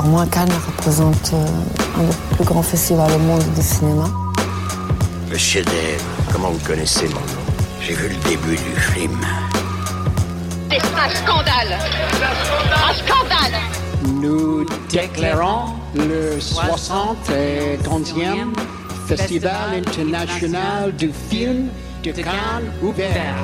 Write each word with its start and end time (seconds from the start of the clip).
pour 0.00 0.08
moi, 0.08 0.24
Cannes 0.32 0.48
représente 0.66 1.30
euh, 1.34 1.46
un 1.98 2.04
des 2.04 2.14
plus 2.36 2.44
grands 2.44 2.62
festivals 2.62 3.12
au 3.12 3.18
monde 3.18 3.42
du 3.54 3.60
cinéma. 3.60 4.08
Le 5.30 5.36
chef-d'œuvre, 5.36 6.04
comment 6.32 6.48
vous 6.50 6.66
connaissez 6.66 7.06
mon 7.08 7.16
nom? 7.16 7.20
J'ai 7.82 7.92
vu 7.92 8.08
le 8.08 8.14
début 8.28 8.56
du 8.56 8.80
film. 8.80 9.20
C'est 10.70 10.78
un 10.78 11.10
scandale 11.10 11.76
Un 12.72 12.94
scandale 12.94 13.60
Nous 14.22 14.64
déclarons 14.88 15.74
le 15.94 16.38
71e 16.38 18.54
Festival 19.06 19.82
international 19.86 20.94
du 20.96 21.12
film 21.28 21.68
de 22.02 22.12
Cannes 22.12 22.72
ouvert. 22.82 23.36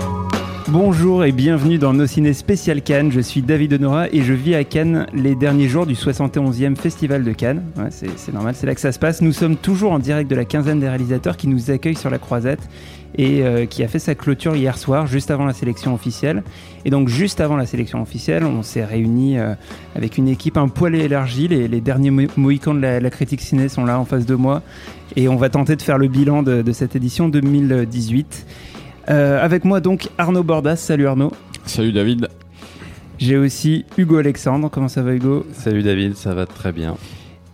Bonjour 0.69 1.25
et 1.25 1.30
bienvenue 1.30 1.79
dans 1.79 1.93
Nos 1.93 2.09
Ciné 2.09 2.33
Spécial 2.33 2.83
Cannes. 2.83 3.12
Je 3.12 3.20
suis 3.20 3.41
David 3.41 3.75
Honora 3.75 4.09
et 4.11 4.23
je 4.23 4.33
vis 4.33 4.56
à 4.56 4.65
Cannes 4.65 5.06
les 5.15 5.36
derniers 5.36 5.69
jours 5.69 5.86
du 5.86 5.95
71e 5.95 6.75
Festival 6.75 7.22
de 7.22 7.33
Cannes. 7.33 7.62
C'est 7.91 8.33
normal, 8.34 8.55
c'est 8.56 8.67
là 8.67 8.75
que 8.75 8.81
ça 8.81 8.91
se 8.91 8.98
passe. 8.98 9.22
Nous 9.22 9.33
sommes 9.33 9.55
toujours 9.56 9.92
en 9.92 10.00
direct 10.00 10.28
de 10.28 10.34
la 10.34 10.44
quinzaine 10.44 10.81
des 10.81 10.89
réalisateurs 10.89 11.37
qui 11.37 11.47
nous 11.47 11.70
accueillent 11.70 11.94
sur 11.94 12.11
la 12.11 12.19
croisette 12.19 12.59
et 13.17 13.42
euh, 13.44 13.64
qui 13.64 13.84
a 13.84 13.89
fait 13.89 14.00
sa 14.00 14.17
clôture 14.17 14.56
hier 14.56 14.77
soir, 14.77 15.06
juste 15.06 15.31
avant 15.31 15.44
la 15.44 15.53
sélection 15.53 15.94
officielle. 15.94 16.42
Et 16.84 16.91
donc, 16.91 17.09
juste 17.09 17.41
avant 17.41 17.56
la 17.56 17.64
sélection 17.64 18.03
officielle, 18.03 18.44
on 18.44 18.62
s'est 18.64 18.84
réunis 18.84 19.39
euh, 19.39 19.55
avec 19.94 20.19
une 20.19 20.27
équipe 20.28 20.56
un 20.56 20.67
poil 20.69 20.97
élargie. 20.97 21.47
Les, 21.47 21.81
derniers 21.81 22.11
mo- 22.11 22.27
mohicans 22.37 22.75
de 22.75 22.81
la, 22.81 23.11
critique 23.11 23.41
ciné 23.41 23.69
sont 23.69 23.84
là 23.84 24.00
en 24.00 24.05
face 24.05 24.27
de 24.27 24.34
moi 24.34 24.62
et 25.14 25.28
on 25.28 25.37
va 25.37 25.48
tenter 25.48 25.77
de 25.77 25.83
faire 25.83 25.97
le 25.97 26.09
bilan 26.09 26.42
de 26.42 26.72
cette 26.72 26.97
édition 26.97 27.28
2018. 27.28 28.44
Euh, 29.09 29.43
avec 29.45 29.65
moi 29.65 29.81
donc 29.81 30.09
Arnaud 30.19 30.43
Bordas. 30.43 30.77
Salut 30.77 31.07
Arnaud. 31.07 31.33
Salut 31.65 31.93
David. 31.93 32.29
J'ai 33.19 33.37
aussi 33.37 33.85
Hugo 33.97 34.17
Alexandre. 34.19 34.69
Comment 34.71 34.89
ça 34.89 35.03
va 35.03 35.15
Hugo? 35.15 35.47
Salut 35.53 35.83
David, 35.83 36.17
ça 36.17 36.35
va 36.35 36.47
très 36.47 36.73
bien. 36.73 36.97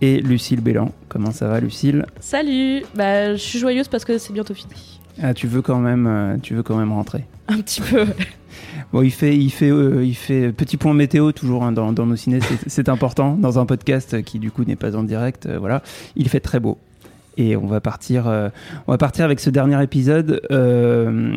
Et 0.01 0.21
Lucille 0.21 0.61
Bélan. 0.61 0.91
Comment 1.09 1.31
ça 1.31 1.49
va 1.49 1.61
Lucille? 1.61 2.05
Salut 2.21 2.83
bah, 2.95 3.33
Je 3.35 3.41
suis 3.41 3.59
joyeuse 3.59 3.89
parce 3.89 4.05
que 4.05 4.19
c'est 4.19 4.33
bientôt 4.33 4.55
fini. 4.55 5.01
Ah, 5.23 5.35
tu 5.35 5.47
veux 5.47 5.63
quand 5.63 5.79
même, 5.79 6.07
euh, 6.07 6.37
tu 6.43 6.55
veux 6.55 6.63
quand 6.63 6.77
même 6.77 6.91
rentrer. 6.93 7.25
Un 7.49 7.59
petit 7.61 7.81
peu. 7.81 8.07
Bon, 8.93 9.01
il 9.01 9.11
fait, 9.11 9.35
il 9.35 9.49
fait, 9.51 9.71
euh, 9.71 10.05
il 10.05 10.15
fait 10.15 10.53
petit 10.53 10.77
point 10.77 10.93
météo 10.93 11.33
toujours 11.33 11.65
hein, 11.65 11.73
dans, 11.73 11.93
dans 11.93 12.05
nos 12.05 12.17
ciné. 12.17 12.41
C'est- 12.41 12.69
C'est 12.69 12.89
important 12.91 13.35
dans 13.37 13.59
un 13.59 13.65
podcast 13.65 14.23
qui 14.23 14.39
du 14.39 14.51
coup 14.51 14.65
n'est 14.65 14.77
pas 14.77 14.95
en 14.97 15.03
direct. 15.03 15.47
euh, 15.47 15.59
voilà, 15.59 15.83
il 16.15 16.29
fait 16.29 16.41
très 16.41 16.61
beau. 16.61 16.77
Et 17.37 17.57
on 17.57 17.67
va 17.67 17.81
partir, 17.81 18.29
euh, 18.29 18.49
on 18.87 18.93
va 18.93 18.99
partir 18.99 19.25
avec 19.25 19.41
ce 19.41 19.51
dernier 19.51 19.83
épisode 19.83 20.43
euh, 20.51 21.35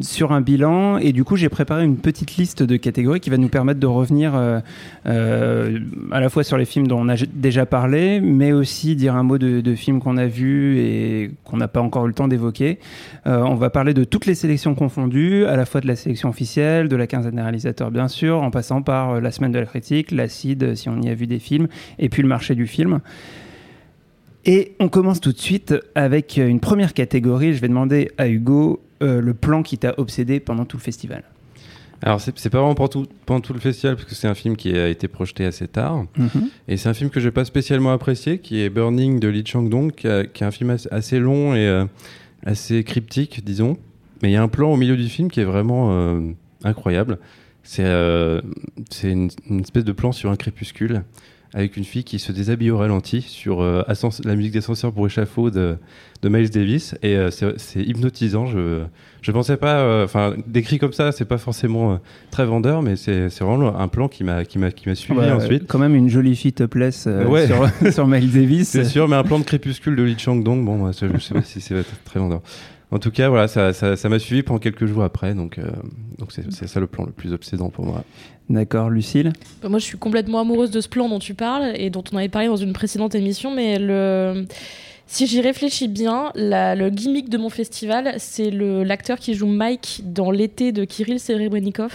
sur 0.00 0.32
un 0.32 0.40
bilan. 0.40 0.98
Et 0.98 1.12
du 1.12 1.24
coup, 1.24 1.36
j'ai 1.36 1.48
préparé 1.48 1.84
une 1.84 1.96
petite 1.96 2.36
liste 2.36 2.62
de 2.62 2.76
catégories 2.76 3.20
qui 3.20 3.30
va 3.30 3.38
nous 3.38 3.48
permettre 3.48 3.80
de 3.80 3.86
revenir 3.86 4.32
euh, 4.34 5.78
à 6.10 6.20
la 6.20 6.28
fois 6.28 6.44
sur 6.44 6.58
les 6.58 6.64
films 6.66 6.88
dont 6.88 7.00
on 7.00 7.08
a 7.08 7.16
déjà 7.32 7.64
parlé, 7.64 8.20
mais 8.20 8.52
aussi 8.52 8.96
dire 8.96 9.14
un 9.14 9.22
mot 9.22 9.38
de, 9.38 9.74
films 9.74 10.00
qu'on 10.00 10.18
a 10.18 10.26
vus 10.26 10.78
et 10.78 11.30
qu'on 11.44 11.56
n'a 11.56 11.68
pas 11.68 11.80
encore 11.80 12.04
eu 12.04 12.08
le 12.08 12.14
temps 12.14 12.28
d'évoquer. 12.28 12.78
On 13.24 13.54
va 13.54 13.70
parler 13.70 13.94
de 13.94 14.04
toutes 14.04 14.26
les 14.26 14.34
sélections 14.34 14.74
confondues, 14.74 15.46
à 15.46 15.56
la 15.56 15.64
fois 15.64 15.80
de 15.80 15.86
la 15.86 15.96
sélection 15.96 16.28
officielle, 16.28 16.88
de 16.88 16.96
la 16.96 17.06
quinzaine 17.06 17.36
des 17.36 17.42
réalisateurs 17.42 17.90
bien 17.90 18.08
sûr, 18.08 18.42
en 18.42 18.50
passant 18.50 18.82
par 18.82 19.20
la 19.20 19.30
semaine 19.30 19.52
de 19.52 19.58
la 19.58 19.66
critique, 19.66 20.10
l'acide 20.10 20.74
si 20.74 20.88
on 20.88 21.00
y 21.00 21.08
a 21.08 21.14
vu 21.14 21.26
des 21.26 21.38
films, 21.38 21.68
et 21.98 22.08
puis 22.08 22.22
le 22.22 22.28
marché 22.28 22.54
du 22.54 22.66
film. 22.66 23.00
Et 24.44 24.72
on 24.80 24.88
commence 24.88 25.20
tout 25.20 25.32
de 25.32 25.38
suite 25.38 25.74
avec 25.94 26.38
euh, 26.38 26.48
une 26.48 26.60
première 26.60 26.94
catégorie. 26.94 27.54
Je 27.54 27.60
vais 27.60 27.68
demander 27.68 28.10
à 28.18 28.28
Hugo 28.28 28.80
euh, 29.02 29.20
le 29.20 29.34
plan 29.34 29.62
qui 29.62 29.78
t'a 29.78 29.94
obsédé 29.98 30.40
pendant 30.40 30.64
tout 30.64 30.76
le 30.76 30.82
festival. 30.82 31.22
Alors 32.04 32.20
c'est 32.20 32.36
c'est 32.36 32.50
pas 32.50 32.58
vraiment 32.58 32.74
pendant 32.74 32.88
tout, 32.88 33.06
pendant 33.26 33.40
tout 33.40 33.52
le 33.52 33.60
festival 33.60 33.94
parce 33.94 34.08
que 34.08 34.16
c'est 34.16 34.26
un 34.26 34.34
film 34.34 34.56
qui 34.56 34.76
a 34.76 34.88
été 34.88 35.06
projeté 35.06 35.44
assez 35.44 35.68
tard. 35.68 36.04
Et 36.66 36.76
c'est 36.76 36.88
un 36.88 36.94
film 36.94 37.10
que 37.10 37.20
j'ai 37.20 37.30
pas 37.30 37.44
spécialement 37.44 37.92
apprécié 37.92 38.38
qui 38.38 38.60
est 38.60 38.70
Burning 38.70 39.20
de 39.20 39.28
Lee 39.28 39.44
Chang-dong 39.46 39.92
qui, 39.92 40.08
a- 40.08 40.24
qui 40.26 40.42
est 40.42 40.46
un 40.46 40.50
film 40.50 40.76
assez, 40.90 41.20
long 41.20 41.54
et 41.54 41.64
euh, 41.64 41.84
assez 42.44 42.82
cryptique 42.82 43.44
disons. 43.44 43.76
Mais 44.20 44.30
il 44.30 44.32
y 44.32 44.36
a 44.36 44.42
un 44.42 44.48
plan 44.48 44.72
au 44.72 44.76
milieu 44.76 44.96
du 44.96 45.08
film 45.08 45.30
qui 45.30 45.38
est 45.38 45.44
vraiment 45.44 45.92
euh, 45.92 46.20
incroyable. 46.64 47.18
C'est 47.62 47.84
c'est 48.90 49.12
une, 49.12 49.30
une 49.48 49.60
espèce 49.60 49.84
de 49.84 49.92
plan 49.92 50.10
sur 50.10 50.28
un 50.32 50.36
crépuscule 50.36 51.04
avec 51.54 51.76
une 51.76 51.84
fille 51.84 52.04
qui 52.04 52.18
se 52.18 52.32
déshabille 52.32 52.70
au 52.70 52.78
ralenti 52.78 53.20
sur 53.20 53.60
euh, 53.60 53.82
la 54.24 54.34
musique 54.36 54.52
d'ascenseur 54.54 54.92
pour 54.92 55.06
échafaud 55.06 55.50
de, 55.50 55.76
de 56.22 56.28
Miles 56.28 56.48
Davis 56.50 56.94
et 57.02 57.14
euh, 57.16 57.30
c'est 57.30 57.82
hypnotisant 57.82 58.46
je 58.46 58.84
je 59.20 59.32
pensais 59.32 59.56
pas 59.58 59.80
euh, 59.80 60.04
enfin 60.04 60.34
décrit 60.46 60.78
comme 60.78 60.94
ça 60.94 61.12
c'est 61.12 61.26
pas 61.26 61.36
forcément 61.38 62.00
très 62.30 62.46
vendeur 62.46 62.80
mais 62.80 62.96
c'est 62.96 63.28
vraiment 63.40 63.78
un 63.78 63.88
plan 63.88 64.08
qui 64.08 64.24
m'a 64.24 64.44
qui 64.46 64.58
m'a 64.58 64.70
qui 64.70 64.88
m'a 64.88 64.94
suivi 64.94 65.18
Ouais, 65.18 65.30
ensuite 65.30 65.64
Quand 65.68 65.78
même 65.78 65.94
une 65.94 66.08
jolie 66.08 66.36
fille 66.36 66.54
topless 66.54 67.06
Ouais. 67.06 67.46
sur, 67.46 67.68
sur 67.92 68.06
Miles 68.06 68.32
Davis. 68.32 68.68
c'est 68.68 68.84
sûr 68.84 69.06
mais 69.06 69.16
un 69.16 69.24
plan 69.24 69.38
de 69.38 69.44
crépuscule 69.44 69.94
de 69.94 70.02
Lee 70.02 70.16
Chang-dong 70.18 70.64
bon 70.64 70.76
moi, 70.78 70.92
ça, 70.94 71.06
je 71.12 71.18
sais 71.18 71.34
pas 71.34 71.42
si 71.42 71.60
c'est 71.60 71.84
très 72.04 72.18
vendeur 72.18 72.40
en 72.92 72.98
tout 72.98 73.10
cas 73.10 73.28
voilà 73.28 73.48
ça 73.48 73.72
ça 73.72 73.96
ça 73.96 74.08
m'a 74.08 74.18
suivi 74.18 74.42
pendant 74.42 74.60
quelques 74.60 74.86
jours 74.86 75.02
après 75.02 75.34
donc 75.34 75.58
euh, 75.58 75.64
donc 76.18 76.30
c'est 76.30 76.52
c'est 76.52 76.68
ça 76.68 76.78
le 76.78 76.86
plan 76.86 77.04
le 77.04 77.12
plus 77.12 77.32
obsédant 77.32 77.70
pour 77.70 77.84
moi 77.84 78.04
D'accord, 78.50 78.90
Lucille. 78.90 79.32
Bah, 79.62 79.68
moi, 79.68 79.78
je 79.78 79.84
suis 79.84 79.96
complètement 79.96 80.40
amoureuse 80.40 80.70
de 80.70 80.80
ce 80.80 80.88
plan 80.88 81.08
dont 81.08 81.18
tu 81.18 81.32
parles 81.32 81.72
et 81.74 81.90
dont 81.90 82.04
on 82.12 82.16
avait 82.16 82.28
parlé 82.28 82.48
dans 82.48 82.56
une 82.56 82.72
précédente 82.72 83.14
émission, 83.14 83.54
mais 83.54 83.78
le... 83.78 84.46
si 85.06 85.26
j'y 85.26 85.40
réfléchis 85.40 85.88
bien, 85.88 86.30
la- 86.34 86.74
le 86.74 86.88
gimmick 86.90 87.28
de 87.28 87.36
mon 87.38 87.50
festival, 87.50 88.14
c'est 88.18 88.50
le- 88.50 88.82
l'acteur 88.82 89.18
qui 89.18 89.34
joue 89.34 89.46
Mike 89.46 90.00
dans 90.04 90.30
l'été 90.30 90.72
de 90.72 90.84
Kirill 90.84 91.20
Serebrennikov, 91.20 91.92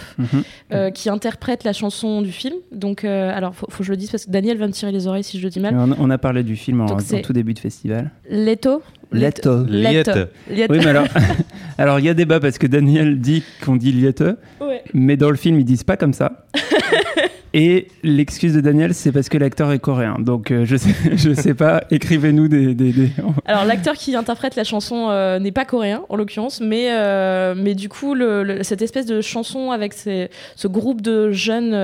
euh, 0.72 0.90
qui 0.90 1.08
interprète 1.10 1.64
la 1.64 1.72
chanson 1.72 2.22
du 2.22 2.30
film. 2.32 2.54
Donc, 2.72 3.04
euh, 3.04 3.30
alors, 3.34 3.54
faut, 3.54 3.66
faut 3.70 3.78
que 3.78 3.84
je 3.84 3.90
le 3.90 3.96
dise 3.96 4.10
parce 4.10 4.24
que 4.26 4.30
Daniel 4.30 4.56
va 4.58 4.66
me 4.66 4.72
tirer 4.72 4.92
les 4.92 5.06
oreilles 5.06 5.24
si 5.24 5.38
je 5.38 5.44
le 5.44 5.50
dis 5.50 5.60
mal. 5.60 5.74
On, 5.76 5.94
on 5.98 6.10
a 6.10 6.18
parlé 6.18 6.42
du 6.42 6.54
film 6.56 6.80
en, 6.80 6.86
tout 7.22 7.32
début 7.32 7.54
de 7.54 7.58
festival. 7.58 8.10
Leto 8.30 8.82
Leto. 9.10 9.64
Leto. 9.64 10.10
Oui, 10.50 10.66
mais 10.68 10.86
alors, 10.86 11.06
alors 11.78 11.98
il 11.98 12.04
y 12.04 12.08
a 12.10 12.14
débat 12.14 12.40
parce 12.40 12.58
que 12.58 12.66
Daniel 12.66 13.18
dit 13.18 13.42
qu'on 13.64 13.76
dit 13.76 13.90
Liette, 13.90 14.22
Ouais. 14.60 14.82
mais 14.92 15.16
dans 15.16 15.30
le 15.30 15.36
film 15.36 15.58
ils 15.58 15.64
disent 15.64 15.82
pas 15.84 15.96
comme 15.96 16.12
ça. 16.12 16.46
Et 17.54 17.88
l'excuse 18.02 18.52
de 18.54 18.60
Daniel, 18.60 18.92
c'est 18.92 19.10
parce 19.10 19.28
que 19.28 19.38
l'acteur 19.38 19.72
est 19.72 19.78
coréen. 19.78 20.16
Donc 20.18 20.50
euh, 20.50 20.64
je 20.66 20.76
sais, 20.76 20.94
je 21.16 21.32
sais 21.32 21.54
pas. 21.54 21.82
Écrivez-nous 21.90 22.48
des, 22.48 22.74
des- 22.74 23.10
Alors 23.46 23.64
l'acteur 23.64 23.94
qui 23.94 24.14
interprète 24.14 24.54
la 24.56 24.64
chanson 24.64 25.08
euh, 25.10 25.38
n'est 25.38 25.52
pas 25.52 25.64
coréen 25.64 26.02
en 26.10 26.16
l'occurrence, 26.16 26.60
mais 26.60 26.88
euh, 26.90 27.54
mais 27.56 27.74
du 27.74 27.88
coup 27.88 28.14
cette 28.62 28.82
espèce 28.82 29.06
de 29.06 29.20
chanson 29.22 29.70
avec 29.70 29.94
ce 29.94 30.66
groupe 30.68 31.00
de 31.00 31.30
jeunes 31.32 31.74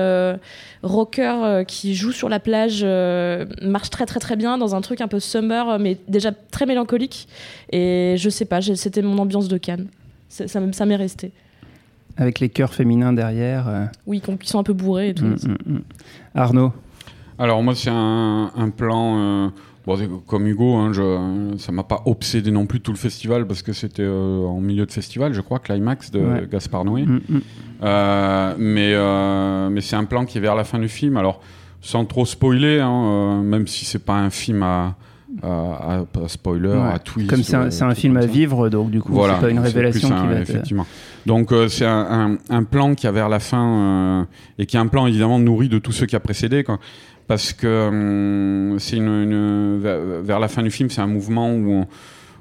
rockers 0.83 1.65
qui 1.65 1.95
jouent 1.95 2.11
sur 2.11 2.29
la 2.29 2.39
plage 2.39 2.85
marche 3.61 3.89
très 3.89 4.05
très 4.05 4.19
très 4.19 4.35
bien 4.35 4.57
dans 4.57 4.75
un 4.75 4.81
truc 4.81 5.01
un 5.01 5.07
peu 5.07 5.19
summer 5.19 5.79
mais 5.79 5.97
déjà 6.07 6.31
très 6.51 6.65
mélancolique 6.65 7.27
et 7.71 8.15
je 8.17 8.29
sais 8.29 8.45
pas, 8.45 8.61
c'était 8.61 9.01
mon 9.01 9.17
ambiance 9.17 9.47
de 9.47 9.57
Cannes. 9.57 9.87
Ça 10.29 10.85
m'est 10.85 10.95
resté. 10.95 11.31
Avec 12.17 12.39
les 12.39 12.49
chœurs 12.49 12.73
féminins 12.73 13.13
derrière. 13.13 13.67
euh, 13.67 13.85
Oui, 14.07 14.21
qu'on- 14.21 14.37
qui 14.37 14.47
sont 14.49 14.59
un 14.59 14.63
peu 14.63 14.73
bourrés 14.73 15.09
et 15.09 15.13
tout. 15.13 15.25
mm, 15.25 15.35
mm, 15.65 15.73
mm. 15.73 15.81
Arnaud. 16.35 16.73
Alors 17.37 17.61
moi 17.63 17.75
c'est 17.75 17.89
un, 17.91 18.51
un 18.55 18.69
plan 18.69 19.17
euh, 19.17 19.47
bon, 19.85 19.97
comme 20.25 20.47
Hugo, 20.47 20.75
hein, 20.75 20.93
je, 20.93 21.53
ça 21.57 21.71
m'a 21.73 21.83
pas 21.83 22.01
obsédé 22.05 22.49
non 22.51 22.65
plus 22.65 22.79
tout 22.79 22.91
le 22.91 22.97
festival 22.97 23.45
parce 23.45 23.61
que 23.61 23.73
c'était 23.73 24.03
euh, 24.03 24.45
en 24.45 24.61
milieu 24.61 24.85
de 24.85 24.91
festival, 24.91 25.33
je 25.33 25.41
crois, 25.41 25.59
climax 25.59 26.11
de 26.11 26.19
Ouais. 26.19 26.47
Gaspard 26.49 26.85
Noé. 26.85 27.05
Euh, 27.83 28.55
mais 28.57 28.93
euh, 28.93 29.69
mais 29.69 29.81
c'est 29.81 29.95
un 29.97 30.05
plan 30.05 30.25
qui 30.25 30.37
est 30.37 30.41
vers 30.41 30.55
la 30.55 30.63
fin 30.63 30.79
du 30.79 30.87
film. 30.87 31.17
Alors 31.17 31.41
sans 31.81 32.05
trop 32.05 32.25
spoiler, 32.25 32.79
hein, 32.79 32.89
euh, 32.89 33.41
même 33.41 33.67
si 33.67 33.85
c'est 33.85 33.99
pas 34.03 34.15
un 34.15 34.29
film 34.29 34.63
à, 34.63 34.95
à, 35.43 35.47
à- 35.99 36.05
pas 36.11 36.27
spoiler, 36.27 36.69
Ouais. 36.69 36.93
à 36.93 36.99
twist. 36.99 37.29
Comme 37.29 37.43
c'est 37.43 37.83
un, 37.83 37.93
film 37.95 38.17
à 38.17 38.25
vivre, 38.25 38.69
donc 38.69 38.89
du 38.91 39.01
coup 39.01 39.13
c'est 39.21 39.41
pas 39.41 39.49
une 39.49 39.59
révélation 39.59 40.07
qui 40.07 40.13
un- 40.13 40.25
va. 40.27 40.35
te- 40.37 40.41
effectivement. 40.41 40.85
Donc 41.25 41.51
euh, 41.51 41.67
c'est 41.67 41.85
un, 41.85 42.37
un- 42.49 42.55
un 42.55 42.63
plan 42.63 42.93
qui 42.95 43.07
a 43.07 43.11
vers 43.11 43.29
la 43.29 43.39
fin 43.39 43.65
euh, 44.21 44.23
et 44.59 44.65
qui 44.65 44.75
est 44.77 44.79
un 44.79 44.87
plan 44.87 45.07
évidemment 45.07 45.39
nourri 45.39 45.69
de 45.69 45.79
tout 45.79 45.91
ce 45.91 46.05
qui 46.05 46.15
a 46.15 46.19
précédé, 46.19 46.63
quoi. 46.63 46.79
parce 47.27 47.51
que 47.53 47.87
hum, 47.87 48.79
c'est 48.79 48.97
une, 48.97 49.07
une- 49.07 49.79
vers, 50.23 50.39
la 50.39 50.47
fin 50.47 50.61
du 50.61 50.69
film, 50.71 50.89
c'est 50.89 51.01
un 51.01 51.07
mouvement 51.07 51.51
où 51.51 51.71
on, 51.71 51.87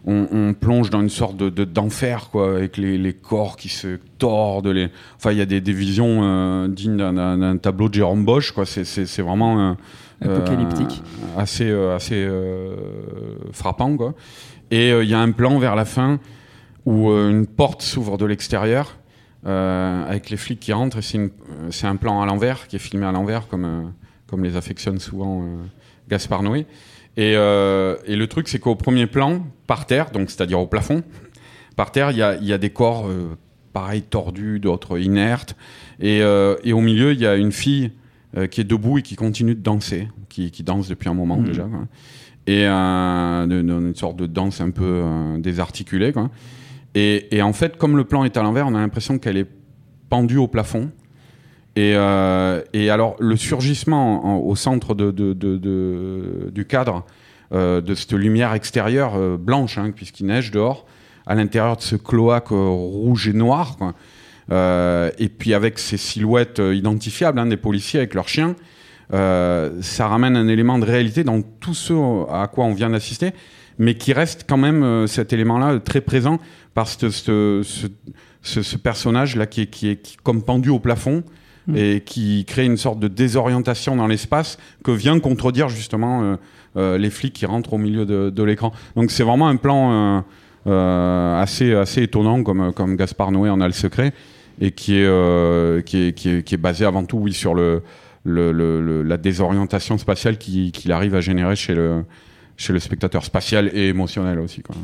on, 0.06 0.28
on 0.30 0.52
plonge 0.52 0.90
dans 0.90 1.00
une 1.00 1.08
sorte 1.08 1.36
de 1.38 1.48
de- 1.48 1.64
d'enfer, 1.64 2.28
quoi, 2.30 2.56
avec 2.56 2.76
les, 2.76 2.98
les 2.98 3.14
corps 3.14 3.56
qui 3.56 3.70
se 3.70 3.98
tordent. 4.18 4.66
Les... 4.68 4.90
Enfin, 5.16 5.32
il 5.32 5.38
y 5.38 5.40
a 5.40 5.46
des, 5.46 5.62
des 5.62 5.72
visions 5.72 6.20
euh, 6.22 6.68
dignes 6.68 6.98
d'un- 6.98 7.56
tableau 7.56 7.88
de 7.88 7.94
Jérôme 7.94 8.24
Bosch, 8.26 8.52
quoi. 8.52 8.66
C'est- 8.66 8.84
C'est 8.84 9.06
c'est 9.06 9.22
vraiment 9.22 9.70
euh, 9.70 9.74
euh, 10.26 10.36
Apocalyptique. 10.36 11.02
assez, 11.38 11.70
euh, 11.70 11.96
assez 11.96 12.16
euh, 12.22 12.76
frappant, 13.52 13.96
quoi. 13.96 14.12
Et 14.70 14.92
euh, 14.92 15.02
il 15.04 15.08
y 15.08 15.14
a 15.14 15.20
un 15.20 15.30
plan 15.30 15.58
vers 15.58 15.74
la 15.74 15.86
fin 15.86 16.18
où 16.86 17.10
euh, 17.10 17.30
une 17.30 17.46
porte 17.46 17.82
s'ouvre 17.82 18.16
de 18.18 18.26
l'extérieur 18.26 18.98
euh, 19.46 20.06
avec 20.08 20.30
les 20.30 20.36
flics 20.36 20.60
qui 20.60 20.72
rentrent 20.72 20.98
et 20.98 21.02
c'est 21.02 21.18
euh, 21.18 21.28
c'est 21.70 21.86
un 21.86 21.96
plan 21.96 22.20
à 22.22 22.26
l'envers 22.26 22.66
qui 22.68 22.76
est 22.76 22.78
filmé 22.78 23.04
à 23.06 23.12
l'envers 23.12 23.46
comme, 23.48 23.92
comme 24.26 24.42
les 24.44 24.56
affectionne 24.56 24.98
souvent 24.98 25.42
euh, 25.42 25.46
Gaspard 26.08 26.42
Noé. 26.42 26.66
Et, 27.16 27.34
euh, 27.36 27.96
et 28.06 28.16
le 28.16 28.26
truc 28.26 28.48
c'est 28.48 28.58
qu'au 28.58 28.74
premier 28.74 29.06
plan, 29.06 29.46
par 29.66 29.86
terre, 29.86 30.10
donc 30.10 30.30
c'est-à-dire 30.30 30.58
au 30.60 30.66
plafond, 30.66 31.02
par 31.76 31.92
terre 31.92 32.10
il 32.10 32.16
y 32.18 32.22
a, 32.22 32.36
y 32.36 32.52
a 32.52 32.58
des 32.58 32.70
corps 32.70 33.06
euh, 33.06 33.36
pareil 33.72 34.02
tordus, 34.02 34.60
d'autres 34.60 34.98
inertes 34.98 35.56
et, 36.00 36.22
euh, 36.22 36.56
et 36.64 36.72
au 36.72 36.80
milieu 36.80 37.12
il 37.12 37.20
y 37.20 37.26
a 37.26 37.36
une 37.36 37.52
fille 37.52 37.92
euh, 38.36 38.46
qui 38.46 38.60
est 38.60 38.64
debout 38.64 38.98
et 38.98 39.02
qui 39.02 39.14
continue 39.16 39.54
de 39.54 39.60
danser, 39.62 40.08
qui, 40.28 40.50
qui 40.50 40.62
danse 40.64 40.88
depuis 40.88 41.08
un 41.08 41.14
moment 41.14 41.36
Mhm. 41.36 41.44
déjà. 41.46 41.62
quoi. 41.64 41.86
Et 42.46 42.66
euh, 42.66 43.46
une 43.46 43.94
sorte 43.94 44.16
de 44.16 44.26
danse 44.26 44.60
un 44.60 44.70
peu 44.70 45.02
désarticulée. 45.38 46.12
Quoi. 46.12 46.30
Et, 46.94 47.42
en 47.42 47.52
fait, 47.52 47.76
comme 47.76 47.96
le 47.96 48.04
plan 48.04 48.24
est 48.24 48.36
à 48.36 48.42
l'envers, 48.42 48.66
on 48.68 48.74
a 48.74 48.78
l'impression 48.80 49.18
qu'elle 49.18 49.36
est 49.36 49.48
pendue 50.08 50.36
au 50.38 50.46
plafond. 50.46 50.90
Et, 51.76 51.94
euh, 51.96 52.62
alors, 52.88 53.16
le 53.18 53.36
surgissement 53.36 54.24
en- 54.24 54.36
au 54.38 54.54
centre 54.54 54.94
du 54.94 56.64
cadre 56.66 57.04
euh, 57.52 57.80
de 57.80 57.94
cette 57.94 58.12
lumière 58.12 58.54
extérieure 58.54 59.14
euh, 59.16 59.36
blanche, 59.36 59.76
hein, 59.78 59.90
puisqu'il 59.94 60.26
neige 60.26 60.50
dehors, 60.50 60.86
à 61.26 61.34
l'intérieur 61.34 61.76
de 61.76 61.82
ce 61.82 61.96
cloaque 61.96 62.48
rouge 62.48 63.28
et 63.28 63.32
noir, 63.32 63.76
et 64.52 65.28
puis 65.28 65.54
avec 65.54 65.78
ces 65.78 65.96
silhouettes 65.96 66.60
identifiables 66.60 67.38
hein, 67.38 67.46
des 67.46 67.56
policiers 67.56 68.00
avec 68.00 68.12
leurs 68.14 68.28
chiens, 68.28 68.56
ça 69.10 70.06
ramène 70.08 70.36
un 70.36 70.48
élément 70.48 70.78
de 70.78 70.84
réalité 70.84 71.24
dans 71.24 71.40
tout 71.40 71.72
ce 71.74 71.94
à 72.30 72.46
quoi 72.46 72.66
on 72.66 72.74
vient 72.74 72.90
d'assister, 72.90 73.32
mais 73.78 73.94
qui 73.94 74.12
reste 74.12 74.44
quand 74.48 74.56
même 74.56 74.82
euh, 74.82 75.06
cet 75.06 75.32
élément-là 75.32 75.72
euh, 75.74 75.78
très 75.78 76.00
présent 76.00 76.38
que 76.74 77.08
ce, 77.10 77.60
ce, 77.62 77.86
ce- 78.42 78.62
ce 78.62 78.76
personnage-là 78.76 79.46
qui 79.46 79.62
est, 79.62 79.66
qui 79.66 79.88
est 79.88 79.96
qui 79.96 80.16
comme 80.22 80.42
pendu 80.42 80.70
au 80.70 80.78
plafond 80.78 81.22
Mm. 81.66 81.76
et 81.78 82.02
qui 82.04 82.44
crée 82.46 82.66
une 82.66 82.76
sorte 82.76 83.00
de 83.00 83.08
désorientation 83.08 83.96
dans 83.96 84.06
l'espace 84.06 84.58
que 84.84 84.90
vient 84.90 85.18
contredire 85.18 85.70
justement 85.70 86.22
euh, 86.22 86.36
euh, 86.76 86.98
les 86.98 87.08
flics 87.08 87.32
qui 87.32 87.46
rentrent 87.46 87.72
au 87.72 87.78
milieu 87.78 88.04
de, 88.04 88.28
de 88.28 88.42
l'écran. 88.42 88.70
Donc 88.96 89.10
c'est 89.10 89.22
vraiment 89.22 89.48
un 89.48 89.56
plan 89.56 90.22
euh, 90.66 91.40
assez, 91.40 91.74
assez 91.74 92.02
étonnant 92.02 92.42
comme, 92.42 92.70
comme 92.74 92.96
Gaspard 92.96 93.32
Noé 93.32 93.48
en 93.48 93.62
a 93.62 93.66
le 93.66 93.72
secret 93.72 94.12
et 94.60 94.72
qui 94.72 94.96
est, 94.98 95.84
qui 95.86 96.08
est, 96.08 96.12
qui 96.12 96.28
est, 96.28 96.42
qui 96.42 96.54
est 96.54 96.58
basé 96.58 96.84
avant 96.84 97.04
tout 97.06 97.16
oui, 97.16 97.32
sur 97.32 97.54
le, 97.54 97.80
le, 98.24 98.52
le- 98.52 98.82
le- 98.82 99.02
la 99.02 99.16
désorientation 99.16 99.96
spatiale 99.96 100.36
qui- 100.36 100.70
qu'il 100.70 100.92
arrive 100.92 101.14
à 101.14 101.22
générer 101.22 101.56
chez 101.56 101.74
le, 101.74 102.04
chez 102.56 102.72
le 102.72 102.78
spectateur 102.78 103.24
spatial 103.24 103.68
et 103.74 103.88
émotionnel 103.88 104.38
aussi. 104.38 104.62
Quoi. 104.62 104.76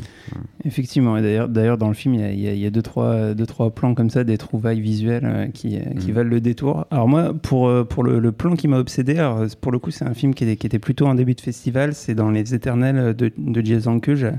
Effectivement, 0.65 1.17
et 1.17 1.21
d'ailleurs, 1.21 1.47
d'ailleurs 1.47 1.77
dans 1.77 1.87
le 1.87 1.93
film, 1.93 2.15
il 2.15 2.39
y 2.39 2.47
a, 2.47 2.53
y 2.53 2.65
y 2.65 2.71
deux, 2.71 2.81
trois, 2.81 3.33
deux, 3.33 3.45
trois 3.45 3.69
plans 3.71 3.93
comme 3.95 4.09
ça, 4.09 4.23
des 4.23 4.37
trouvailles 4.37 4.81
visuelles 4.81 5.23
euh, 5.25 5.47
qui, 5.47 5.77
euh, 5.77 5.81
qui 5.99 6.07
Mhm. 6.09 6.13
valent 6.13 6.29
le 6.29 6.41
détour. 6.41 6.85
Alors 6.91 7.07
moi, 7.07 7.33
pour, 7.33 7.67
euh, 7.69 7.83
pour 7.85 8.03
le, 8.03 8.19
le 8.19 8.31
plan 8.33 8.55
qui 8.55 8.67
m'a 8.67 8.77
obsédé, 8.77 9.17
alors, 9.17 9.45
pour 9.61 9.71
le 9.71 9.79
coup, 9.79 9.89
c'est 9.91 10.05
un 10.05 10.13
film 10.13 10.33
qui 10.33 10.43
était, 10.43 10.57
qui 10.57 10.67
était 10.67 10.79
plutôt 10.79 11.05
en 11.07 11.15
début 11.15 11.33
de 11.33 11.41
festival, 11.41 11.93
c'est 11.93 12.13
dans 12.15 12.29
Les 12.29 12.53
Éternels 12.53 13.15
de, 13.15 13.31
de 13.37 13.61
Jie 13.61 13.79
Zhangke. 13.79 14.15
J'a- 14.15 14.33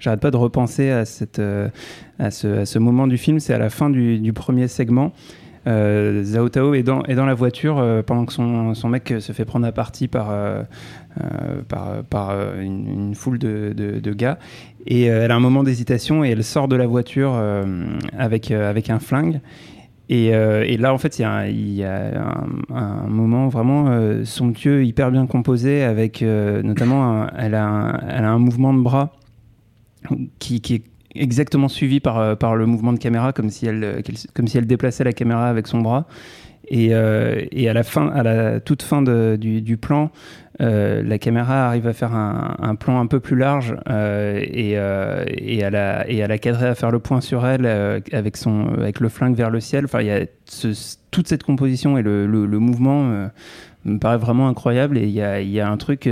J'arrête 0.00 0.20
pas 0.20 0.30
de 0.32 0.36
repenser 0.36 0.90
à, 0.90 1.04
cette, 1.04 1.40
à, 2.18 2.30
ce, 2.32 2.46
à 2.62 2.66
ce 2.66 2.78
moment 2.80 3.06
du 3.06 3.16
film, 3.16 3.38
c'est 3.38 3.54
à 3.54 3.58
la 3.58 3.70
fin 3.70 3.90
du, 3.90 4.18
du 4.18 4.32
premier 4.32 4.66
segment. 4.68 5.12
Euh, 5.68 6.24
Zhao 6.24 6.48
Tao 6.48 6.74
est 6.74 6.82
dans, 6.82 7.04
est 7.04 7.14
dans 7.14 7.24
la 7.24 7.34
voiture 7.34 7.78
euh, 7.78 8.02
pendant 8.02 8.24
que 8.26 8.32
son, 8.32 8.74
son 8.74 8.88
mec 8.88 9.14
se 9.20 9.30
fait 9.30 9.44
prendre 9.44 9.64
à 9.64 9.70
partie 9.70 10.08
par, 10.08 10.30
euh, 10.32 10.64
par, 11.68 12.04
par 12.04 12.30
euh, 12.30 12.60
une, 12.60 13.14
foule 13.14 13.38
de, 13.38 13.72
de- 13.74 14.12
gars. 14.12 14.38
Et 14.86 15.10
euh, 15.10 15.24
elle 15.24 15.30
a 15.30 15.36
un 15.36 15.40
moment 15.40 15.62
d'hésitation 15.62 16.24
et 16.24 16.30
elle 16.30 16.44
sort 16.44 16.68
de 16.68 16.76
la 16.76 16.86
voiture 16.86 17.32
euh, 17.34 17.64
avec, 18.16 18.50
euh, 18.50 18.68
avec 18.68 18.90
un 18.90 18.98
flingue. 18.98 19.40
Et, 20.08 20.34
euh, 20.34 20.64
et 20.66 20.76
là, 20.76 20.92
en 20.92 20.98
fait, 20.98 21.18
il 21.18 21.22
y 21.22 21.84
a, 21.84 22.44
un, 22.70 23.06
moment 23.08 23.48
vraiment 23.48 23.88
euh, 23.88 24.24
somptueux, 24.24 24.84
hyper 24.84 25.10
bien 25.10 25.26
composé, 25.26 25.82
avec 25.82 26.22
euh, 26.22 26.62
notamment, 26.62 27.26
elle, 27.38 27.54
a 27.54 27.64
un, 27.64 28.00
elle 28.08 28.24
a 28.24 28.30
un 28.30 28.38
mouvement 28.38 28.74
de 28.74 28.80
bras 28.80 29.12
qui, 30.38 30.60
qui 30.60 30.74
est 30.74 30.82
exactement 31.14 31.68
suivi 31.68 32.00
par, 32.00 32.18
euh, 32.18 32.34
par 32.34 32.56
le 32.56 32.66
mouvement 32.66 32.92
de 32.92 32.98
caméra, 32.98 33.32
comme 33.32 33.50
si 33.50 33.66
elle, 33.66 33.84
euh, 33.84 34.00
comme 34.34 34.48
si 34.48 34.58
elle 34.58 34.66
déplaçait 34.66 35.04
la 35.04 35.12
caméra 35.12 35.48
avec 35.48 35.66
son 35.66 35.80
bras. 35.80 36.06
Et, 36.68 36.94
euh, 36.94 37.44
et 37.50 37.68
à 37.68 37.72
la 37.72 37.82
fin, 37.82 38.08
à 38.08 38.22
la 38.22 38.60
toute 38.60 38.82
fin 38.82 39.02
du 39.02 39.76
plan, 39.76 40.10
euh, 40.60 41.02
la 41.02 41.18
caméra 41.18 41.66
arrive 41.66 41.86
à 41.86 41.92
faire 41.92 42.14
un, 42.14 42.74
plan 42.74 43.00
un 43.00 43.06
peu 43.06 43.20
plus 43.20 43.36
large 43.36 43.74
euh, 43.88 44.38
et, 44.42 44.72
euh, 44.76 45.24
et, 45.26 45.64
à 45.64 45.70
la, 45.70 46.00
à 46.00 46.38
cadrer 46.38 46.68
à 46.68 46.74
faire 46.74 46.90
le 46.90 46.98
point 46.98 47.20
sur 47.20 47.46
elle 47.46 47.66
avec, 48.12 48.36
le 49.00 49.08
flingue 49.08 49.34
vers 49.34 49.50
le 49.50 49.60
ciel. 49.60 49.86
Enfin, 49.86 50.00
toute 51.10 51.28
cette 51.28 51.42
composition 51.42 51.96
et 51.96 52.02
le, 52.02 52.26
mouvement 52.58 53.28
me 53.84 53.98
paraît 53.98 54.18
vraiment 54.18 54.48
incroyable. 54.48 54.98
Et 54.98 55.04
il 55.04 55.50
y 55.50 55.60
a, 55.60 55.70
un 55.70 55.76
truc. 55.76 56.08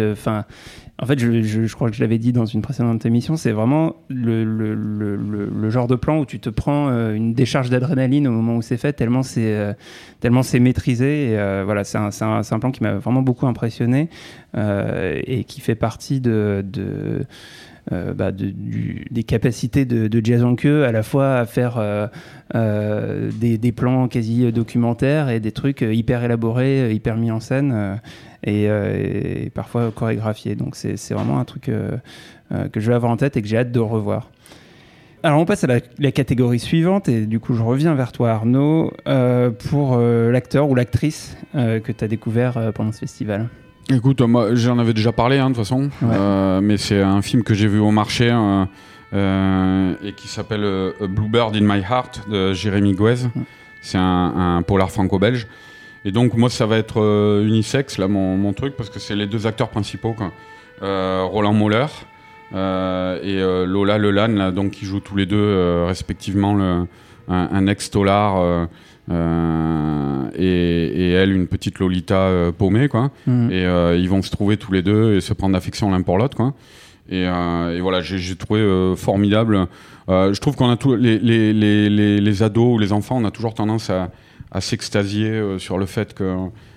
En 1.02 1.06
fait, 1.06 1.18
je, 1.18 1.40
je- 1.42 1.64
je 1.64 1.74
crois 1.74 1.88
que 1.88 1.96
je 1.96 2.00
l'avais 2.02 2.18
dit 2.18 2.32
dans 2.32 2.44
une 2.44 2.60
précédente 2.60 3.06
émission, 3.06 3.36
c'est 3.36 3.52
vraiment 3.52 3.96
le, 4.08 4.44
le- 4.44 4.74
le- 4.74 5.16
le- 5.16 5.70
genre 5.70 5.86
de 5.86 5.94
plan 5.96 6.18
où 6.18 6.26
tu 6.26 6.40
te 6.40 6.50
prends 6.50 6.88
euh, 6.90 7.14
une 7.14 7.32
décharge 7.32 7.70
d'adrénaline 7.70 8.28
au 8.28 8.32
moment 8.32 8.56
où 8.56 8.62
c'est 8.62 8.76
fait, 8.76 8.92
tellement 8.92 9.22
c'est 9.22 9.54
euh, 9.54 9.72
tellement 10.20 10.42
c'est 10.42 10.60
maîtrisé. 10.60 11.38
Euh, 11.38 11.62
voilà, 11.64 11.84
c'est 11.84 11.96
un, 11.98 12.10
un- 12.20 12.40
un 12.50 12.58
plan 12.58 12.70
qui 12.70 12.82
m'a 12.82 12.94
vraiment 12.94 13.22
beaucoup 13.22 13.46
impressionné 13.46 14.10
euh, 14.56 15.20
et 15.24 15.44
qui 15.44 15.60
fait 15.60 15.74
partie 15.74 16.20
de, 16.20 16.62
de, 16.70 17.24
euh, 17.92 18.12
bah, 18.12 18.30
des 18.32 19.22
capacités 19.24 19.84
de, 19.84 20.06
de 20.06 20.24
Jia 20.24 20.38
Zhangke 20.38 20.66
à 20.66 20.92
la 20.92 21.02
fois 21.02 21.36
à 21.36 21.46
faire 21.46 21.78
euh, 21.78 22.06
euh, 22.54 23.30
des, 23.32 23.72
plans 23.72 24.06
quasi 24.06 24.52
documentaires 24.52 25.28
et 25.28 25.40
des 25.40 25.50
trucs 25.50 25.80
hyper 25.80 26.22
élaborés, 26.22 26.92
hyper 26.92 27.16
mis 27.16 27.30
en 27.30 27.40
scène 27.40 28.00
et, 28.44 29.50
parfois 29.54 29.90
chorégraphiés. 29.90 30.54
Donc 30.54 30.76
c'est 30.76 31.14
vraiment 31.14 31.40
un 31.40 31.44
truc 31.44 31.70
que 32.50 32.80
je 32.80 32.86
vais 32.86 32.94
avoir 32.94 33.10
en 33.12 33.16
tête 33.16 33.36
et 33.36 33.42
que 33.42 33.48
j'ai 33.48 33.58
hâte 33.58 33.72
de 33.72 33.80
revoir. 33.80 34.30
Alors 35.22 35.40
on 35.40 35.44
passe 35.44 35.64
à 35.64 35.66
la, 35.66 36.12
catégorie 36.12 36.58
suivante 36.58 37.08
et 37.08 37.26
du 37.26 37.40
coup 37.40 37.54
je 37.54 37.62
reviens 37.62 37.94
vers 37.94 38.12
toi 38.12 38.30
Arnaud 38.30 38.92
pour 39.70 39.98
l'acteur 39.98 40.68
ou 40.68 40.74
l'actrice 40.74 41.36
que 41.54 41.92
tu 41.92 42.04
as 42.04 42.08
découvert 42.08 42.72
pendant 42.74 42.92
ce 42.92 43.00
festival. 43.00 43.48
Écoute, 43.92 44.20
moi 44.20 44.54
j'en 44.54 44.78
avais 44.78 44.94
déjà 44.94 45.10
parlé 45.12 45.38
hein, 45.38 45.50
de 45.50 45.54
toute 45.54 45.64
façon, 45.64 45.90
Ouais. 46.02 46.14
Euh, 46.14 46.60
mais 46.62 46.76
c'est 46.76 47.00
un 47.02 47.22
film 47.22 47.42
que 47.42 47.54
j'ai 47.54 47.66
vu 47.66 47.80
au 47.80 47.90
marché 47.90 48.30
euh, 48.30 48.64
euh, 49.14 49.94
et 50.04 50.12
qui 50.12 50.28
s'appelle 50.28 50.62
euh, 50.64 50.92
Bluebird 51.00 51.56
in 51.56 51.62
My 51.62 51.80
Heart 51.82 52.28
de 52.30 52.52
Jérémy 52.52 52.94
Guez. 52.94 53.26
C'est 53.82 53.98
un, 53.98 54.56
un 54.58 54.62
polar 54.62 54.90
franco-belge. 54.90 55.46
Et 56.04 56.12
donc 56.12 56.34
moi 56.34 56.48
ça 56.50 56.66
va 56.66 56.76
être 56.78 57.42
unisexe 57.44 57.98
là 57.98 58.06
mon, 58.08 58.36
mon 58.36 58.52
truc 58.52 58.76
parce 58.76 58.90
que 58.90 59.00
c'est 59.00 59.16
les 59.16 59.26
deux 59.26 59.46
acteurs 59.46 59.68
principaux 59.68 60.12
quoi. 60.14 60.30
Roland 60.80 61.52
Moller 61.52 61.86
et 62.52 63.38
Lola 63.66 63.98
Lelan 63.98 64.28
là, 64.28 64.50
donc 64.50 64.70
qui 64.70 64.86
jouent 64.86 65.00
tous 65.00 65.16
les 65.16 65.26
deux 65.26 65.84
respectivement 65.84 66.54
le, 66.54 66.86
un, 67.28 67.48
un 67.52 67.66
ex-tolar 67.66 68.68
euh, 69.10 70.30
et, 70.36 71.08
et 71.08 71.10
elle 71.12 71.32
une 71.32 71.46
petite 71.48 71.78
Lolita 71.78 72.14
euh, 72.16 72.52
paumée 72.52 72.88
quoi. 72.88 73.10
Mhm. 73.26 73.50
Et 73.50 73.64
euh, 73.66 73.96
ils 73.96 74.08
vont 74.08 74.22
se 74.22 74.30
trouver 74.30 74.56
tous 74.56 74.72
les 74.72 74.82
deux 74.82 75.16
et 75.16 75.20
se 75.20 75.32
prendre 75.34 75.54
d'affection 75.54 75.90
l'un 75.90 76.02
pour 76.02 76.16
l'autre, 76.18 76.36
quoi. 76.36 76.54
Et, 77.08 77.26
euh, 77.26 77.76
et 77.76 77.80
voilà, 77.80 78.02
j'ai 78.02 78.36
trouvé 78.36 78.60
euh, 78.60 78.94
formidable. 78.94 79.66
Euh, 80.08 80.32
je 80.32 80.40
trouve 80.40 80.54
qu'on 80.54 80.70
a 80.70 80.76
tous 80.76 80.94
les, 80.94 81.18
les, 81.18 81.52
les, 81.52 81.90
les, 81.90 82.20
les 82.20 82.42
ados 82.42 82.74
ou 82.76 82.78
les 82.78 82.92
enfants, 82.92 83.18
on 83.18 83.24
a 83.24 83.32
toujours 83.32 83.52
tendance 83.54 83.90
à, 83.90 84.10
à 84.52 84.60
s'extasier 84.60 85.58
sur 85.58 85.76
le 85.76 85.86
fait 85.86 86.14
que 86.14 86.36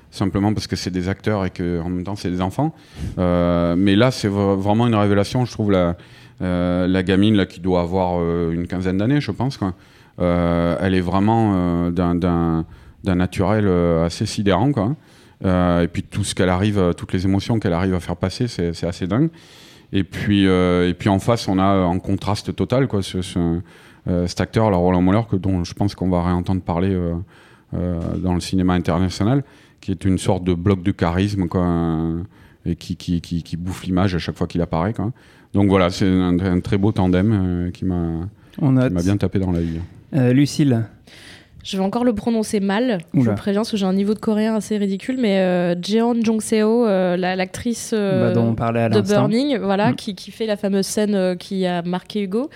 simplement 0.10 0.54
parce 0.54 0.66
que 0.68 0.76
c'est 0.76 0.92
des 0.92 1.08
acteurs 1.08 1.46
et 1.46 1.50
que 1.52 1.80
en 1.82 1.90
même 1.90 2.04
temps 2.04 2.16
c'est 2.16 2.32
des 2.32 2.42
enfants. 2.42 2.74
Mais 3.18 3.96
là, 3.96 4.12
c'est 4.12 4.28
vraiment 4.28 4.88
une 4.88 4.96
révélation. 4.96 5.46
Je 5.46 5.52
trouve 5.52 5.72
la, 5.72 5.98
la 6.40 7.04
gamine 7.04 7.36
là 7.36 7.46
qui 7.46 7.60
doit 7.60 7.82
avoir 7.82 8.20
une 8.52 8.68
quinzaine 8.68 8.98
d'années, 8.98 9.22
je 9.22 9.32
pense. 9.32 9.58
Quoi. 9.58 9.74
Euh, 10.20 10.78
elle 10.80 10.94
est 10.94 11.02
vraiment 11.02 11.54
euh, 11.56 11.92
d'un- 11.92 12.66
naturel 13.16 13.66
euh, 13.68 14.06
assez 14.06 14.26
sidérant, 14.26 14.72
quoi. 14.72 14.96
Et 15.46 15.88
puis 15.92 16.04
tout 16.04 16.24
ce 16.24 16.34
qu'elle 16.36 16.48
arrive, 16.50 16.94
toutes 16.96 17.12
les 17.12 17.26
émotions 17.26 17.60
qu'elle 17.60 17.74
arrive 17.74 17.94
à 17.96 18.00
faire 18.00 18.16
passer, 18.16 18.48
c'est 18.48 18.86
assez 18.86 19.08
dingue. 19.08 19.30
Et 19.92 20.06
puis, 20.06 20.46
et 20.46 20.96
puis 20.98 21.10
en 21.10 21.20
face, 21.20 21.50
on 21.50 21.60
a 21.60 21.80
en 21.84 22.00
contraste 22.00 22.56
total 22.56 22.88
quoi, 22.88 23.02
ce, 23.04 23.22
ce- 23.22 23.60
cet 24.26 24.40
acteur, 24.40 24.72
là, 24.72 24.78
Roland 24.78 25.02
Moller, 25.02 25.22
que, 25.30 25.36
dont 25.36 25.66
je 25.66 25.74
pense 25.74 25.96
qu'on 25.96 26.10
va 26.10 26.24
réentendre 26.24 26.62
parler 26.62 26.98
dans 27.74 28.34
le 28.34 28.40
cinéma 28.40 28.74
international, 28.74 29.44
qui 29.82 29.92
est 29.92 30.06
une 30.06 30.18
sorte 30.18 30.46
de 30.46 30.54
bloc 30.54 30.82
de 30.82 30.92
charisme 30.92 31.48
quoi, 31.50 31.68
et 32.66 32.78
qui, 32.78 32.96
qui, 32.96 33.20
qui, 33.20 33.44
qui 33.44 33.58
bouffe 33.58 33.84
l'image 33.84 34.16
à 34.16 34.20
chaque 34.20 34.38
fois 34.38 34.48
qu'il 34.48 34.62
apparaît. 34.62 34.94
Quoi. 34.94 35.12
donc 35.54 35.68
voilà, 35.68 35.90
c'est 35.90 36.08
un, 36.08 36.40
un 36.40 36.60
très 36.62 36.78
beau 36.78 36.94
tandem 36.94 37.32
euh, 37.34 37.72
qui 37.72 37.84
m'a 37.84 38.30
bien 39.04 39.18
tapé 39.18 39.40
dans 39.40 39.52
l'œil. 39.52 39.82
Euh, 40.16 40.34
Lucille. 40.34 40.86
Je 41.64 41.78
vais 41.78 41.84
encore 41.84 42.04
le 42.04 42.14
prononcer 42.14 42.60
mal. 42.60 42.98
Je 43.14 43.20
Oula. 43.22 43.32
vous 43.32 43.38
préviens 43.38 43.62
parce 43.62 43.72
que 43.72 43.78
j'ai 43.78 43.86
un 43.86 43.94
niveau 43.94 44.14
de 44.14 44.20
coréen 44.20 44.56
assez 44.56 44.78
ridicule, 44.78 45.16
mais 45.18 45.40
euh, 45.40 45.76
Jeon 45.82 46.14
Jong-seo, 46.22 46.86
euh, 46.86 47.16
la- 47.16 47.38
l'actrice 47.38 47.92
euh, 47.94 48.28
Bah, 48.28 48.34
dont 48.34 48.50
on 48.50 48.54
parlait 48.56 48.82
à 48.82 48.90
de. 48.90 49.00
Burning, 49.00 49.58
voilà, 49.60 49.92
Mm. 49.92 49.96
qui, 49.96 50.14
qui 50.14 50.32
fait 50.32 50.46
la 50.46 50.58
fameuse 50.58 50.86
scène 50.86 51.38
qui 51.38 51.66
a 51.66 51.82
marqué 51.82 52.22
Hugo. 52.24 52.50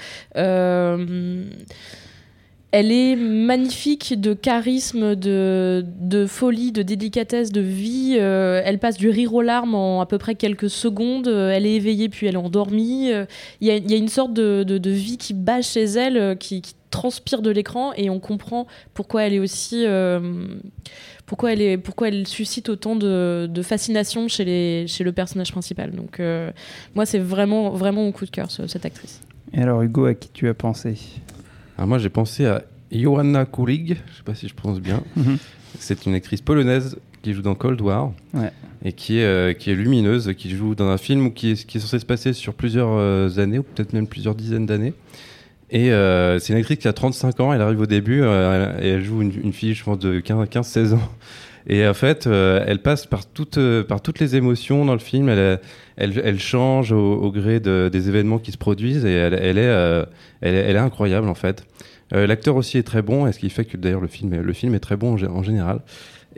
Elle 2.74 2.92
est 2.92 3.16
magnifique 3.16 4.20
de 4.20 4.34
charisme, 4.34 5.16
de, 5.16 5.86
de 6.02 6.26
folie, 6.26 6.74
de 6.74 6.82
délicatesse, 6.82 7.54
de 7.54 7.62
vie. 7.62 8.16
Elle 8.18 8.78
passe 8.78 8.98
du 8.98 9.10
rire 9.10 9.34
aux 9.34 9.42
larmes 9.42 9.74
en 9.74 10.02
à 10.02 10.06
peu 10.06 10.18
près 10.18 10.36
quelques 10.36 10.70
secondes. 10.70 11.30
Elle 11.30 11.66
est 11.66 11.76
éveillée 11.76 12.10
puis 12.10 12.28
elle 12.28 12.34
est 12.36 12.38
endormie. 12.38 13.10
Il 13.62 13.68
y, 13.68 13.72
a, 13.72 13.78
il 13.78 13.90
y 13.90 13.94
a 13.94 13.98
une 13.98 14.10
sorte 14.10 14.34
de, 14.34 14.64
de- 14.64 14.78
de 14.80 14.90
vie 14.90 15.18
qui 15.18 15.34
bat 15.34 15.62
chez 15.62 15.86
elle, 15.86 16.38
qui, 16.38 16.62
qui 16.62 16.74
transpire 16.90 17.42
de 17.42 17.50
l'écran 17.52 17.94
et 17.94 18.10
on 18.10 18.20
comprend 18.20 18.68
pourquoi 18.94 19.24
elle 19.24 19.34
est 19.34 19.40
aussi. 19.40 19.84
euh, 19.86 20.20
pourquoi 21.26 21.52
elle, 21.52 21.62
est, 21.62 21.78
pourquoi 21.78 22.08
elle 22.08 22.26
suscite 22.26 22.70
autant 22.70 22.96
de, 22.96 23.50
de 23.52 23.62
fascination 23.62 24.30
chez, 24.30 24.46
les, 24.46 24.88
chez 24.88 25.04
le 25.04 25.12
personnage 25.12 25.52
principal. 25.52 25.92
Donc, 25.92 26.20
euh, 26.22 26.52
moi, 26.96 27.06
c'est 27.06 27.20
vraiment, 27.20 27.72
vraiment 27.72 28.04
mon 28.04 28.14
coup 28.14 28.24
de 28.26 28.30
cœur, 28.32 28.50
ce- 28.50 28.66
cette 28.68 28.86
actrice. 28.86 29.20
Et 29.54 29.62
alors, 29.62 29.82
Hugo, 29.82 30.06
à 30.06 30.14
qui 30.14 30.30
tu 30.30 30.48
as 30.48 30.54
pensé? 30.54 30.96
Alors 31.78 31.88
moi 31.90 31.98
j'ai 32.00 32.10
pensé 32.10 32.46
à 32.46 32.64
Joanna 32.92 33.46
Kulig, 33.46 33.98
je 34.12 34.18
sais 34.18 34.24
pas 34.24 34.34
si 34.36 34.48
je 34.48 34.56
prononce 34.56 34.80
bien. 34.80 35.04
Mhm. 35.18 35.38
C'est 35.80 36.06
une 36.08 36.14
actrice 36.16 36.42
polonaise 36.42 36.98
qui 37.22 37.34
joue 37.34 37.42
dans 37.44 37.54
Cold 37.56 37.80
War 37.82 38.12
Ouais. 38.34 38.52
et 38.84 38.94
qui 38.94 39.20
est, 39.20 39.24
euh, 39.26 39.54
qui 39.54 39.70
est 39.70 39.76
lumineuse, 39.76 40.34
qui 40.38 40.50
joue 40.50 40.74
dans 40.76 40.88
un 40.88 40.98
film 40.98 41.34
qui 41.34 41.52
est, 41.52 41.66
qui 41.68 41.78
est 41.78 41.82
censé 41.82 42.00
se 42.00 42.06
passer 42.06 42.34
sur 42.34 42.54
plusieurs 42.56 42.90
euh, 42.92 43.30
années 43.38 43.60
ou 43.60 43.64
peut-être 43.64 43.94
même 43.94 44.08
plusieurs 44.08 44.34
dizaines 44.34 44.66
d'années. 44.66 44.94
Et 45.70 45.92
euh, 45.92 46.40
c'est 46.40 46.54
une 46.54 46.60
actrice 46.60 46.78
qui 46.78 46.88
a 46.88 46.94
35 46.94 47.40
ans, 47.42 47.54
elle 47.54 47.62
arrive 47.62 47.82
au 47.82 47.86
début 47.86 48.22
euh, 48.22 48.74
et 48.82 48.88
elle 48.90 49.04
joue 49.04 49.22
une, 49.22 49.52
fille, 49.52 49.74
je 49.74 49.84
pense, 49.84 50.00
de 50.00 50.20
15-16 50.22 50.94
ans. 50.94 51.10
Et 51.70 51.86
en 51.86 51.94
fait, 51.94 52.28
euh, 52.28 52.64
elle 52.66 52.82
passe 52.82 53.06
par 53.06 53.26
toutes, 53.26 53.58
les 53.58 54.36
émotions 54.38 54.86
dans 54.86 54.94
le 54.94 55.00
film. 55.00 55.28
Elle, 55.28 56.40
change 56.40 56.94
au, 56.94 57.30
gré 57.32 57.60
de- 57.60 57.90
des 57.92 58.08
événements 58.08 58.40
qui 58.40 58.54
se 58.54 58.58
produisent 58.58 59.06
et 59.06 59.12
elle, 59.12 59.58
est, 59.58 60.78
incroyable 60.78 61.28
en 61.28 61.36
fait. 61.36 61.66
L'acteur 62.12 62.56
aussi 62.56 62.78
est 62.78 62.84
très 62.84 63.02
bon, 63.02 63.30
ce 63.30 63.38
qui 63.38 63.50
fait 63.50 63.66
que 63.66 63.76
d'ailleurs 63.76 64.00
le 64.00 64.08
film, 64.08 64.34
est- 64.34 64.80
très 64.80 64.96
bon 64.96 65.14
en, 65.14 65.18
gé- 65.18 65.28
en 65.28 65.44
général. 65.44 65.82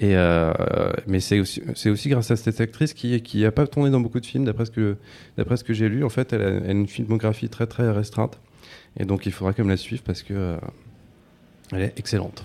Mais 0.02 1.20
c'est 1.20 1.40
aussi, 1.40 2.10
grâce 2.10 2.32
à 2.32 2.36
cette 2.36 2.60
actrice 2.62 2.94
qui 2.94 3.22
qui 3.22 3.46
a 3.46 3.52
pas 3.52 3.68
tourné 3.68 3.92
dans 3.92 4.00
beaucoup 4.00 4.20
de 4.20 4.26
films, 4.26 4.46
d'après 4.46 4.66
ce 4.66 4.72
que 4.72 4.96
d'après 5.38 5.58
ce 5.58 5.64
que 5.64 5.74
j'ai 5.74 5.90
lu. 5.90 6.04
En 6.04 6.10
fait, 6.10 6.34
elle 6.34 6.42
a, 6.42 6.48
elle 6.50 6.68
a 6.70 6.72
une 6.72 6.88
filmographie 6.88 7.50
très 7.50 7.68
très 7.68 7.92
restreinte, 7.92 8.40
et 8.98 9.06
donc 9.06 9.26
il 9.26 9.32
faudra 9.32 9.54
quand 9.54 9.64
même 9.64 9.70
la 9.70 9.78
suivre 9.78 10.04
parce 10.04 10.24
que 10.24 10.34
euh, 10.34 10.58
elle 11.72 11.84
est 11.84 11.94
excellente. 12.00 12.44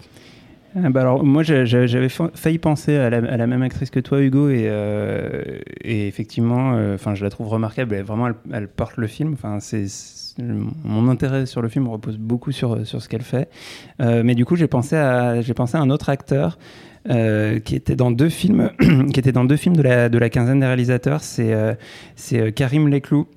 Ah 0.76 0.90
bah 0.90 1.02
alors, 1.02 1.22
moi, 1.22 1.44
j'avais 1.44 2.08
fa- 2.08 2.32
failli 2.34 2.58
penser 2.58 2.96
à 2.96 3.08
la, 3.08 3.46
même 3.46 3.62
actrice 3.62 3.90
que 3.90 4.00
toi, 4.00 4.20
Hugo, 4.20 4.48
et, 4.48 4.64
euh, 4.66 5.60
effectivement, 5.84 6.74
euh, 6.74 6.96
enfin, 6.96 7.14
je 7.14 7.22
la 7.22 7.30
trouve 7.30 7.46
remarquable. 7.48 7.94
Elle, 7.94 8.04
vraiment, 8.04 8.28
elle, 8.52 8.66
porte 8.66 8.96
le 8.96 9.06
film. 9.06 9.34
Enfin, 9.34 9.60
c'est 9.60 9.86
mon 10.84 11.08
intérêt 11.08 11.46
sur 11.46 11.62
le 11.62 11.68
film 11.68 11.86
repose 11.86 12.18
beaucoup 12.18 12.50
sur 12.50 12.84
sur 12.84 13.00
ce 13.00 13.08
qu'elle 13.08 13.22
fait. 13.22 13.48
Euh, 14.02 14.22
mais 14.24 14.34
du 14.34 14.44
coup, 14.44 14.56
j'ai 14.56 14.66
pensé 14.66 14.96
à 14.96 15.40
j'ai 15.42 15.54
pensé 15.54 15.76
à 15.76 15.80
un 15.80 15.90
autre 15.90 16.08
acteur. 16.08 16.58
qui 17.08 17.76
était 17.76 17.94
dans 17.94 18.10
deux 18.10 18.30
films, 18.30 18.70
qui 19.12 19.20
était 19.20 19.30
dans 19.30 19.44
deux 19.44 19.56
films 19.56 19.76
de 19.76 19.82
la, 19.82 20.08
de 20.08 20.18
la 20.18 20.28
quinzaine 20.28 20.58
des 20.58 20.66
réalisateurs, 20.66 21.22
c'est 21.22 21.54
c'est 22.16 22.52
Karim 22.52 22.88
Leclou, 22.88 23.28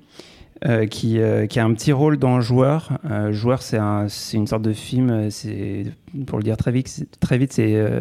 euh, 0.66 0.86
qui, 0.86 1.20
euh, 1.20 1.46
qui 1.46 1.60
a 1.60 1.64
un 1.64 1.72
petit 1.74 1.92
rôle 1.92 2.16
dans 2.16 2.40
Joueur. 2.40 2.98
Euh, 3.10 3.32
Joueur, 3.32 3.62
c'est 3.62 3.76
un, 3.78 4.08
c'est 4.08 4.36
une 4.36 4.46
sorte 4.46 4.62
de 4.62 4.72
film, 4.72 5.10
euh, 5.10 5.84
pour 6.26 6.38
le 6.38 6.44
dire 6.44 6.56
très 6.56 6.72
vite, 6.72 7.06
très 7.20 7.38
vite 7.38 7.52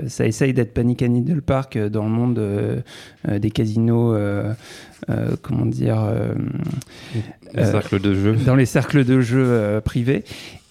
ça 0.07 0.25
essaye 0.25 0.53
d'être 0.53 0.73
Panic 0.73 1.01
at 1.03 1.07
Needle 1.07 1.41
Park 1.41 1.77
dans 1.77 2.03
le 2.03 2.09
monde 2.09 2.83
des 3.27 3.51
casinos, 3.51 4.15
comment 5.41 5.65
dire, 5.65 6.03
euh, 6.03 6.33
Le 7.53 7.61
Euh, 7.61 7.71
cercle 7.71 7.99
de 7.99 8.13
jeu. 8.13 8.35
dans 8.45 8.55
les 8.55 8.65
cercles 8.65 9.05
de 9.05 9.21
jeu 9.21 9.79
privés. 9.85 10.23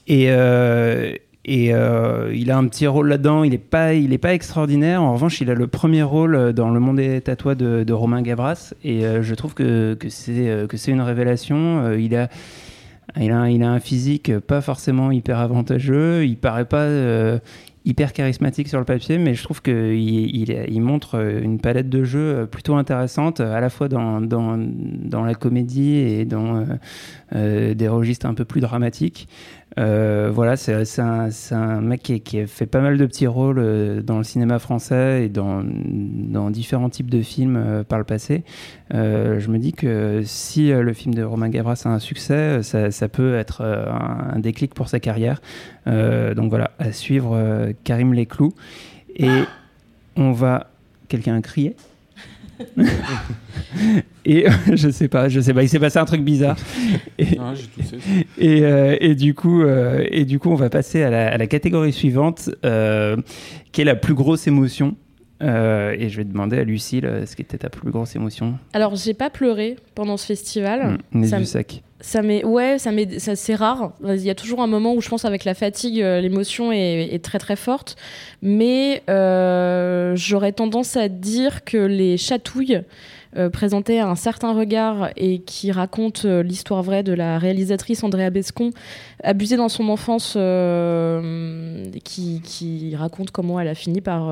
Et, 0.09 0.26
euh, 0.31 1.12
et 1.49 1.73
euh, 1.73 2.33
il 2.35 2.50
a 2.50 2.59
un 2.59 2.67
petit 2.67 2.88
rôle 2.88 3.09
là-dedans. 3.09 3.45
Il 3.45 3.50
n'est 3.50 3.59
pas, 3.59 3.95
est 3.95 4.19
pas 4.19 4.35
extraordinaire. 4.35 5.00
En 5.00 5.12
revanche, 5.12 5.41
il 5.41 5.49
a 5.49 5.55
le 5.55 5.69
premier 5.69 6.03
rôle 6.03 6.35
euh, 6.35 6.53
dans 6.53 6.71
Le 6.71 6.81
Monde 6.81 6.97
des 6.97 7.21
Tatois 7.21 7.55
de, 7.55 7.85
de 7.85 7.93
Romain 7.93 8.21
Gabras. 8.21 8.75
Et 8.83 9.07
euh, 9.07 9.23
je 9.23 9.35
trouve 9.37 9.55
que, 9.55 9.95
que 9.95 10.09
c'est 10.09 10.91
une 10.91 11.00
révélation. 11.00 11.93
Il 11.93 12.17
a 12.17 12.29
il 13.19 13.31
a, 13.31 13.49
il 13.49 13.62
a 13.62 13.71
un 13.71 13.79
physique 13.79 14.37
pas 14.41 14.61
forcément 14.61 15.12
hyper 15.12 15.38
avantageux. 15.38 16.26
Il 16.26 16.37
paraît 16.37 16.65
pas 16.65 16.88
hyper 17.85 18.12
charismatique 18.12 18.67
sur 18.67 18.81
le 18.81 18.85
papier, 18.85 19.17
mais 19.17 19.35
je 19.35 19.45
trouve 19.45 19.62
qu'il 19.62 19.95
il, 19.95 20.81
montre 20.83 21.25
une 21.41 21.61
palette 21.61 21.88
de 21.88 22.03
jeux 22.03 22.49
plutôt 22.50 22.75
intéressante, 22.75 23.38
à 23.38 23.61
la 23.61 23.71
fois 23.71 23.88
dans, 23.88 24.21
dans, 24.21 24.59
dans 24.59 25.25
la 25.25 25.35
comédie 25.37 25.95
et 25.95 26.25
dans 26.25 26.67
des 27.33 27.88
registres 27.88 28.26
un 28.26 28.35
peu 28.35 28.45
plus 28.45 28.61
dramatiques. 28.61 29.29
Euh, 29.78 30.30
voilà, 30.33 30.56
c'est 30.56 30.73
un, 31.00 31.80
mec 31.80 32.02
qui, 32.02 32.21
qui 32.21 32.40
a 32.40 32.47
fait 32.47 32.66
pas 32.66 32.80
mal 32.80 32.97
de 32.97 33.04
petits 33.06 33.26
rôles 33.26 33.59
euh, 33.59 34.02
dans 34.02 34.18
le 34.18 34.25
cinéma 34.25 34.59
français 34.59 35.25
et 35.25 35.28
dans, 35.28 35.62
dans 35.64 36.50
différents 36.50 36.88
types 36.88 37.11
de 37.11 37.21
films 37.21 37.56
euh, 37.56 37.85
par 37.85 37.99
le 37.99 38.04
passé. 38.04 38.45
Euh, 38.95 39.38
je 39.38 39.50
me 39.50 39.59
dis 39.59 39.73
que 39.73 40.23
si 40.25 40.68
le 40.68 40.92
film 40.92 41.14
de 41.14 41.23
Romain 41.23 41.49
Gavras 41.49 41.83
a 41.85 41.90
un 41.90 41.99
succès, 41.99 42.62
ça, 42.62 42.90
ça 42.90 43.09
peut 43.09 43.37
être 43.37 43.62
un, 43.62 44.37
un 44.37 44.38
déclic 44.38 44.75
pour 44.75 44.88
sa 44.88 45.00
carrière. 45.00 45.42
Euh, 45.87 46.35
donc 46.35 46.49
voilà, 46.49 46.71
à 46.78 46.92
suivre 46.92 47.73
Karim 47.85 48.14
Leclou. 48.14 48.52
Et 49.16 49.42
on 50.16 50.33
va. 50.33 50.71
Quelqu'un 51.09 51.37
a 51.37 51.40
crié? 51.40 51.76
et 54.25 54.49
euh, 54.49 54.53
je 54.75 54.89
sais 54.91 55.09
pas, 55.09 55.29
je 55.29 55.41
sais 55.41 55.53
pas, 55.55 55.63
il 55.63 55.69
s'est 55.69 55.79
passé 55.79 55.99
un 55.99 56.05
truc 56.05 56.23
bizarre. 56.23 56.57
Et, 57.19 57.39
Ah, 57.39 57.55
j'ai 57.55 57.67
toussé. 57.67 57.97
et, 58.39 58.63
euh, 58.65 58.97
et 59.01 59.15
du 59.15 59.35
coup, 59.35 59.63
euh, 59.63 60.05
et 60.11 60.25
du 60.25 60.39
coup, 60.39 60.51
on 60.51 60.55
va 60.57 60.71
passer 60.71 61.03
à 61.03 61.11
la, 61.11 61.29
à 61.33 61.37
la 61.37 61.47
catégorie 61.47 61.93
suivante, 61.93 62.51
euh, 62.65 63.17
qui 63.73 63.81
est 63.81 63.85
la 63.85 63.97
plus 63.97 64.15
grosse 64.15 64.47
émotion. 64.47 64.97
Euh, 65.43 65.95
et 65.99 66.09
je 66.09 66.17
vais 66.17 66.25
demander 66.25 66.59
à 66.59 66.65
Lucille 66.65 67.05
euh, 67.05 67.27
ce 67.27 67.37
qui 67.37 67.43
était 67.43 67.59
ta 67.59 67.69
plus 67.69 67.91
grosse 67.91 68.17
émotion. 68.17 68.59
Alors, 68.73 68.97
j'ai 68.97 69.13
pas 69.13 69.29
pleuré 69.29 69.77
pendant 69.95 70.17
ce 70.17 70.25
festival. 70.27 70.97
Mmh, 71.13 71.25
ça 71.27 71.37
du 71.37 71.41
me- 71.43 71.47
sac. 71.47 71.83
Ça 72.00 72.21
ouais, 72.21 72.79
ça 72.79 73.37
c'est 73.37 73.55
rare. 73.55 73.93
Il 74.05 74.21
y 74.21 74.29
a 74.29 74.35
toujours 74.35 74.61
un 74.61 74.67
moment 74.67 74.93
où 74.93 75.00
je 75.00 75.09
pense 75.09 75.25
avec 75.25 75.45
la 75.45 75.55
fatigue, 75.55 76.03
euh, 76.03 76.21
l'émotion 76.21 76.71
est, 76.71 77.25
très 77.25 77.38
très 77.38 77.57
forte. 77.57 77.97
Mais 78.43 79.03
euh, 79.09 80.15
j'aurais 80.15 80.53
tendance 80.53 80.97
à 80.97 81.09
dire 81.09 81.65
que 81.65 81.79
les 81.79 82.19
chatouilles 82.19 82.83
euh, 83.37 83.49
présentaient 83.49 83.99
un 83.99 84.15
certain 84.15 84.53
regard 84.53 85.09
et 85.17 85.41
qui 85.41 85.73
racontent 85.73 86.23
euh, 86.26 86.43
l'histoire 86.43 86.83
vraie 86.83 87.03
de 87.03 87.15
la 87.15 87.38
réalisatrice 87.38 88.05
Andrea 88.05 88.31
Bescon, 88.31 88.71
abusée 89.23 89.57
dans 89.57 89.71
son 89.71 89.88
enfance, 89.88 90.38
qui, 92.05 92.43
qui 92.43 92.95
raconte 92.95 93.31
comment 93.31 93.59
elle 93.59 93.69
a 93.69 93.75
fini 93.75 94.03
par 94.03 94.31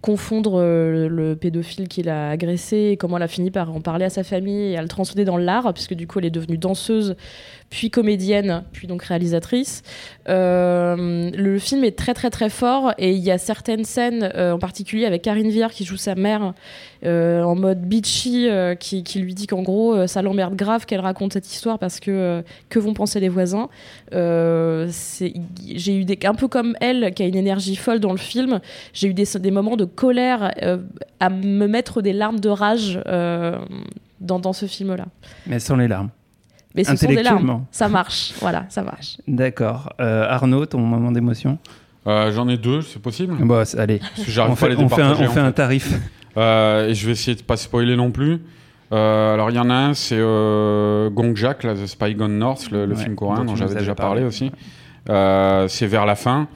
confondre 0.00 0.54
euh, 0.54 1.08
le 1.08 1.36
pédophile 1.36 1.86
qui 1.86 2.02
l'a 2.02 2.30
agressé 2.30 2.90
et 2.92 2.96
comment 2.96 3.18
elle 3.18 3.22
a 3.24 3.28
fini 3.28 3.50
par 3.50 3.74
en 3.74 3.80
parler 3.80 4.06
à 4.06 4.10
sa 4.10 4.24
famille 4.24 4.72
et 4.72 4.78
à 4.78 4.82
le 4.82 4.88
transcender 4.88 5.24
dans 5.24 5.36
l'art, 5.36 5.72
puisque 5.74 5.94
du 5.94 6.06
coup 6.06 6.20
elle 6.20 6.24
est 6.24 6.30
devenue 6.30 6.56
danseuse, 6.56 7.16
puis 7.68 7.90
comédienne, 7.90 8.64
puis 8.72 8.86
donc 8.86 9.02
réalisatrice. 9.02 9.82
Euh, 10.28 11.30
le 11.34 11.58
film 11.58 11.84
est 11.84 11.98
très 11.98 12.14
très 12.14 12.30
très 12.30 12.48
fort 12.48 12.94
et 12.96 13.12
il 13.12 13.18
y 13.18 13.30
a 13.30 13.36
certaines 13.36 13.84
scènes, 13.84 14.30
euh, 14.34 14.52
en 14.52 14.58
particulier 14.58 15.04
avec 15.04 15.22
Karine 15.22 15.50
Viard 15.50 15.70
qui 15.70 15.84
joue 15.84 15.98
sa 15.98 16.14
mère 16.14 16.54
en 17.02 17.54
mode 17.54 17.80
bitchy, 17.80 18.48
qui, 18.78 19.20
lui 19.20 19.34
dit 19.34 19.46
qu'en 19.46 19.62
gros 19.62 20.06
ça 20.06 20.20
l'emmerde 20.20 20.54
grave 20.54 20.84
qu'elle 20.84 21.00
raconte 21.00 21.32
cette 21.32 21.50
histoire 21.50 21.78
parce 21.78 21.98
que 21.98 22.42
que 22.68 22.78
vont 22.78 22.92
penser 22.92 23.20
les 23.20 23.30
voisins. 23.30 23.68
J'ai 24.12 25.96
eu 25.96 26.04
des, 26.04 26.18
un 26.24 26.34
peu 26.34 26.48
comme 26.48 26.76
elle 26.80 27.12
qui 27.14 27.22
a 27.22 27.26
une 27.26 27.36
énergie 27.36 27.76
folle 27.76 28.00
dans 28.00 28.12
le 28.12 28.18
film, 28.18 28.60
j'ai 28.92 29.08
eu 29.08 29.14
des, 29.14 29.24
des 29.38 29.50
moments 29.50 29.76
de 29.76 29.86
colère 29.94 30.52
euh, 30.62 30.78
à 31.20 31.28
me 31.30 31.66
mettre 31.66 32.02
des 32.02 32.12
larmes 32.12 32.40
de 32.40 32.48
rage 32.48 33.00
euh, 33.06 33.58
dans, 34.20 34.38
dans 34.38 34.52
ce 34.52 34.66
film-là. 34.66 35.06
Mais 35.46 35.58
sans 35.58 35.76
les 35.76 35.88
larmes. 35.88 36.10
Mais 36.74 36.84
ce 36.84 36.94
sont 36.96 37.08
des 37.08 37.22
larmes. 37.22 37.64
Ça 37.72 37.88
marche, 37.88 38.32
voilà, 38.40 38.64
ça 38.68 38.82
marche. 38.82 39.16
D'accord. 39.28 39.92
Euh, 40.00 40.26
Arnaud, 40.28 40.66
ton 40.66 40.78
moment 40.78 41.10
d'émotion? 41.12 41.58
Euh, 42.06 42.30
J'en 42.32 42.48
ai 42.48 42.56
deux, 42.56 42.80
c'est 42.82 43.02
possible? 43.02 43.34
Bon, 43.44 43.64
c'est- 43.64 43.78
allez. 43.78 44.00
On 44.18 44.54
fait, 44.56 44.68
les 44.70 44.76
on 44.76 44.88
fait 44.88 45.02
un, 45.02 45.12
on 45.12 45.28
fait 45.28 45.52
tarif. 45.52 45.92
Euh, 46.36 46.88
et 46.88 46.94
je 46.94 47.06
vais 47.06 47.12
essayer 47.12 47.36
de 47.36 47.42
pas 47.42 47.56
spoiler 47.56 47.96
non 47.96 48.10
plus. 48.12 48.40
Euh, 48.92 49.34
alors 49.34 49.50
il 49.50 49.56
y 49.56 49.58
en 49.58 49.68
a 49.70 49.74
un, 49.74 49.94
c'est 49.94 50.16
euh, 50.18 51.10
Gong 51.10 51.34
Jack, 51.36 51.62
là, 51.64 51.74
The 51.74 51.86
Spy 51.86 52.14
Gone 52.14 52.38
North, 52.38 52.70
le, 52.70 52.86
le 52.86 52.94
Ouais, 52.94 53.02
film 53.02 53.14
coréen 53.16 53.44
dont 53.44 53.54
j'avais 53.56 53.72
avais 53.72 53.80
déjà 53.80 53.94
parlé. 53.94 54.20
parlé 54.22 54.26
aussi. 54.26 54.50
Euh, 55.08 55.68
c'est 55.68 55.86
vers 55.86 56.06
la 56.06 56.14
fin. 56.14 56.48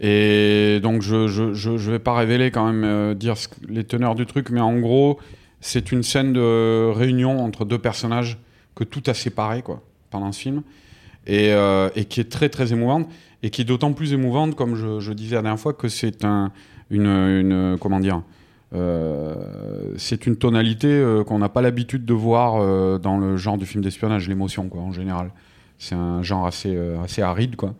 Et 0.00 0.80
donc 0.82 1.02
je 1.02 1.26
je, 1.26 1.54
je, 1.54 1.76
je 1.76 1.90
vais 1.90 1.98
pas 1.98 2.14
révéler 2.14 2.50
quand 2.50 2.66
même 2.66 2.84
euh, 2.84 3.14
dire 3.14 3.34
les 3.68 3.84
teneurs 3.84 4.14
du 4.14 4.26
truc, 4.26 4.50
mais 4.50 4.60
en 4.60 4.78
gros 4.78 5.18
c'est 5.60 5.90
une 5.90 6.04
scène 6.04 6.32
de 6.32 6.90
réunion 6.92 7.40
entre 7.40 7.64
deux 7.64 7.78
personnages 7.78 8.38
que 8.76 8.84
tout 8.84 9.02
a 9.06 9.14
séparé 9.14 9.62
quoi 9.62 9.82
pendant 10.10 10.30
ce 10.30 10.40
film 10.40 10.62
et, 11.26 11.52
euh, 11.52 11.90
et 11.96 12.04
qui 12.04 12.20
est 12.20 12.30
très 12.30 12.48
très 12.48 12.72
émouvante 12.72 13.08
et 13.42 13.50
qui 13.50 13.62
est 13.62 13.64
d'autant 13.64 13.92
plus 13.92 14.12
émouvante 14.12 14.54
comme 14.54 14.76
je, 14.76 15.12
disais 15.12 15.34
la 15.34 15.42
dernière 15.42 15.58
fois 15.58 15.72
que 15.72 15.88
c'est 15.88 16.24
un 16.24 16.52
une, 16.90 17.76
comment 17.80 17.98
dire 17.98 18.22
euh, 18.74 19.34
c'est 19.96 20.26
une 20.26 20.36
tonalité 20.36 21.02
qu'on 21.26 21.40
n'a 21.40 21.48
pas 21.48 21.60
l'habitude 21.60 22.04
de 22.04 22.14
voir 22.14 23.00
dans 23.00 23.18
le 23.18 23.36
genre 23.36 23.58
du 23.58 23.66
film 23.66 23.82
d'espionnage, 23.82 24.28
l'émotion, 24.28 24.68
quoi, 24.68 24.80
en 24.80 24.92
général. 24.92 25.30
C'est 25.78 25.94
un 25.94 26.22
genre 26.22 26.46
assez, 26.46 26.76
assez 27.02 27.20
aride, 27.20 27.56
quoi. 27.56 27.74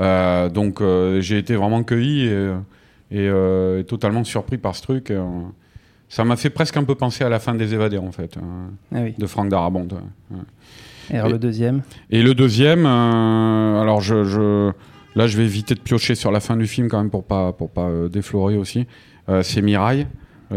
Euh, 0.00 0.48
donc 0.48 0.80
euh, 0.80 1.20
j'ai 1.20 1.38
été 1.38 1.56
vraiment 1.56 1.82
cueilli 1.82 2.26
et, 2.26 2.50
et, 3.10 3.28
euh, 3.28 3.80
et 3.80 3.84
totalement 3.84 4.22
surpris 4.24 4.58
par 4.58 4.76
ce 4.76 4.82
truc. 4.82 5.12
ça 6.08 6.24
m'a 6.24 6.36
fait 6.36 6.50
presque 6.50 6.76
un 6.76 6.84
peu 6.84 6.94
penser 6.94 7.24
à 7.24 7.28
la 7.28 7.38
fin 7.38 7.54
des 7.54 7.74
Évadés, 7.74 7.98
en 7.98 8.12
fait, 8.12 8.36
euh, 8.36 8.40
Ah 8.94 8.98
oui. 9.02 9.14
de 9.18 9.26
Franck 9.26 9.48
Darabont. 9.48 9.88
Et 11.10 11.16
alors 11.16 11.28
Et- 11.28 11.32
le 11.32 11.38
deuxième 11.38 11.82
Et 12.10 12.22
le 12.22 12.34
deuxième, 12.34 12.84
euh, 12.86 13.80
alors 13.80 14.00
je, 14.00 14.24
je- 14.24 14.70
là 15.14 15.26
je 15.26 15.36
vais 15.36 15.44
éviter 15.44 15.74
de 15.74 15.80
piocher 15.80 16.14
sur 16.14 16.30
la 16.30 16.40
fin 16.40 16.56
du 16.56 16.66
film 16.66 16.88
quand 16.88 16.98
même 16.98 17.10
pour 17.10 17.24
pas 17.24 17.52
pour 17.52 17.70
pas 17.70 17.88
euh, 17.88 18.08
déflorer 18.08 18.56
aussi. 18.56 18.86
Euh, 19.28 19.42
c'est 19.42 19.62
Mirai, 19.62 20.06
Je, 20.50 20.56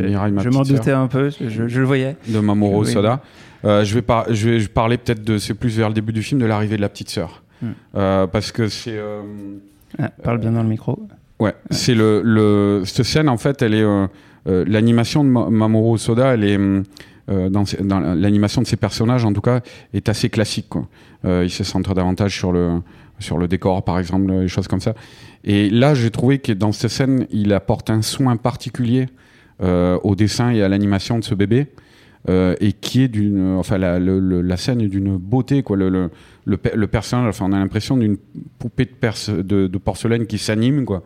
Mirai, 0.00 0.30
ma 0.32 0.42
je 0.42 0.48
m'en 0.48 0.64
sœur, 0.64 0.76
doutais 0.78 0.90
un 0.92 1.06
peu, 1.08 1.30
je, 1.30 1.68
je 1.68 1.80
le 1.80 1.86
voyais. 1.86 2.16
de 2.28 2.38
Mamoru. 2.40 2.86
Soda. 2.86 3.20
Je 3.64 3.94
vais 3.94 4.02
par- 4.02 4.32
je 4.34 4.48
vais 4.48 4.66
parler 4.68 4.98
peut-être 4.98 5.22
de 5.22 5.38
c'est 5.38 5.54
plus 5.54 5.76
vers 5.78 5.88
le 5.88 5.94
début 5.94 6.12
du 6.12 6.22
film 6.22 6.40
de 6.40 6.46
l'arrivée 6.46 6.76
de 6.76 6.82
la 6.82 6.88
petite 6.88 7.10
sœur. 7.10 7.42
Euh, 7.94 8.26
parce 8.26 8.52
que 8.52 8.68
c'est 8.68 8.96
euh, 8.96 9.22
Ah, 9.98 10.10
parle 10.22 10.38
bien 10.38 10.52
dans 10.52 10.62
le 10.62 10.68
micro. 10.68 10.98
Ouais, 11.40 11.54
c'est 11.70 11.94
le, 11.94 12.22
le 12.24 12.82
cette 12.84 13.04
scène 13.06 13.28
en 13.28 13.36
fait, 13.36 13.62
elle 13.62 13.74
est 13.74 13.82
euh, 13.82 14.06
l'animation 14.46 15.24
de 15.24 15.28
Ma- 15.28 15.50
Mamoru 15.50 15.98
Soda, 15.98 16.34
elle 16.34 16.44
est 16.44 16.58
dans, 17.28 17.64
l'animation 18.14 18.62
de 18.62 18.66
ses 18.66 18.76
personnages 18.76 19.24
en 19.24 19.32
tout 19.32 19.40
cas 19.40 19.60
est 19.94 20.08
assez 20.08 20.28
classique. 20.28 20.68
Quoi. 20.68 20.88
Il 21.24 21.50
se 21.50 21.64
centre 21.64 21.94
davantage 21.94 22.36
sur 22.36 22.52
le 22.52 22.80
sur 23.18 23.38
le 23.38 23.46
décor 23.48 23.84
par 23.84 23.98
exemple, 23.98 24.26
des 24.26 24.48
choses 24.48 24.68
comme 24.68 24.80
ça. 24.80 24.94
Et 25.44 25.70
là, 25.70 25.94
j'ai 25.94 26.10
trouvé 26.10 26.38
que 26.38 26.52
dans 26.52 26.72
cette 26.72 26.90
scène, 26.90 27.26
il 27.30 27.52
apporte 27.52 27.90
un 27.90 28.02
soin 28.02 28.36
particulier 28.36 29.06
au 29.60 30.14
dessin 30.16 30.50
et 30.50 30.62
à 30.62 30.68
l'animation 30.68 31.18
de 31.18 31.24
ce 31.24 31.34
bébé. 31.34 31.68
Euh, 32.28 32.54
et 32.60 32.72
qui 32.72 33.02
est 33.02 33.08
d'une, 33.08 33.56
enfin 33.56 33.78
la, 33.78 33.98
le- 33.98 34.20
le- 34.20 34.42
la 34.42 34.56
scène 34.56 34.80
est 34.80 34.88
d'une 34.88 35.16
beauté 35.16 35.62
quoi. 35.62 35.76
Le, 35.76 35.88
le, 35.88 36.10
le, 36.44 36.56
pe- 36.56 36.74
le 36.76 36.86
personnage, 36.86 37.28
enfin 37.30 37.46
on 37.48 37.52
a 37.52 37.58
l'impression 37.58 37.96
d'une 37.96 38.16
poupée 38.58 38.84
de, 38.84 38.90
perce- 38.90 39.30
de, 39.30 39.66
de 39.66 39.78
porcelaine 39.78 40.26
qui 40.26 40.38
s'anime 40.38 40.84
quoi. 40.84 41.02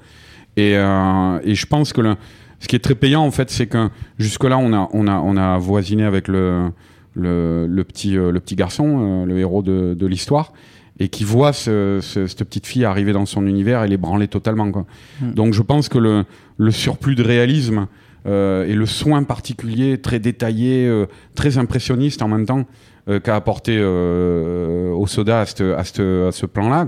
Et, 0.56 0.76
euh, 0.76 1.38
et 1.42 1.54
je 1.54 1.66
pense 1.66 1.92
que 1.92 2.00
le, 2.00 2.16
ce 2.61 2.68
qui 2.68 2.76
est 2.76 2.80
très 2.80 2.94
payant 2.94 3.23
en 3.23 3.30
fait, 3.30 3.50
c'est 3.50 3.66
que 3.66 3.88
jusque 4.18 4.44
là 4.44 4.58
on 4.58 4.73
a 4.73 4.88
on 4.92 5.06
a 5.06 5.18
on 5.18 5.37
a 5.37 5.58
voisiné 5.58 6.04
avec 6.04 6.28
le 6.28 6.70
le, 7.14 7.66
le 7.66 7.85
petit 7.85 8.16
euh, 8.18 8.30
le 8.30 8.40
petit 8.40 8.56
garçon, 8.56 9.23
euh, 9.23 9.26
le 9.26 9.38
héros 9.38 9.62
de, 9.62 9.94
de 9.94 10.06
l'histoire. 10.06 10.52
Et 10.99 11.08
qui 11.11 11.25
voit 11.25 11.52
ce- 11.52 11.99
ce- 12.00 12.26
cette 12.26 12.44
petite 12.44 12.66
fille 12.66 12.87
arriver 12.87 13.12
dans 13.12 13.26
son 13.26 13.46
univers 13.46 13.85
et 13.85 13.88
l'ébranler 13.88 14.28
totalement. 14.28 14.70
Quoi. 14.73 14.87
Mm. 15.20 15.32
Donc 15.32 15.52
je 15.52 15.61
pense 15.61 15.90
que 15.90 15.99
le, 15.99 16.25
le 16.56 16.70
surplus 16.70 17.14
de 17.14 17.23
réalisme 17.23 17.80
euh, 17.80 17.87
et 18.26 18.75
le 18.75 18.87
soin 18.87 19.23
particulier, 19.25 19.99
très 19.99 20.18
détaillé, 20.18 20.87
euh, 20.87 21.06
très 21.35 21.59
impressionniste 21.59 22.23
en 22.23 22.28
même 22.28 22.47
temps, 22.47 22.64
euh, 23.09 23.21
qu'a 23.21 23.37
apporté 23.37 23.76
euh, 23.78 24.90
au 24.92 25.06
soda 25.06 25.40
à, 25.40 25.47
cette- 25.47 25.61
à, 25.61 25.85
cette- 25.85 26.00
à 26.00 26.33
ce 26.33 26.47
plan-là. 26.47 26.87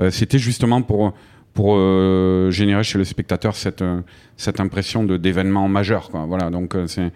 Euh, 0.00 0.10
c'était 0.10 0.38
justement 0.38 0.82
pour, 0.82 1.14
pour 1.54 1.76
euh, 1.76 2.50
générer 2.50 2.84
chez 2.84 2.98
le 2.98 3.04
spectateur 3.04 3.56
cette, 3.56 3.80
euh, 3.82 4.00
cette 4.36 4.60
impression 4.60 5.04
de- 5.04 5.16
d'événement 5.16 5.68
majeur. 5.68 6.10
Quoi. 6.10 6.26
Voilà, 6.26 6.50
donc 6.50 6.74
euh, 6.74 6.86
c'est, 6.86 7.10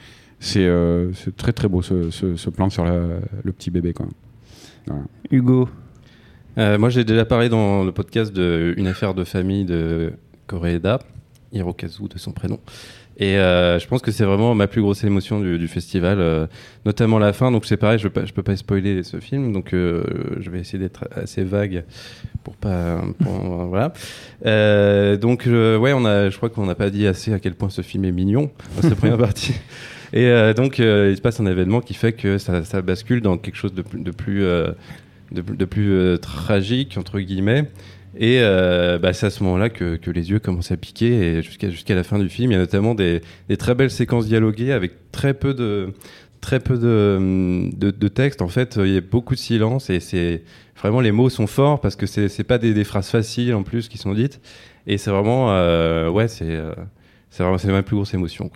euh, 0.65 1.11
très 1.37 1.53
très 1.53 1.69
beau 1.69 1.83
ce, 1.83 2.11
ce- 2.11 2.37
ce 2.37 2.49
plan 2.51 2.71
sur 2.71 2.85
la- 2.87 3.21
le 3.45 3.53
petit 3.53 3.71
bébé. 3.71 3.93
Quoi. 3.93 4.07
Voilà. 4.87 5.03
Hugo, 5.31 5.69
Euh, 6.59 6.79
moi, 6.79 6.89
j'ai 6.91 7.05
déjà 7.05 7.25
parlé 7.25 7.49
dans 7.49 7.85
le 7.85 7.93
podcast 7.93 8.33
de 8.33 8.75
Une 8.77 8.89
affaire 8.89 9.15
de 9.15 9.23
famille 9.23 9.65
de 9.65 10.13
Koreeda, 10.49 10.99
Hirokazu 11.53 12.09
de 12.09 12.19
son 12.19 12.33
prénom. 12.33 12.59
Et 13.23 13.37
euh, 13.37 13.79
je 13.79 13.87
pense 13.87 14.01
que 14.01 14.11
c'est 14.11 14.25
vraiment 14.25 14.55
ma 14.55 14.67
plus 14.67 14.81
grosse 14.81 15.05
émotion 15.05 15.41
du, 15.41 15.59
du 15.59 15.69
festival, 15.69 16.19
euh, 16.21 16.47
notamment 16.87 17.19
la 17.19 17.35
fin. 17.35 17.53
Donc 17.53 17.67
c'est 17.67 17.77
pareil, 17.77 17.99
je 17.99 18.09
peux 18.09 18.21
pas, 18.21 18.25
je 18.27 18.33
peux 18.33 18.43
pas 18.43 18.57
spoiler 18.57 19.03
ce 19.03 19.21
film, 19.21 19.53
donc 19.53 19.75
euh, 19.75 20.03
je 20.41 20.49
vais 20.51 20.59
essayer 20.61 20.79
d'être 20.79 21.07
assez 21.15 21.45
vague 21.45 21.85
pour 22.43 22.57
pas, 22.57 23.03
pour- 23.23 23.67
voilà. 23.69 23.93
Donc 25.19 25.45
ouais, 25.47 25.93
on 25.93 26.05
a, 26.07 26.31
je 26.31 26.37
crois 26.39 26.49
qu'on 26.49 26.65
n'a 26.67 26.75
pas 26.75 26.89
dit 26.91 27.07
assez 27.07 27.33
à 27.35 27.39
quel 27.39 27.55
point 27.55 27.69
ce 27.71 27.83
film 27.83 28.07
est 28.07 28.13
mignon 28.13 28.51
dans 28.81 28.89
sa 28.89 28.95
première 28.97 29.19
partie. 29.29 29.55
Et 30.13 30.29
donc 30.57 30.79
il 30.79 31.15
se 31.17 31.21
passe 31.21 31.41
un 31.41 31.47
événement 31.47 31.81
qui 31.83 31.95
fait 31.95 32.13
que 32.15 32.39
ça, 32.39 32.65
ça 32.65 32.81
bascule 32.83 33.21
dans 33.21 33.37
quelque 33.37 33.57
chose 33.57 33.75
de 33.75 33.83
plus, 33.83 34.01
de 34.01 34.11
plus 34.11 34.41
de, 34.41 34.75
de 35.43 35.65
plus 35.67 36.19
tragique 36.21 36.97
entre 36.99 37.21
guillemets 37.21 37.67
et 38.17 38.41
euh, 38.41 38.99
bah, 38.99 39.13
c'est 39.13 39.27
à 39.27 39.31
ce 39.31 39.43
moment-là 39.45 39.71
que, 39.71 39.99
les 40.11 40.31
yeux 40.31 40.41
commencent 40.41 40.73
à 40.73 40.77
piquer 40.77 41.13
et 41.13 41.43
jusqu'à 41.43 41.71
jusqu'à 41.71 41.95
la 41.95 42.03
fin 42.03 42.19
du 42.19 42.29
film. 42.29 42.51
Il 42.51 42.55
y 42.55 42.57
a 42.57 42.61
notamment 42.61 42.95
des, 42.95 43.23
très 43.59 43.75
belles 43.75 43.91
séquences 43.91 44.27
dialoguées 44.27 44.73
avec 44.73 45.11
très 45.13 45.35
peu 45.35 45.55
de 45.55 45.93
très 46.41 46.59
peu 46.59 46.79
de, 46.79 47.71
de, 47.77 48.09
texte. 48.09 48.43
En 48.43 48.49
fait 48.49 48.77
il 48.83 48.95
y 48.95 48.97
a 48.97 49.01
beaucoup 49.01 49.35
de 49.35 49.41
silence 49.41 49.91
et 49.91 50.43
vraiment 50.77 51.01
les 51.01 51.13
mots 51.13 51.29
sont 51.29 51.47
forts 51.47 51.81
parce 51.81 51.97
que 51.97 52.07
c'est 52.07 52.29
c'est 52.29 52.45
pas 52.45 52.59
des, 52.59 52.85
phrases 52.85 53.11
faciles 53.11 53.55
en 53.55 53.63
plus 53.63 53.89
qui 53.89 53.99
sont 53.99 54.13
dites. 54.13 54.41
Et 54.87 54.99
c'est 54.99 55.11
vraiment 55.11 55.53
euh, 55.53 56.09
ouais 56.11 56.27
c'est 56.27 56.45
euh, 56.47 56.75
c'est 57.31 57.45
vraiment 57.45 57.59
ma 57.67 57.83
plus 57.83 57.95
grosse 57.95 58.15
émotion. 58.15 58.51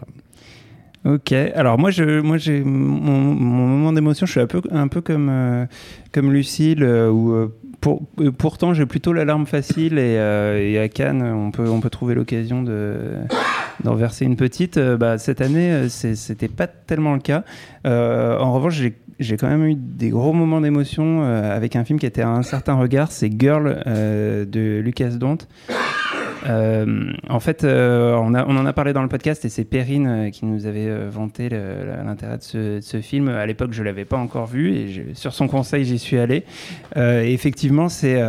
Ok, 1.04 1.32
alors 1.32 1.78
moi, 1.78 1.90
je, 1.90 2.20
moi 2.20 2.38
j'ai 2.38 2.62
mon, 2.64 3.34
mon 3.34 3.66
moment 3.66 3.92
d'émotion, 3.92 4.24
je 4.24 4.32
suis 4.32 4.40
un 4.40 4.46
peu, 4.46 4.62
un 4.70 4.88
peu 4.88 5.02
comme, 5.02 5.28
euh, 5.30 5.66
comme 6.12 6.32
Lucille, 6.32 6.82
euh, 6.82 7.12
euh, 7.12 7.48
pour, 7.82 8.02
euh, 8.20 8.30
pourtant 8.30 8.72
j'ai 8.72 8.86
plutôt 8.86 9.12
l'alarme 9.12 9.44
facile 9.44 9.98
et, 9.98 10.16
euh, 10.16 10.58
et 10.58 10.78
à 10.78 10.88
Cannes, 10.88 11.22
on 11.22 11.50
peut, 11.50 11.68
on 11.68 11.80
peut 11.80 11.90
trouver 11.90 12.14
l'occasion 12.14 12.62
de 12.62 12.94
d'en 13.82 13.96
verser 13.96 14.24
une 14.24 14.36
petite. 14.36 14.78
Bah, 14.78 15.18
cette 15.18 15.40
année, 15.42 15.88
c'était 15.88 16.48
pas 16.48 16.68
tellement 16.68 17.12
le 17.12 17.20
cas. 17.20 17.44
En 17.84 18.52
revanche, 18.54 18.76
j'ai 18.76 18.94
j'ai 19.20 19.36
quand 19.36 19.48
même 19.48 19.64
eu 19.64 19.74
des 19.74 20.10
gros 20.10 20.32
moments 20.32 20.60
d'émotion 20.60 21.22
euh, 21.22 21.54
avec 21.56 21.76
un 21.76 21.84
film 21.84 21.98
qui 21.98 22.06
était 22.06 22.22
à 22.22 22.30
un 22.30 22.42
certain 22.42 22.74
regard, 22.74 23.12
c'est 23.12 23.30
Girl 23.38 23.82
euh, 23.86 24.44
de 24.44 24.80
Lucas 24.80 25.10
Dont. 25.10 25.38
Euh, 26.46 27.12
en 27.28 27.40
fait, 27.40 27.64
euh, 27.64 28.14
on, 28.16 28.35
en 28.35 28.66
a 28.66 28.72
parlé 28.72 28.92
dans 28.92 29.02
le 29.02 29.09
podcast 29.09 29.44
et 29.44 29.48
c'est 29.48 29.64
Perrine 29.64 30.07
euh, 30.07 30.30
qui 30.30 30.44
nous 30.44 30.66
avait 30.66 31.09
vanté 31.09 31.48
l'intérêt 31.48 32.38
de 32.38 32.80
ce, 32.80 33.00
film. 33.00 33.28
À 33.28 33.46
l'époque, 33.46 33.72
je 33.72 33.83
l'avais 33.83 34.04
pas 34.04 34.18
encore 34.18 34.46
vu 34.46 34.74
et 34.74 35.14
sur 35.14 35.33
son 35.33 35.48
conseil, 35.48 35.85
j'y 35.85 35.98
suis 35.98 36.18
allé. 36.18 36.44
Effectivement, 36.96 37.88
c'est 37.88 38.20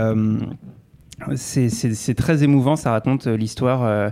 très 2.16 2.44
émouvant. 2.44 2.76
Ça 2.76 2.92
raconte 2.92 3.28
l'histoire 3.28 4.12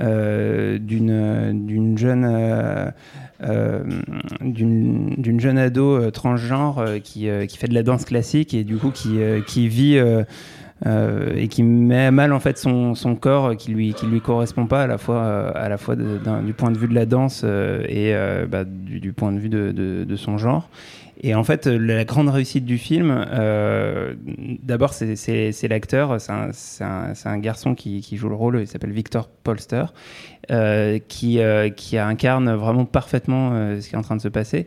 d'une 0.00 1.98
jeune 5.38 5.58
ado 5.58 6.10
transgenre 6.10 6.84
qui, 7.02 7.26
fait 7.26 7.68
de 7.68 7.74
la 7.74 7.82
danse 7.82 8.04
classique 8.04 8.54
et 8.54 8.64
du 8.64 8.76
coup 8.76 8.90
qui 8.90 9.68
vit 9.68 9.98
euh, 10.86 11.32
et 11.36 11.46
qui 11.48 11.62
met 11.62 12.06
à 12.06 12.10
mal 12.10 12.32
en 12.32 12.40
fait 12.40 12.58
son, 12.58 12.94
son 12.96 13.14
corps 13.14 13.56
qui 13.56 13.70
lui 13.70 13.94
qui 13.94 14.06
lui 14.06 14.20
correspond 14.20 14.66
pas 14.66 14.82
à 14.82 14.86
la 14.88 14.98
fois 14.98 15.16
euh, 15.22 15.52
à 15.54 15.68
la 15.68 15.78
fois 15.78 15.94
du 15.96 16.52
point 16.52 16.72
de 16.72 16.78
vue 16.78 16.88
de 16.88 16.94
la 16.94 17.06
danse 17.06 17.42
euh, 17.44 17.84
et 17.88 18.12
bah, 18.48 18.64
du, 18.64 19.12
point 19.12 19.32
de 19.32 19.38
vue 19.38 19.48
de, 19.48 19.70
de- 19.72 20.16
son 20.16 20.36
genre. 20.36 20.68
Et 21.22 21.34
en 21.34 21.44
fait 21.44 21.66
la 21.66 22.04
grande 22.04 22.28
réussite 22.28 22.64
du 22.64 22.76
film 22.78 23.24
d'abord 24.62 24.92
c'est 24.94 25.68
l'acteur 25.68 26.20
c'est 26.20 26.32
un, 26.32 26.50
un- 26.80 27.12
un 27.24 27.38
garçon 27.38 27.74
qui, 27.74 28.00
qui 28.00 28.16
joue 28.16 28.28
le 28.28 28.34
rôle 28.34 28.58
il 28.60 28.66
s'appelle 28.66 28.92
Victor 28.92 29.28
Polster 29.28 29.84
qui, 31.08 31.38
qui 31.76 31.98
incarne 31.98 32.52
vraiment 32.54 32.84
parfaitement 32.84 33.50
ce 33.80 33.88
qui 33.88 33.94
est 33.94 33.98
en 33.98 34.02
train 34.02 34.16
de 34.16 34.20
se 34.22 34.28
passer 34.28 34.66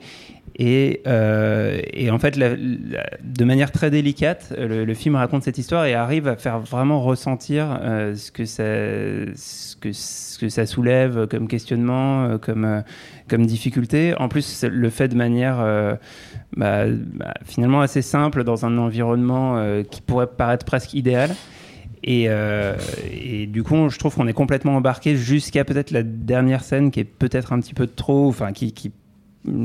et, 0.55 1.01
euh, 1.05 1.79
et 1.93 2.10
en 2.10 2.17
fait, 2.19 2.38
de 2.38 3.45
manière 3.45 3.71
très 3.71 3.91
délicate, 3.91 4.53
le, 4.57 4.93
film 4.93 5.15
raconte 5.15 5.43
cette 5.43 5.57
histoire 5.57 5.86
et 5.86 5.93
arrive 5.93 6.27
à 6.27 6.36
faire 6.36 6.60
vraiment 6.60 7.01
ressentir 7.01 7.79
euh, 7.81 8.15
ce, 8.15 8.31
que 8.31 9.91
ça, 10.49 10.65
soulève 10.65 11.27
comme 11.27 11.47
questionnement, 11.47 12.39
euh, 12.47 12.83
comme, 13.27 13.45
difficulté. 13.45 14.15
En 14.17 14.29
plus, 14.29 14.63
le 14.63 14.89
fait 14.89 15.10
de 15.10 15.15
manière 15.15 15.57
bah, 16.55 16.86
bah, 16.88 17.33
finalement 17.45 17.81
assez 17.81 18.01
simple 18.01 18.43
dans 18.43 18.65
un 18.65 18.77
environnement 18.77 19.83
qui 19.91 20.01
pourrait 20.01 20.27
paraître 20.27 20.65
presque 20.65 20.93
idéal. 20.93 21.36
Et, 22.03 22.29
du 23.47 23.63
coup, 23.63 23.89
je 23.89 23.99
trouve 23.99 24.15
qu'on 24.15 24.27
est 24.27 24.33
complètement 24.33 24.77
embarqué 24.77 25.17
jusqu'à 25.17 25.65
peut-être 25.65 25.91
la 25.91 26.01
dernière 26.01 26.63
scène 26.63 26.89
qui 26.89 27.01
est 27.01 27.03
peut-être 27.03 27.53
un 27.53 27.60
petit 27.60 27.75
peu 27.75 27.86
trop, 27.86 28.27
enfin 28.29 28.53
qui 28.53 28.73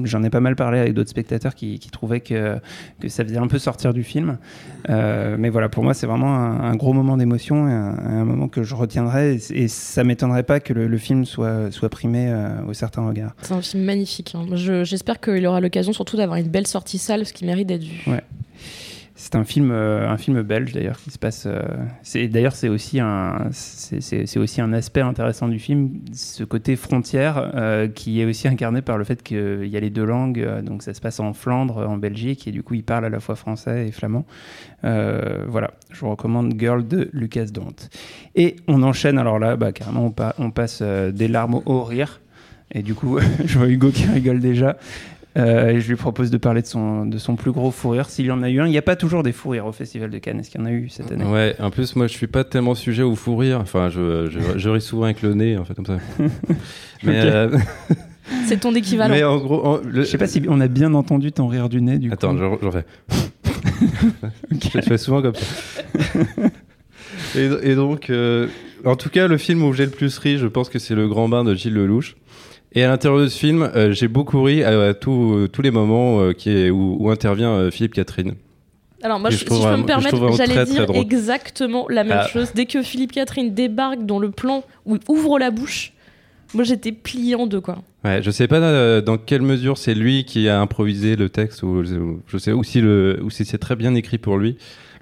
j'en 0.04 0.22
ai 0.22 0.30
pas 0.30 0.40
mal 0.40 0.54
parlé 0.56 0.78
avec 0.78 0.94
d'autres 0.94 1.11
spectateurs 1.11 1.54
qui, 1.54 1.78
qui 1.78 1.90
trouvaient 1.90 2.20
que, 2.20 2.58
que 3.00 3.08
ça 3.08 3.24
faisait 3.24 3.38
un 3.38 3.46
peu 3.48 3.58
sortir 3.58 3.92
du 3.92 4.04
film. 4.04 4.38
Euh, 4.90 5.37
mais 5.38 5.48
voilà, 5.48 5.68
pour 5.68 5.82
moi, 5.82 5.94
c'est 5.94 6.06
vraiment 6.06 6.35
un, 6.37 6.61
un 6.61 6.76
gros 6.76 6.92
moment 6.92 7.16
d'émotion 7.16 7.68
et 7.68 7.72
un, 7.72 7.96
un 8.20 8.24
moment 8.24 8.48
que 8.48 8.62
je 8.62 8.74
retiendrai. 8.74 9.35
Et, 9.50 9.64
et 9.64 9.68
ça 9.68 10.04
m'étonnerait 10.04 10.42
pas 10.44 10.61
que 10.61 10.72
le, 10.72 10.87
le 10.87 10.98
film 10.98 11.24
soit, 11.24 11.70
soit 11.70 11.88
primé 11.88 12.26
euh, 12.28 12.62
au 12.68 12.72
certain 12.74 13.06
regard. 13.06 13.35
C'est 13.42 13.54
un 13.54 13.62
film 13.62 13.85
magnifique. 13.85 14.35
hein. 14.37 14.46
Je- 14.54 14.85
J'espère 14.85 15.20
qu'il 15.20 15.44
aura 15.46 15.61
l'occasion 15.61 15.92
surtout 15.92 16.16
d'avoir 16.16 16.38
une 16.38 16.48
belle 16.48 16.66
sortie 16.66 16.98
salle, 16.98 17.26
ce 17.26 17.32
qui 17.32 17.44
mérite 17.44 17.66
d'être 17.68 17.82
vu. 17.85 18.02
Ouais. 18.06 18.22
C'est 19.14 19.35
un 19.37 19.44
film, 19.44 19.70
euh, 19.70 20.09
un 20.09 20.16
film 20.16 20.40
belge 20.42 20.72
d'ailleurs 20.72 20.96
qui 20.96 21.11
se 21.11 21.18
passe. 21.18 21.44
euh, 21.46 21.61
c'est 22.03 22.29
d'ailleurs 22.29 22.55
c'est 22.55 22.68
aussi 22.70 22.98
un, 22.98 23.48
c'est- 23.53 24.38
aussi 24.38 24.61
un 24.62 24.72
aspect 24.72 25.03
intéressant 25.03 25.48
du 25.48 25.59
film, 25.59 25.90
ce 26.14 26.44
côté 26.44 26.77
frontière 26.77 27.53
euh, 27.55 27.88
qui 27.88 28.20
est 28.22 28.25
aussi 28.25 28.48
incarné 28.48 28.81
par 28.81 28.96
le 28.96 29.05
fait 29.05 29.22
qu'il 29.22 29.66
y 29.66 29.77
a 29.77 29.81
les 29.81 29.90
deux 29.90 30.05
langues. 30.05 30.62
donc 30.64 30.83
ça 30.83 30.94
se 30.94 31.01
passe 31.03 31.20
en 31.20 31.35
Flandre, 31.35 31.87
en 31.88 31.98
Belgique, 31.98 32.48
et 32.48 32.53
du 32.53 32.62
coup 32.62 32.72
il 32.75 32.85
parle 32.85 33.05
à 33.05 33.11
la 33.11 33.20
fois 33.20 33.37
français 33.37 33.88
et 33.88 33.92
flamand. 33.92 34.25
Voilà, 34.83 35.72
je 35.90 36.01
vous 36.01 36.11
recommande 36.11 36.55
Girl 36.59 36.87
de 36.87 37.11
Lucas 37.12 37.46
Dont. 37.53 37.75
Et 38.35 38.57
on 38.66 38.83
enchaîne 38.83 39.18
alors 39.18 39.38
là, 39.38 39.57
bah, 39.57 39.72
carrément 39.72 40.07
on, 40.07 40.11
pa- 40.11 40.35
on 40.38 40.51
passe 40.51 40.83
des 40.83 41.29
larmes 41.29 41.61
au 41.66 41.83
rire. 41.85 42.20
Et 42.75 42.83
du 42.83 42.94
coup, 42.94 43.18
je 43.44 43.59
vois 43.59 43.68
Hugo 43.68 43.90
qui 43.90 44.07
rigole 44.07 44.40
déjà. 44.40 44.79
Euh, 45.38 45.70
et 45.70 45.80
je 45.80 45.88
lui 45.88 45.96
propose 45.96 46.30
de 46.30 46.36
parler 46.36 46.60
de 46.60 46.66
son, 46.66 47.06
de 47.06 47.16
son 47.16 47.36
plus 47.36 47.52
gros 47.52 47.70
fou 47.70 47.88
rire, 47.90 48.08
s'il 48.10 48.26
y 48.26 48.30
en 48.30 48.42
a 48.42 48.50
eu 48.50 48.60
un. 48.60 48.66
Il 48.66 48.70
n'y 48.70 48.76
a 48.76 48.82
pas 48.82 48.96
toujours 48.96 49.22
des 49.22 49.32
fous 49.32 49.48
rires 49.48 49.64
au 49.66 49.72
Festival 49.72 50.10
de 50.10 50.18
Cannes. 50.18 50.40
Est-ce 50.40 50.50
qu'il 50.50 50.60
y 50.60 50.62
en 50.62 50.66
a 50.66 50.72
eu 50.72 50.88
cette 50.90 51.10
année? 51.10 51.24
Ouais, 51.24 51.56
en 51.58 51.70
plus, 51.70 51.96
moi, 51.96 52.06
je 52.06 52.12
suis 52.12 52.26
pas 52.26 52.44
tellement 52.44 52.74
sujet 52.74 53.02
au 53.02 53.14
fou 53.16 53.36
rire. 53.36 53.58
Enfin, 53.62 53.88
je, 53.88 54.28
je, 54.30 54.38
je 54.58 54.68
ris 54.68 54.82
souvent 54.82 55.04
avec 55.04 55.22
le 55.22 55.32
nez, 55.32 55.56
en 55.56 55.64
fait, 55.64 55.72
comme 55.74 55.86
ça. 55.86 55.96
Mais, 57.02 57.20
euh, 57.24 57.56
C'est 58.46 58.60
ton 58.60 58.74
équivalent. 58.74 59.12
mais 59.14 59.24
en 59.24 59.38
gros, 59.38 59.66
en- 59.66 59.78
le- 59.78 60.02
Je 60.02 60.06
sais 60.06 60.16
pas 60.18 60.26
si 60.28 60.42
on 60.48 60.60
a 60.60 60.68
bien 60.68 60.94
entendu 60.94 61.32
ton 61.32 61.48
rire 61.48 61.68
du 61.68 61.82
nez. 61.82 61.98
Du 61.98 62.12
Attends, 62.12 62.32
coup. 62.34 62.38
j'en 62.38 62.58
j'en 62.62 62.70
fais. 62.70 62.84
Je 64.52 64.76
le 64.78 64.82
fais 64.82 64.96
souvent 64.98 65.22
comme 65.22 65.34
ça. 65.34 65.72
et, 67.36 67.48
et 67.70 67.74
donc, 67.74 68.10
euh, 68.10 68.46
en 68.84 68.96
tout 68.96 69.08
cas, 69.10 69.26
le 69.28 69.36
film 69.38 69.62
où 69.64 69.72
j'ai 69.72 69.84
le 69.84 69.90
plus 69.90 70.16
ri, 70.18 70.38
je 70.38 70.46
pense 70.46 70.68
que 70.68 70.78
c'est 70.78 70.94
Le 70.94 71.08
Grand 71.08 71.28
Bain 71.28 71.44
de 71.44 71.54
Gilles 71.54 71.74
Lelouch. 71.74 72.16
Et 72.74 72.82
à 72.85 72.88
l'intérieur 72.88 73.20
de 73.20 73.28
ce 73.28 73.38
film, 73.38 73.62
euh, 73.74 73.92
j'ai 73.92 74.08
beaucoup 74.08 74.42
ri 74.42 74.62
à, 74.64 74.80
à 74.88 74.94
tous- 74.94 75.48
tous 75.52 75.62
les 75.62 75.70
moments 75.70 76.20
euh, 76.20 76.32
qui 76.32 76.50
est, 76.50 76.70
où, 76.70 76.96
où 77.00 77.11
intervient 77.11 77.50
euh, 77.50 77.70
Philippe 77.70 77.94
Catherine. 77.94 78.35
Alors 79.02 79.18
moi, 79.18 79.30
je- 79.30 79.37
je 79.37 79.40
si 79.40 79.62
je 79.62 79.68
peux 79.68 79.76
me 79.76 79.85
permettre, 79.85 80.32
j'allais 80.37 80.54
très 80.54 80.64
dire 80.64 80.87
exactement 80.94 81.87
la 81.88 82.04
même 82.04 82.20
Ah. 82.22 82.28
chose. 82.28 82.52
Dès 82.54 82.66
que 82.66 82.82
Philippe 82.82 83.12
Catherine 83.12 83.52
débarque 83.52 84.06
dans 84.06 84.18
le 84.18 84.30
plan 84.30 84.62
où 84.87 84.96
il 84.96 85.00
ouvre 85.08 85.38
la 85.38 85.50
bouche, 85.50 85.92
moi 86.54 86.64
j'étais 86.64 86.92
plié 86.92 87.35
en 87.35 87.46
deux 87.46 87.61
quoi. 87.61 87.78
Ouais, 88.04 88.22
je 88.22 88.30
sais 88.30 88.48
pas 88.48 89.00
dans 89.00 89.16
quelle 89.18 89.42
mesure 89.42 89.76
c'est 89.78 89.94
lui 89.94 90.24
qui 90.24 90.48
a 90.48 90.61
improvisé 90.61 91.14
le 91.16 91.28
texte 91.28 91.62
ou 91.62 91.80
ou 91.82 92.20
je 92.26 92.38
sais 92.38 92.52
ou 92.52 92.62
si 92.64 92.80
le 92.80 93.20
ou 93.22 93.30
si 93.30 93.44
c'est 93.44 93.58
très 93.58 93.76
bien 93.76 93.94
écrit 93.94 94.18
pour 94.18 94.38
lui. 94.38 94.56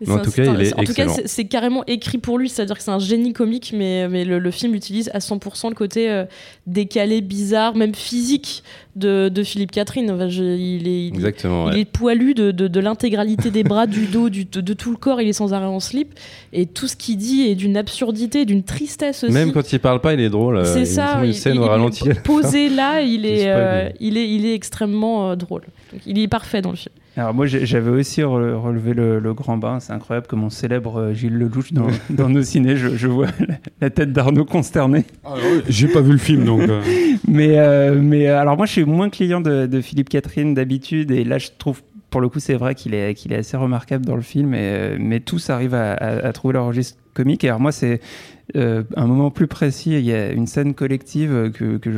Mais 0.06 0.12
en 0.14 0.18
tout 0.22 0.30
cas, 0.32 0.42
un- 0.50 0.54
il 0.60 0.66
est 0.66 0.74
en 0.74 0.78
tout 0.84 0.94
cas, 0.94 1.04
excellent. 1.04 1.14
c'est- 1.14 1.26
c'est 1.28 1.44
carrément 1.44 1.84
écrit 1.86 2.18
pour 2.18 2.38
lui, 2.38 2.48
c'est-à-dire 2.48 2.76
que 2.76 2.82
c'est 2.82 2.90
un 2.90 2.98
génie 2.98 3.32
comique, 3.32 3.72
mais, 3.76 4.08
mais 4.08 4.24
le, 4.24 4.38
le 4.38 4.50
film 4.50 4.74
utilise 4.74 5.10
à 5.12 5.18
100% 5.20 5.68
le 5.68 5.74
côté 5.74 6.10
euh, 6.10 6.24
décalé, 6.66 7.20
bizarre, 7.20 7.74
même 7.74 7.94
physique 7.94 8.62
de, 8.96 9.28
de 9.28 9.42
Philippe 9.42 9.70
Catherine. 9.70 10.10
Enfin, 10.10 10.28
je- 10.28 10.42
il 10.42 10.86
est, 10.88 11.06
il- 11.06 11.14
Exactement. 11.14 11.70
Il 11.70 11.74
ouais. 11.74 11.80
est 11.80 11.84
poilu 11.84 12.34
de, 12.34 12.50
de, 12.50 12.68
de 12.68 12.80
l'intégralité 12.80 13.50
des 13.50 13.62
bras, 13.64 13.86
du 13.86 14.06
dos, 14.06 14.28
du, 14.28 14.44
de, 14.44 14.60
de 14.60 14.72
tout 14.74 14.90
le 14.90 14.96
corps. 14.96 15.20
Il 15.20 15.28
est 15.28 15.32
sans 15.32 15.52
arrêt 15.54 15.66
en 15.66 15.80
slip. 15.80 16.14
Et 16.52 16.66
tout 16.66 16.86
ce 16.88 16.96
qu'il 16.96 17.16
dit 17.16 17.42
est 17.42 17.54
d'une 17.54 17.76
absurdité, 17.76 18.44
d'une 18.44 18.62
tristesse 18.62 19.24
aussi. 19.24 19.32
Même 19.32 19.52
quand 19.52 19.72
il 19.72 19.78
parle 19.80 20.00
pas, 20.00 20.14
il 20.14 20.20
est 20.20 20.30
drôle. 20.30 20.56
euh, 20.58 20.64
c'est 20.64 20.84
ça. 20.84 21.20
Une 21.22 21.28
il- 21.30 21.34
scène 21.34 21.54
il- 21.54 21.60
au 21.60 21.64
il- 21.64 21.68
ralenti. 21.68 22.04
Posé 22.24 22.68
là, 22.68 23.00
il 23.02 23.26
est, 23.26 23.44
euh, 23.46 23.88
il 24.00 24.16
est, 24.16 24.28
il 24.30 24.44
est 24.46 24.54
extrêmement 24.54 25.30
euh, 25.30 25.36
drôle. 25.36 25.62
Donc, 25.92 26.02
il 26.06 26.18
est 26.18 26.28
parfait 26.28 26.60
dans 26.62 26.70
le 26.70 26.76
film. 26.76 26.94
Alors 27.16 27.34
moi 27.34 27.44
j'avais 27.46 27.90
aussi 27.90 28.20
re- 28.20 28.54
relevé 28.54 28.94
le, 28.94 29.18
le 29.18 29.34
grand 29.34 29.56
bain. 29.56 29.80
C'est 29.80 29.92
incroyable 29.92 30.28
comme 30.28 30.44
on 30.44 30.48
célèbre 30.48 31.10
Gilles 31.12 31.34
Lelouch 31.36 31.72
dans, 31.72 31.88
dans 32.08 32.28
nos 32.28 32.42
ciné. 32.42 32.76
Je, 32.76 32.96
je 32.96 33.08
vois 33.08 33.26
la, 33.80 33.90
tête 33.90 34.12
d'Arnaud 34.12 34.44
consterné. 34.44 35.04
J'ai 35.68 35.88
pas 35.88 36.00
vu 36.02 36.12
le 36.12 36.18
film 36.18 36.44
donc. 36.44 36.62
Mais, 37.28 37.58
euh, 37.58 37.96
mais 38.00 38.26
alors 38.28 38.56
moi 38.56 38.64
je 38.66 38.72
suis 38.82 38.90
moins 38.90 39.10
client 39.10 39.40
de, 39.40 39.80
Philippe 39.80 40.08
Catherine 40.08 40.54
d'habitude 40.54 41.10
et 41.10 41.24
là 41.24 41.38
je 41.38 41.48
trouve 41.58 41.82
pour 42.10 42.20
le 42.20 42.28
coup 42.28 42.40
c'est 42.40 42.54
vrai 42.54 42.74
qu'il 42.74 42.94
est, 42.94 43.32
assez 43.32 43.56
remarquable 43.56 44.04
dans 44.04 44.16
le 44.16 44.22
film 44.22 44.52
euh, 44.54 44.96
mais 44.98 45.20
tous 45.20 45.50
arrivent 45.50 45.74
à, 45.74 46.32
trouver 46.32 46.54
leur 46.54 46.66
registre 46.66 46.98
comique. 47.14 47.44
Et 47.44 47.48
alors 47.48 47.60
moi 47.60 47.72
c'est 47.72 48.00
euh, 48.56 48.82
un 48.96 49.06
moment 49.06 49.30
plus 49.30 49.46
précis 49.46 49.92
il 49.92 50.04
y 50.04 50.12
a 50.12 50.32
une 50.32 50.46
scène 50.46 50.74
collective 50.74 51.32
euh, 51.32 51.50
que, 51.50 51.76
que 51.76 51.90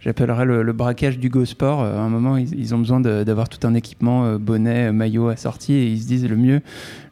j'appellerais 0.00 0.46
le, 0.46 0.72
braquage 0.72 1.18
du 1.18 1.28
Go 1.28 1.44
Sport. 1.44 1.82
Euh, 1.82 1.98
à 1.98 2.00
un 2.00 2.08
moment 2.08 2.36
ils, 2.36 2.74
ont 2.74 2.78
besoin 2.78 3.00
d'avoir 3.00 3.48
tout 3.48 3.66
un 3.66 3.74
équipement 3.74 4.24
euh, 4.24 4.38
bonnet 4.38 4.92
maillot 4.92 5.28
assorti 5.28 5.74
et 5.74 5.86
ils 5.86 6.00
se 6.00 6.06
disent 6.06 6.28
le 6.28 6.36
mieux 6.36 6.60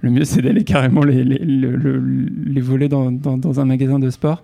le 0.01 0.11
mieux 0.11 0.25
c'est 0.25 0.43
d'aller 0.43 0.65
carrément 0.65 1.05
les, 1.05 1.25
les, 1.25 1.39
le- 1.39 1.77
le- 1.77 2.29
les 2.47 2.61
voler 2.61 2.89
dans 2.89 3.61
un 3.61 3.65
magasin 3.65 3.99
de 3.99 4.11
sport 4.11 4.43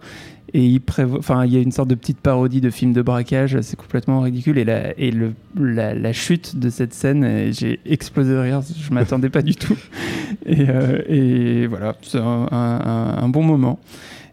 et 0.54 0.64
il 0.64 0.80
prévoit, 0.80 1.18
enfin, 1.18 1.44
il 1.44 1.52
y 1.52 1.56
a 1.56 1.60
une 1.60 1.72
sorte 1.72 1.88
de 1.88 1.94
petite 1.94 2.20
parodie 2.20 2.60
de 2.60 2.70
film 2.70 2.92
de 2.92 3.02
braquage, 3.02 3.60
c'est 3.60 3.76
complètement 3.76 4.20
ridicule. 4.20 4.58
Et 4.58 4.64
la, 4.64 4.98
et 4.98 5.10
le, 5.10 5.32
la, 5.58 5.94
la 5.94 6.12
chute 6.12 6.56
de 6.56 6.70
cette 6.70 6.94
scène, 6.94 7.24
euh, 7.24 7.52
j'ai 7.52 7.80
explosé 7.86 8.32
de 8.32 8.38
rire, 8.38 8.60
je 8.62 8.92
m'attendais 8.94 9.28
pas 9.30 9.42
du 9.42 9.54
tout. 9.54 9.76
Et, 10.46 10.66
euh, 10.68 11.02
et 11.08 11.66
voilà, 11.66 11.96
c'est 12.02 12.18
un, 12.18 12.48
un- 12.50 13.18
un 13.22 13.28
bon 13.28 13.42
moment. 13.42 13.78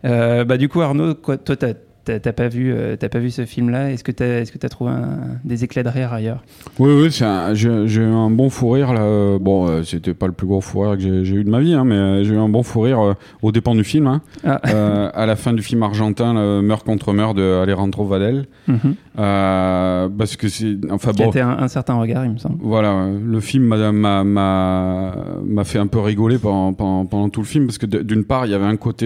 Euh, 0.06 0.46
bah, 0.46 0.58
du 0.58 0.70
coup, 0.70 0.82
Arnaud, 0.82 1.16
quoi, 1.16 1.38
toi, 1.38 1.56
t'as 1.56 1.74
t'as- 2.20 2.34
pas 2.34 2.48
vu, 2.48 2.72
euh, 2.74 2.96
pas 2.98 3.20
vu 3.20 3.30
ce 3.32 3.46
film-là 3.46 3.92
Est-ce 3.92 4.04
que 4.04 4.12
t'as, 4.12 4.42
est-ce 4.42 4.52
que 4.52 4.58
t'as 4.58 4.70
trouvé 4.70 4.92
un- 4.92 5.38
des 5.44 5.64
éclats 5.64 5.84
de 5.84 5.90
rire 5.90 6.14
ailleurs? 6.14 6.44
Oui, 6.80 6.92
oui, 6.94 7.10
j'ai 7.12 8.02
eu 8.02 8.04
un 8.06 8.30
bon 8.30 8.50
fou 8.50 8.70
rire 8.72 8.94
là. 8.94 9.02
euh, 9.02 9.40
Bon, 9.40 9.68
euh, 9.68 9.84
c'était 9.84 10.14
pas 10.14 10.28
le 10.28 10.34
plus 10.34 10.48
gros 10.48 10.62
fou 10.62 10.82
rire 10.82 10.98
que 10.98 11.24
j'ai 11.24 11.36
eu 11.36 11.44
de 11.44 11.50
ma 11.50 11.60
vie, 11.60 11.74
hein, 11.74 11.84
mais 11.86 11.96
euh, 11.96 12.24
j'ai 12.24 12.34
eu 12.34 12.38
un 12.38 12.50
bon 12.50 12.64
fou 12.64 12.82
rire 12.82 13.00
euh, 13.00 13.14
au 13.42 13.52
dépens 13.52 13.76
du 13.76 13.84
film. 13.84 14.08
hein. 14.08 14.22
Ah. 14.46 14.62
Euh, 14.68 15.10
à 15.14 15.26
la 15.26 15.36
fin 15.36 15.54
du 15.54 15.62
film 15.62 15.84
argentin, 15.84 16.34
Meurtre 16.62 16.86
contre 16.86 17.14
meurtre 17.14 17.36
de 17.36 17.60
Alejandro 17.64 18.06
Vadel. 18.06 18.46
Mhm. 18.68 18.96
Euh, 19.20 20.10
parce 20.18 20.36
que 20.36 20.48
c'est. 20.50 20.76
Enfin 20.92 21.12
bon. 21.12 21.30
été 21.30 21.42
un, 21.42 21.50
un 21.50 21.68
certain 21.68 21.96
regard, 21.96 22.26
il 22.26 22.32
me 22.32 22.38
semble. 22.38 22.58
Voilà, 22.62 23.08
le 23.10 23.40
film 23.40 23.64
m'a- 23.66 25.64
fait 25.64 25.80
un 25.80 25.88
peu 25.88 26.00
rigoler 26.00 26.38
pendant, 26.38 26.74
pendant, 26.74 27.06
pendant 27.06 27.30
tout 27.30 27.42
le 27.42 27.46
film 27.48 27.66
parce 27.66 27.78
que 27.78 27.86
d'une 27.86 28.24
part, 28.24 28.46
il 28.46 28.52
y 28.52 28.56
avait 28.56 28.66
un 28.66 28.78
côté 28.78 29.06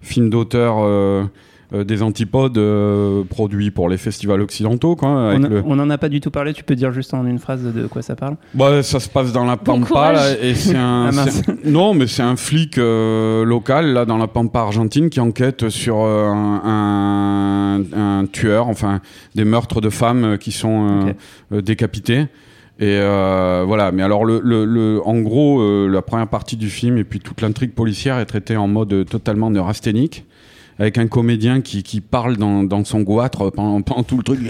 film 0.00 0.30
d'auteur 0.30 0.76
des 1.72 2.02
antipodes 2.02 2.58
euh, 2.58 3.22
produit 3.24 3.70
pour 3.70 3.88
les 3.88 3.96
festivals 3.96 4.40
occidentaux. 4.40 4.96
Quoi, 4.96 5.28
avec 5.30 5.40
On, 5.40 5.44
a- 5.44 5.48
le... 5.48 5.62
on 5.66 5.78
en 5.78 5.88
a 5.90 5.98
pas 5.98 6.08
du 6.08 6.20
tout 6.20 6.30
parlé, 6.30 6.52
tu 6.52 6.64
peux 6.64 6.74
dire 6.74 6.92
juste 6.92 7.14
en 7.14 7.24
une 7.26 7.38
phrase 7.38 7.62
de 7.62 7.86
quoi 7.86 8.02
ça 8.02 8.16
parle? 8.16 8.36
Bah, 8.54 8.82
ça 8.82 8.98
se 9.00 9.08
passe 9.08 9.32
dans 9.32 9.44
la 9.44 9.56
Pampa 9.56 10.12
là, 10.12 10.30
et 10.40 10.54
c'est 10.54 10.76
un, 10.76 11.10
Ah, 11.16 11.26
c'est 11.28 11.48
un- 11.48 11.56
non 11.64 11.94
mais 11.94 12.06
c'est 12.06 12.22
un 12.22 12.36
flic 12.36 12.76
euh, 12.78 13.44
local 13.44 13.92
là 13.92 14.04
dans 14.04 14.18
la 14.18 14.26
Pampa 14.26 14.58
argentine 14.60 15.10
qui 15.10 15.20
enquête 15.20 15.68
sur 15.68 15.98
euh, 16.00 16.26
un, 16.28 17.82
un- 17.94 18.20
un 18.20 18.26
tueur, 18.26 18.68
enfin 18.68 19.00
des 19.34 19.44
meurtres 19.44 19.80
de 19.80 19.90
femmes 19.90 20.24
euh, 20.24 20.36
qui 20.36 20.52
sont 20.52 20.88
euh, 20.88 21.10
Ok. 21.10 21.16
euh, 21.52 21.60
décapitées. 21.62 22.26
Et 22.82 22.96
euh, 22.98 23.62
voilà, 23.66 23.92
mais 23.92 24.02
alors 24.02 24.24
le, 24.24 24.40
le, 24.42 24.64
le- 24.64 25.00
en 25.04 25.20
gros, 25.20 25.60
euh, 25.60 25.86
la 25.86 26.00
première 26.00 26.28
partie 26.28 26.56
du 26.56 26.70
film 26.70 26.96
et 26.96 27.04
puis 27.04 27.20
toute 27.20 27.42
l'intrigue 27.42 27.72
policière 27.74 28.18
est 28.18 28.24
traitée 28.24 28.56
en 28.56 28.68
mode 28.68 28.92
euh, 28.94 29.04
totalement 29.04 29.50
neurasthénique, 29.50 30.24
avec 30.80 30.98
un 30.98 31.06
comédien 31.06 31.60
qui, 31.60 31.82
qui 31.84 32.00
parle 32.00 32.36
dans, 32.38 32.64
dans 32.64 32.84
son 32.84 33.02
goitre 33.02 33.50
pendant, 33.50 33.80
pendant 33.82 34.02
tout 34.02 34.16
le 34.16 34.22
truc. 34.24 34.40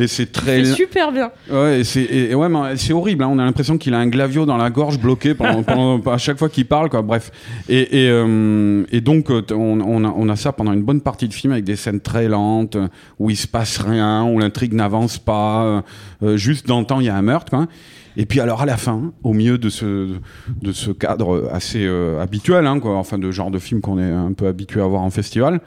Et 0.00 0.06
c'est 0.06 0.32
très 0.32 0.64
C'est 0.64 0.74
super 0.74 1.12
bien. 1.12 1.30
Ouais, 1.50 1.82
c'est 1.84 2.34
ouais, 2.34 2.48
mais 2.48 2.76
c'est 2.76 2.92
horrible. 2.92 3.22
hein. 3.24 3.28
On 3.30 3.38
a 3.38 3.44
l'impression 3.44 3.78
qu'il 3.78 3.94
a 3.94 3.98
un 3.98 4.08
glavio 4.08 4.44
dans 4.46 4.56
la 4.56 4.68
gorge 4.68 4.98
bloqué 4.98 5.34
pendant, 5.34 5.62
pendant- 5.62 6.10
à 6.10 6.18
chaque 6.18 6.38
fois 6.38 6.48
qu'il 6.48 6.66
parle, 6.66 6.90
quoi. 6.90 7.02
Bref. 7.02 7.30
Et, 7.68 8.04
et, 8.04 8.10
euh, 8.10 8.84
et 8.90 9.00
donc 9.00 9.30
euh, 9.30 9.42
on, 9.52 9.80
on 9.80 10.04
a, 10.04 10.12
on 10.16 10.28
a 10.28 10.36
ça 10.36 10.52
pendant 10.52 10.72
une 10.72 10.82
bonne 10.82 11.00
partie 11.00 11.28
de 11.28 11.32
film 11.34 11.52
avec 11.52 11.64
des 11.64 11.76
scènes 11.76 12.00
très 12.00 12.28
lentes 12.28 12.76
où 13.18 13.30
il 13.30 13.36
se 13.36 13.46
passe 13.46 13.78
rien, 13.78 14.24
où 14.24 14.38
l'intrigue 14.40 14.72
n'avance 14.74 15.18
pas. 15.18 15.82
euh, 16.22 16.36
juste 16.36 16.66
dans 16.66 16.80
le 16.80 16.86
temps, 16.86 17.00
il 17.00 17.06
y 17.06 17.08
a 17.08 17.16
un 17.16 17.22
meurtre, 17.22 17.50
quoi. 17.50 17.66
Et 18.20 18.26
puis 18.26 18.40
alors 18.40 18.60
à 18.60 18.66
la 18.66 18.76
fin, 18.76 19.14
au 19.22 19.32
milieu 19.32 19.56
de 19.56 19.70
ce 19.70 20.08
de 20.60 20.72
ce 20.72 20.90
cadre 20.90 21.48
assez 21.50 21.86
euh, 21.86 22.20
habituel, 22.20 22.66
hein, 22.66 22.78
enfin 22.84 23.16
de 23.16 23.30
genre 23.30 23.50
de 23.50 23.58
film 23.58 23.80
qu'on 23.80 23.98
est 23.98 24.12
un 24.12 24.34
peu 24.34 24.46
habitué 24.46 24.82
à 24.82 24.86
voir 24.86 25.00
en 25.00 25.08
festival, 25.10 25.60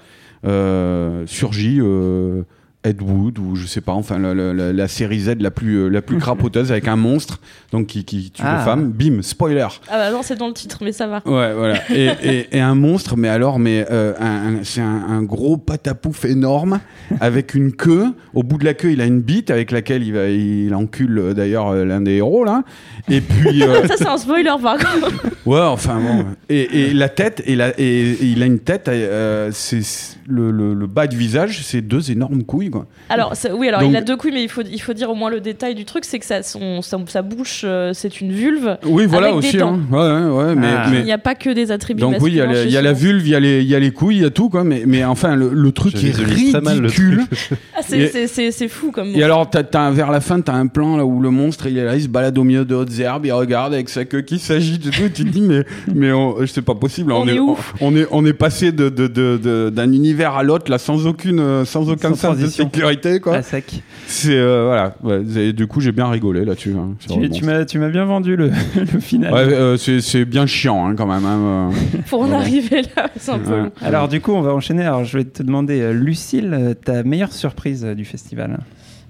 euh, 0.46 1.24
surgit 1.26 1.80
euh, 1.82 2.44
Ed 2.84 3.02
Wood 3.02 3.40
ou 3.40 3.56
je 3.56 3.66
sais 3.66 3.82
pas, 3.82 3.94
enfin 3.94 4.20
la, 4.20 4.34
la- 4.72 4.88
série 4.88 5.22
Z 5.22 5.38
la 5.40 5.50
plus 5.52 5.90
la 5.90 6.02
plus 6.04 6.18
crapoteuse 6.20 6.72
avec 6.72 6.88
un 6.88 6.96
monstre 6.98 7.40
donc 7.74 7.88
qui, 7.88 8.06
qui 8.06 8.32
tue 8.32 8.42
Ah. 8.46 8.60
femmes. 8.60 8.92
Bim, 8.92 9.22
spoiler. 9.22 9.68
Ah 9.90 9.98
bah 9.98 10.12
non, 10.12 10.22
c'est 10.24 10.38
dans 10.38 10.48
le 10.48 10.54
titre, 10.54 10.78
mais 10.82 10.92
ça 10.94 11.08
va. 11.08 11.18
Ouais, 11.26 11.54
voilà. 11.54 11.74
Et, 11.92 12.08
et- 12.24 12.58
et 12.58 12.62
un 12.62 12.76
monstre, 12.76 13.18
mais 13.18 13.28
alors, 13.28 13.60
mais 13.60 13.86
euh, 13.92 14.14
un- 14.20 14.56
un- 14.60 14.64
c'est 14.64 14.80
un, 14.82 15.04
un 15.10 15.22
gros 15.24 15.58
patapouf 15.58 16.24
énorme 16.24 16.80
avec 17.20 17.54
une 17.56 17.72
queue. 17.74 18.06
Au 18.34 18.44
bout 18.44 18.58
de 18.58 18.64
la 18.66 18.74
queue, 18.74 18.92
il 18.92 19.02
a 19.02 19.06
une 19.06 19.22
bite 19.22 19.50
avec 19.52 19.72
laquelle 19.72 20.04
il 20.04 20.14
va, 20.14 20.28
il 20.30 20.74
encule 20.74 21.18
euh, 21.20 21.34
d'ailleurs 21.34 21.70
euh, 21.70 21.84
l'un 21.84 22.00
des 22.02 22.14
héros 22.14 22.44
là. 22.46 22.64
Et 23.10 23.20
puis, 23.22 23.64
euh, 23.64 23.86
Ça, 23.88 23.96
c'est 23.98 24.08
un 24.08 24.18
spoiler 24.18 24.52
par 24.62 24.78
contre. 24.78 25.12
ouais, 25.46 25.60
enfin 25.60 26.00
bon. 26.00 26.26
Et, 26.50 26.90
et 26.90 26.94
la 26.94 27.10
tête, 27.10 27.42
et, 27.46 27.56
la, 27.56 27.70
et, 27.80 27.84
et 28.12 28.24
il 28.24 28.42
a 28.44 28.46
une 28.46 28.60
tête. 28.60 28.88
euh, 28.88 29.50
c'est 29.52 29.82
le, 30.28 30.52
le, 30.52 30.74
le 30.74 30.88
bas 30.88 31.08
du 31.08 31.18
visage, 31.18 31.62
c'est 31.64 31.82
deux 31.82 32.12
énormes 32.12 32.44
couilles 32.44 32.70
quoi. 32.70 32.86
Alors 33.10 33.34
oui, 33.58 33.68
alors 33.68 33.82
Donc- 33.82 33.90
il 33.92 33.96
a 33.98 34.02
deux 34.02 34.16
couilles, 34.16 34.32
mais 34.32 34.44
il 34.44 34.50
faut 34.50 34.62
il 34.62 34.80
faut 34.80 34.94
dire 34.94 35.10
au 35.10 35.16
moins 35.16 35.30
le 35.30 35.42
détail 35.42 35.76
du 35.76 35.84
truc, 35.86 36.06
c'est 36.06 36.20
que 36.20 36.26
ça, 36.26 36.44
son, 36.44 36.82
son- 36.82 37.06
sa 37.08 37.22
bouche, 37.22 37.63
euh, 37.64 37.92
c'est 37.94 38.22
une 38.22 38.32
vulve. 38.32 38.78
Oui, 38.86 39.06
voilà 39.08 39.28
avec 39.28 39.42
des 39.42 39.48
aussi. 39.48 39.58
dents. 39.58 39.80
hein. 39.92 40.30
Ouais, 40.32 40.44
ouais, 40.46 40.56
mais, 40.56 40.68
Ah. 40.76 40.88
mais- 40.92 41.00
Il 41.00 41.06
n'y 41.06 41.12
a 41.12 41.18
pas 41.18 41.36
que 41.36 41.50
des 41.50 41.72
attributs. 41.72 42.02
donc 42.02 42.16
oui, 42.22 42.32
il 42.32 42.38
y 42.38 42.42
a, 42.42 42.46
les- 42.46 42.72
y 42.72 42.78
la 42.82 42.94
vulve, 42.94 43.26
il 43.28 43.32
y 43.32 43.36
a 43.36 43.40
les, 43.40 43.62
il 43.62 43.68
y 43.68 43.76
a 43.76 43.80
les 43.80 43.92
couilles, 43.92 44.18
il 44.18 44.22
y 44.24 44.26
a 44.26 44.30
tout 44.30 44.50
quoi. 44.50 44.64
Mais, 44.64 44.84
mais 44.86 45.04
enfin, 45.04 45.36
le, 45.36 45.50
le 45.54 45.72
truc 45.72 45.96
Je 45.98 46.08
est 46.08 46.12
ridicule. 46.12 47.22
Ah, 47.76 47.80
c'est- 47.82 48.68
fou 48.68 48.92
comme. 48.92 49.10
Et 49.16 49.24
alors, 49.24 49.50
t'as, 49.50 49.64
t'as- 49.64 49.92
vers 49.92 50.12
la 50.12 50.22
fin, 50.22 50.40
t'as 50.42 50.54
un 50.54 50.68
plan 50.68 50.96
là 50.98 51.06
où 51.06 51.20
le 51.20 51.30
monstre 51.32 51.68
il 51.68 51.78
est 51.78 51.84
là, 51.86 51.96
il 51.96 52.04
se 52.04 52.08
balade 52.08 52.38
au 52.38 52.44
milieu 52.44 52.66
de 52.66 52.76
hautes 52.76 52.98
herbes, 53.00 53.26
il 53.26 53.32
regarde 53.32 53.74
avec 53.74 53.90
sa 53.90 54.06
queue 54.06 54.22
qui 54.22 54.40
s'agite 54.40 54.86
et 54.88 54.90
tout. 54.90 55.04
Et 55.04 55.12
tu 55.12 55.26
te 55.26 55.30
dis, 55.30 55.42
mais, 55.42 55.64
mais 55.94 56.12
c'est 56.48 56.62
pas 56.62 56.76
possible. 56.76 57.12
On 57.12 57.28
est 57.28 57.38
on, 57.82 57.96
est, 57.96 58.08
on 58.12 58.26
est 58.26 58.34
passé 58.34 58.72
de, 58.72 58.90
de, 58.90 59.08
de- 59.08 59.40
de- 59.42 59.70
d'un 59.70 59.92
univers 59.92 60.34
à 60.36 60.44
l'autre 60.44 60.70
là 60.72 60.78
sans 60.78 61.06
aucune, 61.08 61.40
euh, 61.40 61.66
sans 61.66 61.90
aucun 61.90 62.10
Sans 62.10 62.34
sens 62.34 62.38
de 62.38 62.48
sécurité 62.48 63.20
quoi. 63.20 63.38
À 63.38 63.42
sec. 63.42 63.82
C'est 64.08 64.36
euh, 64.36 64.66
voilà. 64.68 64.96
Ouais, 65.04 65.42
et 65.42 65.54
du 65.54 65.68
coup, 65.68 65.82
j'ai 65.82 65.92
bien 65.92 66.08
rigolé 66.08 66.46
là-dessus. 66.46 66.76
hein, 66.78 66.92
Tu, 67.00 67.30
tu. 67.30 67.44
M'as 67.58 67.66
tu 67.66 67.80
m'as 67.80 67.90
bien 67.90 68.06
vendu 68.06 68.36
le, 68.36 68.50
le 68.76 69.00
final. 69.00 69.34
Ouais, 69.34 69.40
euh, 69.42 69.78
c'est, 69.78 70.02
c'est 70.02 70.26
bien 70.26 70.46
chiant 70.46 70.88
hein, 70.88 70.96
quand 70.96 71.06
même. 71.08 71.26
hein, 71.26 71.72
euh. 71.72 71.98
Pour 72.10 72.22
en 72.22 72.28
Ouais. 72.30 72.36
arriver 72.36 72.82
là, 72.96 73.10
c'est 73.18 73.32
un 73.32 73.40
peu 73.40 73.58
long. 73.58 73.72
Alors 73.82 74.08
du 74.08 74.22
coup, 74.22 74.32
on 74.34 74.42
va 74.42 74.54
enchaîner. 74.54 74.84
Alors 74.84 75.04
je 75.04 75.18
vais 75.18 75.24
te 75.26 75.44
demander, 75.44 75.82
euh, 75.82 75.92
Lucille, 75.94 76.76
ta 76.86 77.04
meilleure 77.04 77.32
surprise 77.34 77.84
du 77.84 78.06
festival 78.06 78.60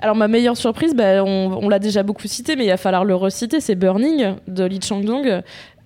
Alors 0.02 0.16
ma 0.16 0.28
meilleure 0.28 0.58
surprise, 0.58 0.94
bah, 0.96 1.24
on, 1.24 1.58
on 1.62 1.70
l'a 1.70 1.80
déjà 1.80 2.04
beaucoup 2.04 2.28
cité, 2.28 2.56
mais 2.56 2.66
il 2.66 2.70
va 2.70 2.78
falloir 2.78 3.06
le 3.06 3.16
reciter, 3.16 3.60
c'est 3.62 3.76
Burning 3.76 4.34
de 4.48 4.64
Lee 4.66 4.80
Chang-dong. 4.82 5.42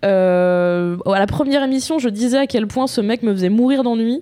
Euh, 0.06 0.96
à 1.12 1.20
la 1.20 1.26
première 1.26 1.64
émission, 1.64 1.98
je 2.00 2.10
disais 2.10 2.38
à 2.38 2.48
quel 2.48 2.68
point 2.68 2.86
ce 2.88 3.02
mec 3.02 3.24
me 3.24 3.34
faisait 3.34 3.50
mourir 3.50 3.84
d'ennui. 3.84 4.22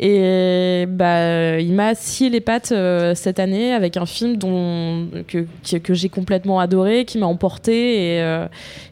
Et 0.00 0.86
bah, 0.88 1.60
il 1.60 1.72
m'a 1.72 1.94
scié 1.94 2.28
les 2.28 2.40
pattes 2.40 2.72
euh, 2.72 3.14
cette 3.14 3.38
année 3.38 3.72
avec 3.72 3.96
un 3.96 4.06
film 4.06 4.36
dont, 4.36 5.08
que, 5.28 5.46
que, 5.78 5.94
j'ai 5.94 6.08
complètement 6.08 6.58
adoré, 6.58 7.04
qui 7.04 7.18
m'a 7.18 7.26
emporté 7.26 8.16
et, 8.16 8.22
euh, 8.22 8.46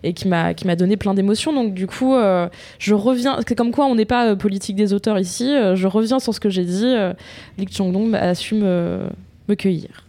et 0.04 0.12
qui 0.12 0.28
m'a 0.28 0.76
donné 0.76 0.96
plein 0.96 1.14
d'émotions. 1.14 1.52
Donc 1.52 1.74
du 1.74 1.86
coup, 1.86 2.14
euh, 2.14 2.48
je 2.78 2.94
reviens. 2.94 3.38
c'est 3.46 3.56
Comme 3.56 3.72
quoi, 3.72 3.86
on 3.86 3.96
n'est 3.96 4.04
pas 4.04 4.36
politique 4.36 4.76
des 4.76 4.92
auteurs 4.92 5.18
ici. 5.18 5.46
je 5.74 5.86
reviens 5.86 6.20
sur 6.20 6.34
ce 6.34 6.40
que 6.40 6.50
j'ai 6.50 6.64
dit. 6.64 6.94
Lee 7.58 7.66
Chang-dong 7.70 8.14
a 8.14 8.34
su 8.34 8.54
me, 8.54 9.00
cueillir. 9.58 10.06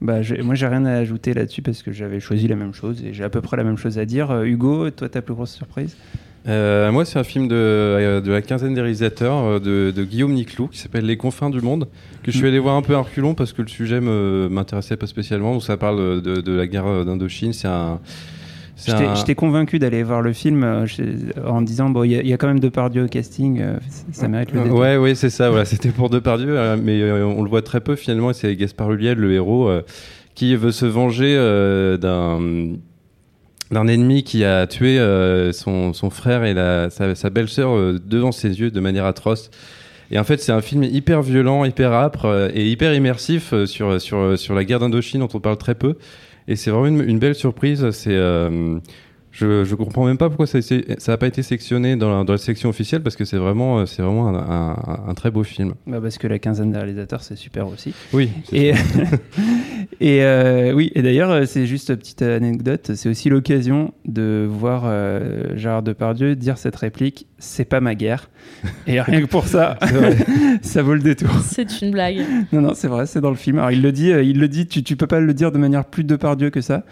Bah, 0.00 0.22
je- 0.22 0.36
moi, 0.36 0.54
j'ai 0.54 0.66
rien 0.66 0.86
à 0.86 0.94
ajouter 0.94 1.34
là-dessus 1.34 1.60
parce 1.60 1.82
que 1.82 1.92
j'avais 1.92 2.18
choisi 2.18 2.48
la 2.48 2.56
même 2.56 2.72
chose 2.72 3.04
et 3.04 3.12
j'ai 3.12 3.24
à 3.24 3.28
peu 3.28 3.42
près 3.42 3.58
la 3.58 3.64
même 3.64 3.76
chose 3.76 3.98
à 3.98 4.06
dire. 4.06 4.42
Hugo, 4.42 4.90
toi, 4.90 5.10
ta 5.10 5.20
plus 5.20 5.34
grosse 5.34 5.54
surprise? 5.54 5.96
Euh, 6.48 6.90
moi, 6.90 7.04
c'est 7.04 7.18
un 7.18 7.24
film 7.24 7.48
de, 7.48 7.54
euh, 7.54 8.20
de 8.22 8.32
la 8.32 8.40
quinzaine 8.40 8.72
des 8.74 8.80
réalisateurs 8.80 9.36
euh, 9.44 9.58
de, 9.58 9.90
de 9.94 10.04
Guillaume 10.04 10.32
Niclou 10.32 10.68
qui 10.68 10.78
s'appelle 10.78 11.04
Les 11.04 11.16
confins 11.18 11.50
du 11.50 11.60
monde, 11.60 11.86
que 12.22 12.32
je 12.32 12.36
suis 12.38 12.46
allé 12.46 12.58
voir 12.58 12.76
un 12.76 12.82
peu 12.82 12.94
à 12.94 13.00
reculons 13.00 13.34
parce 13.34 13.52
que 13.52 13.60
le 13.62 13.68
sujet 13.68 14.00
me 14.00 14.48
m'intéressait 14.50 14.96
pas 14.96 15.06
spécialement. 15.06 15.52
Donc, 15.52 15.62
ça 15.62 15.76
parle 15.76 16.22
de, 16.22 16.40
de 16.40 16.52
la 16.52 16.66
guerre 16.66 17.04
d'Indochine. 17.04 17.52
C'est 17.52 17.68
un. 17.68 18.00
Je 18.86 19.24
t'ai- 19.24 19.34
convaincu 19.34 19.78
d'aller 19.78 20.02
voir 20.02 20.22
le 20.22 20.32
film 20.32 20.64
euh, 20.64 20.86
je- 20.86 21.02
en 21.46 21.60
me 21.60 21.66
disant 21.66 21.90
bon, 21.90 22.02
il 22.04 22.12
y, 22.12 22.28
y 22.28 22.32
a 22.32 22.38
quand 22.38 22.46
même 22.46 22.60
Depardieu 22.60 23.04
au 23.04 23.08
casting, 23.08 23.60
euh, 23.60 23.74
ça 24.10 24.26
mérite 24.26 24.52
le 24.52 24.62
détour. 24.62 24.78
Ouais, 24.78 24.96
ouais, 24.96 25.14
c'est 25.14 25.28
ça. 25.28 25.50
Voilà, 25.50 25.64
c'était 25.66 25.90
pour 25.90 26.08
Depardieu, 26.08 26.58
euh, 26.58 26.78
mais 26.82 27.02
euh, 27.02 27.26
on 27.26 27.42
le 27.42 27.50
voit 27.50 27.60
très 27.60 27.80
peu 27.82 27.94
finalement. 27.94 28.32
C'est 28.32 28.56
Gaspard 28.56 28.90
Ulliel, 28.92 29.18
le 29.18 29.34
héros, 29.34 29.68
euh, 29.68 29.82
qui 30.34 30.56
veut 30.56 30.72
se 30.72 30.86
venger 30.86 31.34
euh, 31.36 31.98
d'un 31.98 32.78
d'un 33.70 33.86
ennemi 33.86 34.24
qui 34.24 34.44
a 34.44 34.66
tué 34.66 34.98
euh, 34.98 35.52
son, 35.52 35.92
son 35.92 36.10
frère 36.10 36.44
et 36.44 36.54
la, 36.54 36.90
sa, 36.90 37.14
sa 37.14 37.30
belle-sœur 37.30 37.70
euh, 37.70 38.00
devant 38.04 38.32
ses 38.32 38.60
yeux 38.60 38.70
de 38.70 38.80
manière 38.80 39.04
atroce. 39.04 39.50
Et 40.10 40.18
en 40.18 40.24
fait, 40.24 40.40
c'est 40.40 40.52
un 40.52 40.60
film 40.60 40.82
hyper 40.82 41.22
violent, 41.22 41.64
hyper 41.64 41.92
âpre 41.92 42.24
euh, 42.24 42.48
et 42.52 42.68
hyper 42.68 42.92
immersif 42.94 43.52
euh, 43.52 43.66
sur, 43.66 44.00
sur, 44.00 44.36
sur 44.38 44.54
la 44.54 44.64
guerre 44.64 44.80
d'Indochine 44.80 45.20
dont 45.20 45.28
on 45.34 45.40
parle 45.40 45.56
très 45.56 45.76
peu. 45.76 45.94
Et 46.48 46.56
c'est 46.56 46.70
vraiment 46.70 46.86
une, 46.86 47.08
une 47.08 47.18
belle 47.20 47.36
surprise. 47.36 47.90
C'est, 47.90 48.14
euh, 48.14 48.78
je, 49.32 49.64
je 49.64 49.74
comprends 49.74 50.04
même 50.06 50.18
pas 50.18 50.28
pourquoi 50.28 50.46
ça 50.46 50.58
n'a 50.60 51.16
pas 51.16 51.26
été 51.26 51.42
sectionné 51.42 51.96
dans 51.96 52.10
la, 52.18 52.24
dans 52.24 52.32
la 52.32 52.38
section 52.38 52.68
officielle 52.68 53.02
parce 53.02 53.16
que 53.16 53.24
c'est 53.24 53.36
vraiment, 53.36 53.78
euh, 53.80 53.86
c'est 53.86 54.02
vraiment 54.02 54.28
un, 54.28 54.34
un- 54.34 55.08
un 55.08 55.14
très 55.14 55.30
beau 55.30 55.44
film. 55.44 55.74
Bah, 55.86 56.00
parce 56.02 56.18
que 56.18 56.26
la 56.26 56.38
quinzaine 56.38 56.72
des 56.72 56.78
réalisateurs, 56.78 57.22
c'est 57.22 57.36
super 57.36 57.68
aussi. 57.68 57.94
Oui. 58.12 58.30
Et, 60.02 60.22
euh, 60.24 60.72
oui, 60.72 60.90
et 60.94 61.02
d'ailleurs, 61.02 61.30
euh, 61.30 61.44
c'est 61.44 61.66
juste 61.66 61.90
une 61.90 61.96
petite 61.96 62.22
anecdote, 62.22 62.92
c'est 62.94 63.08
aussi 63.10 63.28
l'occasion 63.28 63.92
de 64.06 64.46
voir 64.50 64.84
euh, 64.86 65.54
Gérard 65.56 65.82
Depardieu 65.82 66.36
dire 66.36 66.56
cette 66.56 66.76
réplique 66.76 67.26
c'est 67.38 67.64
pas 67.64 67.80
ma 67.80 67.94
guerre. 67.94 68.30
Et 68.86 69.00
rien 69.00 69.20
que 69.22 69.26
pour 69.26 69.46
ça, 69.46 69.78
ça 70.62 70.82
vaut 70.82 70.94
le 70.94 71.00
détour. 71.00 71.30
C'est 71.42 71.80
une 71.82 71.90
blague. 71.90 72.18
Non, 72.52 72.60
non, 72.60 72.72
c'est 72.74 72.88
vrai, 72.88 73.06
c'est 73.06 73.20
dans 73.20 73.30
le 73.30 73.36
film. 73.36 73.58
Alors 73.58 73.70
il 73.72 73.82
le 73.82 73.92
dit, 73.92 74.08
il 74.10 74.38
le 74.38 74.48
dit, 74.48 74.66
tu, 74.66 74.82
tu 74.82 74.96
peux 74.96 75.06
pas 75.06 75.20
le 75.20 75.34
dire 75.34 75.50
de 75.52 75.58
manière 75.58 75.84
plus 75.84 76.04
Depardieu 76.04 76.50
que 76.50 76.60
ça, 76.60 76.84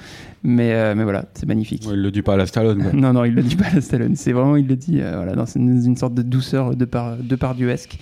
mais, 0.43 0.73
euh, 0.73 0.95
mais 0.95 1.03
voilà, 1.03 1.25
c'est 1.35 1.47
magnifique. 1.47 1.85
Ouais, 1.87 1.95
il 1.95 2.03
le 2.03 2.11
dit 2.11 2.23
pas 2.23 2.35
à 2.35 2.37
la 2.37 2.47
Stallone. 2.47 2.83
quoi. 2.83 2.93
Non, 2.95 3.13
non, 3.13 3.25
il 3.25 3.35
le 3.35 3.43
dit 3.43 3.57
pas 3.57 3.67
à 3.67 3.75
la 3.75 3.81
Stallone. 3.81 4.15
C'est 4.17 4.33
vraiment, 4.33 4.57
il 4.57 4.67
le 4.67 4.77
dit, 4.77 5.01
euh, 5.01 5.17
voilà, 5.17 5.35
dans 5.35 5.47
une, 5.47 5.85
une 5.85 5.97
sorte 5.97 6.15
de 6.15 6.23
douceur 6.23 6.77
de 6.77 6.85
par, 6.85 7.17
de 7.17 7.37
pardieuesque. 7.37 7.99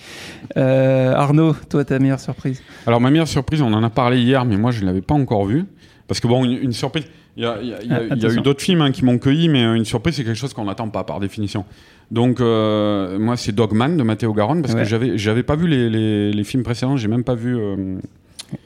Euh, 0.55 1.13
Arnaud, 1.13 1.55
toi, 1.69 1.83
ta 1.85 1.99
meilleure 1.99 2.19
surprise? 2.19 2.61
Alors 2.85 3.01
ma 3.01 3.09
meilleure 3.09 3.27
surprise, 3.27 3.61
on 3.61 3.73
en 3.73 3.83
a 3.83 3.89
parlé 3.89 4.21
hier, 4.21 4.45
mais 4.45 4.57
moi 4.57 4.71
je 4.71 4.81
ne 4.81 4.85
l'avais 4.85 5.01
pas 5.01 5.15
encore 5.15 5.45
vu. 5.45 5.65
Parce 6.07 6.19
que 6.19 6.27
bon, 6.27 6.45
une, 6.45 6.51
une 6.53 6.71
surprise, 6.73 7.05
il 7.35 7.43
y 7.43 7.45
a, 7.45 7.61
y 7.61 7.67
y 7.67 8.23
y 8.23 8.37
eu 8.37 8.41
d'autres 8.41 8.61
films 8.61 8.81
hein, 8.81 8.91
qui 8.91 9.03
m'ont 9.03 9.17
cueilli, 9.17 9.49
mais 9.49 9.63
euh, 9.63 9.73
une 9.75 9.83
surprise 9.85 10.15
c'est 10.15 10.23
quelque 10.23 10.37
chose 10.37 10.53
qu'on 10.53 10.65
n'attend 10.65 10.87
pas 10.89 11.03
par 11.03 11.19
définition. 11.19 11.65
Donc 12.11 12.39
moi 12.39 13.35
c'est 13.35 13.51
Dogman 13.53 13.97
de 13.97 14.03
Matteo 14.03 14.33
Garonne, 14.33 14.61
parce 14.61 14.73
Ouais. 14.73 14.83
que 14.83 14.87
j'avais 14.87 15.17
j'avais 15.17 15.43
pas 15.43 15.55
vu 15.57 15.67
les, 15.67 15.89
les, 15.89 16.31
les 16.31 16.43
films 16.45 16.63
précédents, 16.63 16.95
j'ai 16.95 17.09
même 17.09 17.25
pas 17.25 17.35
vu 17.35 17.57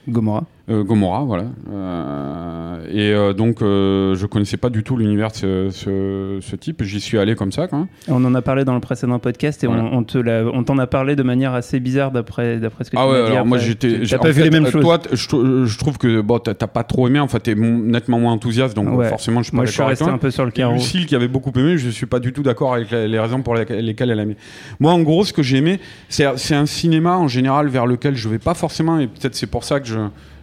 Gomorrah. 0.07 0.45
Euh, 0.69 0.83
Gomorrah, 0.83 1.23
voilà. 1.23 1.45
Euh, 1.71 2.85
et 2.91 3.11
euh, 3.13 3.33
donc 3.33 3.59
je 3.61 4.25
connaissais 4.25 4.57
pas 4.57 4.69
du 4.69 4.83
tout 4.83 4.95
l'univers 4.97 5.29
de 5.31 5.35
ce, 5.35 5.69
ce, 5.71 6.37
ce 6.41 6.55
type, 6.55 6.83
j'y 6.83 6.99
suis 7.01 7.17
allé 7.17 7.35
comme 7.35 7.51
ça. 7.51 7.67
Quoi. 7.67 7.87
On 8.07 8.23
en 8.25 8.33
a 8.35 8.41
parlé 8.41 8.63
dans 8.65 8.73
le 8.75 8.79
précédent 8.79 9.19
podcast 9.19 9.63
et 9.63 9.67
Voilà. 9.67 9.83
on, 9.83 9.97
on 9.99 10.03
te 10.03 10.17
l'a- 10.17 10.43
on 10.53 10.63
t'en 10.63 10.77
a 10.77 10.87
parlé 10.87 11.15
de 11.15 11.23
manière 11.23 11.53
assez 11.53 11.79
bizarre 11.79 12.11
d'après 12.11 12.57
d'après 12.57 12.83
ce 12.83 12.91
que 12.91 12.97
Ah 12.97 13.05
tu 13.05 13.11
ouais, 13.11 13.21
m'as 13.21 13.25
dit. 13.27 13.31
alors 13.33 13.45
moi 13.45 13.57
j'étais. 13.57 14.05
J'ai- 14.05 14.17
pas 14.17 14.27
vu 14.29 14.35
fait, 14.35 14.43
les 14.43 14.49
mêmes 14.51 14.67
choses. 14.67 14.81
Toi, 14.83 14.99
je, 15.11 15.27
trou- 15.27 15.65
je 15.65 15.77
trouve 15.77 15.97
que 15.97 16.21
bon, 16.21 16.37
t'as 16.39 16.53
pas 16.53 16.83
trop 16.83 17.07
aimé. 17.07 17.19
En 17.19 17.27
fait, 17.27 17.39
t'es 17.39 17.55
nettement 17.55 18.19
moins 18.19 18.33
enthousiaste, 18.33 18.75
donc 18.75 18.97
Ouais. 18.97 19.09
forcément, 19.09 19.39
je 19.39 19.45
suis 19.45 19.51
pas 19.51 19.57
Moi, 19.57 19.65
je 19.65 19.71
suis 19.71 19.81
resté 19.83 20.05
un 20.05 20.17
peu 20.17 20.29
sur 20.31 20.45
le 20.45 20.51
carreau. 20.51 20.73
Lucille 20.73 21.05
qui 21.07 21.15
avait 21.15 21.27
beaucoup 21.27 21.51
aimé, 21.57 21.77
je 21.77 21.89
suis 21.89 22.05
pas 22.05 22.19
du 22.19 22.33
tout 22.33 22.43
d'accord 22.43 22.73
avec 22.75 22.91
les 22.91 23.19
raisons 23.19 23.41
pour 23.41 23.55
lesquelles 23.55 23.83
lesquelles 23.85 24.11
elle 24.11 24.19
a 24.19 24.23
aimé. 24.23 24.37
Moi, 24.79 24.91
en 24.91 25.01
gros, 25.01 25.25
ce 25.25 25.33
que 25.33 25.41
j'ai 25.43 25.57
aimé, 25.57 25.79
c'est 26.09 26.25
c'est 26.37 26.55
un 26.55 26.65
cinéma 26.67 27.17
en 27.17 27.27
général 27.27 27.67
vers 27.67 27.85
lequel 27.87 28.15
je 28.15 28.29
vais 28.29 28.39
pas 28.39 28.53
forcément, 28.53 28.99
et 28.99 29.07
peut-être 29.07 29.35
c'est 29.35 29.47
pour 29.49 29.63
ça 29.63 29.79
que 29.79 29.87
je- 29.87 29.97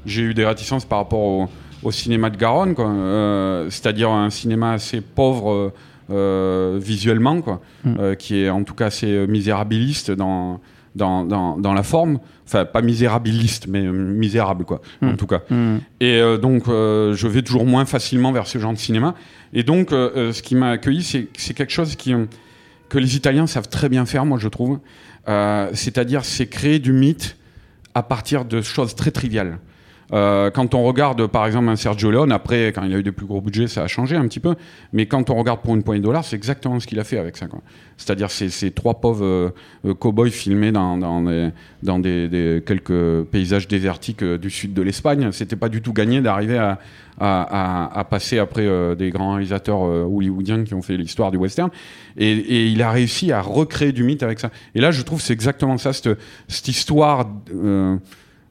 j'ai 0.09 0.23
eu 0.23 0.35
des 0.35 0.45
réticences 0.45 0.85
par 0.85 0.99
rapport 0.99 1.21
au, 1.21 1.49
au 1.83 1.91
cinéma 1.93 2.31
de 2.31 2.37
Garonne. 2.37 2.75
Euh, 2.79 3.71
c'est-à-dire 3.71 4.11
un 4.11 4.31
cinéma 4.31 4.73
assez 4.73 5.01
pauvre. 5.01 5.53
euh, 5.53 5.73
euh, 6.11 6.79
visuellement, 6.81 7.43
quoi, 7.43 7.61
Mm. 7.85 7.95
euh, 8.01 8.15
qui 8.15 8.39
est 8.41 8.49
en 8.49 8.63
tout 8.65 8.73
cas 8.73 8.87
assez 8.87 9.27
misérabiliste 9.27 10.11
dans, 10.11 10.59
dans, 10.95 11.23
dans, 11.27 11.59
dans 11.59 11.75
la 11.75 11.83
forme. 11.83 12.19
Enfin, 12.47 12.65
pas 12.65 12.81
misérabiliste, 12.81 13.67
mais 13.69 13.83
misérable, 13.83 14.65
quoi, 14.65 14.81
en 15.03 15.09
Mm. 15.13 15.17
tout 15.19 15.27
cas. 15.27 15.43
Hmm. 15.51 15.77
Et 16.01 16.19
donc, 16.41 16.63
je 16.67 17.27
vais 17.29 17.43
toujours 17.43 17.67
moins 17.67 17.85
facilement 17.85 18.33
vers 18.33 18.47
ce 18.47 18.57
genre 18.59 18.73
de 18.73 18.79
cinéma. 18.79 19.15
Et 19.53 19.63
donc, 19.65 19.89
ce 19.91 20.41
qui 20.41 20.55
m'a 20.55 20.71
accueilli, 20.71 21.03
c'est 21.03 21.53
quelque 21.55 21.73
chose 21.73 21.95
qui, 21.95 22.15
que 22.89 22.97
les 22.99 23.15
Italiens 23.15 23.47
savent 23.47 23.69
très 23.69 23.91
bien 23.91 24.07
faire, 24.07 24.25
moi, 24.25 24.39
je 24.39 24.49
trouve. 24.49 24.79
C'est-à-dire, 25.75 26.25
c'est 26.25 26.47
créer 26.47 26.79
du 26.79 26.93
mythe 26.95 27.37
à 27.95 28.03
partir 28.03 28.47
de 28.47 28.63
choses 28.63 28.95
très 28.95 29.11
triviales. 29.11 29.59
Euh, 30.15 30.51
quand 30.51 30.75
on 30.75 30.85
regarde 30.85 31.27
par 31.27 31.45
exemple 31.47 31.69
un 31.69 31.77
Sergio 31.77 32.11
Leone, 32.11 32.33
après 32.33 32.69
quand 32.69 32.83
il 32.83 32.95
a 32.95 32.99
eu 32.99 33.03
des 33.03 33.13
plus 33.13 33.27
gros 33.27 33.43
budgets, 33.43 33.67
ça 33.67 33.83
a 33.83 33.87
changé 33.89 34.17
un 34.17 34.27
petit 34.27 34.41
peu, 34.41 34.55
mais 34.95 35.05
quand 35.05 35.29
on 35.29 35.35
regarde 35.35 35.61
pour 35.61 35.75
une 35.75 35.83
poignée 35.83 36.01
de 36.01 36.07
dollars, 36.07 36.25
c'est 36.25 36.37
exactement 36.37 36.81
ce 36.81 36.87
qu'il 36.87 36.99
a 36.99 37.05
fait 37.05 37.19
avec 37.19 37.37
ça. 37.37 37.47
C'est-à-dire 37.99 38.31
ces, 38.31 38.71
trois 38.71 39.01
pauvres 39.01 39.25
euh, 39.25 39.51
euh, 39.85 39.93
cow-boys 39.93 40.31
filmés 40.31 40.73
dans, 40.73 40.97
dans, 40.97 41.21
des, 41.23 41.51
dans 41.83 41.99
des, 41.99 42.27
des- 42.29 42.63
quelques 42.65 43.25
paysages 43.25 43.69
désertiques 43.69 44.23
euh, 44.23 44.39
du 44.39 44.49
sud 44.49 44.73
de 44.73 44.81
l'Espagne, 44.81 45.31
c'était 45.33 45.57
pas 45.57 45.69
du 45.69 45.83
tout 45.83 45.93
gagné 45.93 46.23
d'arriver 46.23 46.57
à, 46.57 46.79
à, 47.21 47.43
à- 47.89 47.99
à 47.99 48.05
passer 48.05 48.39
après 48.39 48.65
euh, 48.67 48.95
des 48.95 49.11
grands 49.11 49.33
réalisateurs 49.33 49.81
hollywoodiens 49.83 50.65
qui 50.65 50.73
ont 50.73 50.83
fait 50.83 50.97
l'histoire 50.97 51.31
du 51.31 51.37
western. 51.37 51.69
Et, 52.17 52.31
et 52.31 52.67
il 52.69 52.81
a 52.83 52.91
réussi 52.93 53.31
à 53.31 53.43
recréer 53.43 53.93
du 53.93 54.05
mythe 54.05 54.23
avec 54.23 54.41
ça. 54.41 54.51
Et 54.75 54.81
là, 54.81 54.91
je 54.91 55.03
trouve 55.03 55.21
c'est 55.21 55.35
exactement 55.35 55.77
ça, 55.77 55.93
cette, 55.93 56.17
cette 56.49 56.69
histoire. 56.69 57.27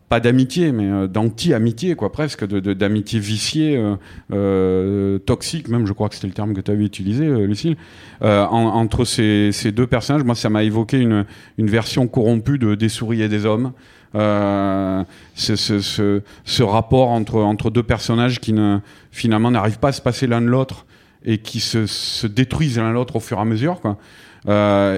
Pas 0.10 0.20
d'amitié, 0.22 0.72
mais 0.72 0.86
euh, 0.86 1.08
d'anti-amitié, 1.08 1.96
quoi, 1.96 2.12
presque, 2.12 2.48
de- 2.48 2.62
de- 2.62 2.74
d'amitié 2.74 3.20
viciée, 3.20 3.76
euh, 3.78 3.96
euh, 4.34 5.18
toxique, 5.20 5.68
même, 5.68 5.86
je 5.86 5.92
crois 5.94 6.08
que 6.08 6.16
c'était 6.16 6.28
le 6.28 6.34
terme 6.34 6.54
que 6.54 6.62
tu 6.62 6.72
avais 6.72 6.86
utilisé, 6.86 7.26
euh, 7.26 7.46
Lucille, 7.46 7.76
en- 8.22 8.48
entre 8.50 9.04
ces, 9.06 9.52
ces 9.52 9.72
deux 9.72 9.86
personnages. 9.88 10.24
Moi, 10.24 10.36
ça 10.36 10.50
m'a 10.50 10.64
évoqué 10.64 10.98
une, 11.00 11.26
une 11.58 11.70
version 11.70 12.08
corrompue 12.08 12.58
de 12.58 12.76
Des 12.76 12.90
souris 12.90 13.22
et 13.22 13.28
des 13.30 13.46
hommes. 13.46 13.74
Ce, 15.36 15.56
ce- 15.56 16.64
rapport 16.64 17.10
entre, 17.10 17.42
entre 17.42 17.70
deux 17.70 17.84
personnages 17.84 18.40
qui 18.40 18.56
finalement 19.12 19.52
n'arrivent 19.52 19.80
pas 19.80 19.90
à 19.90 19.92
se 19.92 20.02
passer 20.02 20.26
l'un 20.28 20.42
de 20.42 20.48
l'autre 20.48 20.86
et 21.26 21.38
qui 21.40 21.60
se, 21.60 21.86
se 21.86 22.28
détruisent 22.28 22.78
l'un 22.78 22.92
l'autre 22.94 23.18
au 23.18 23.20
fur 23.20 23.38
et 23.38 23.42
à 23.42 23.46
mesure. 23.46 23.82
Quoi. 23.82 23.98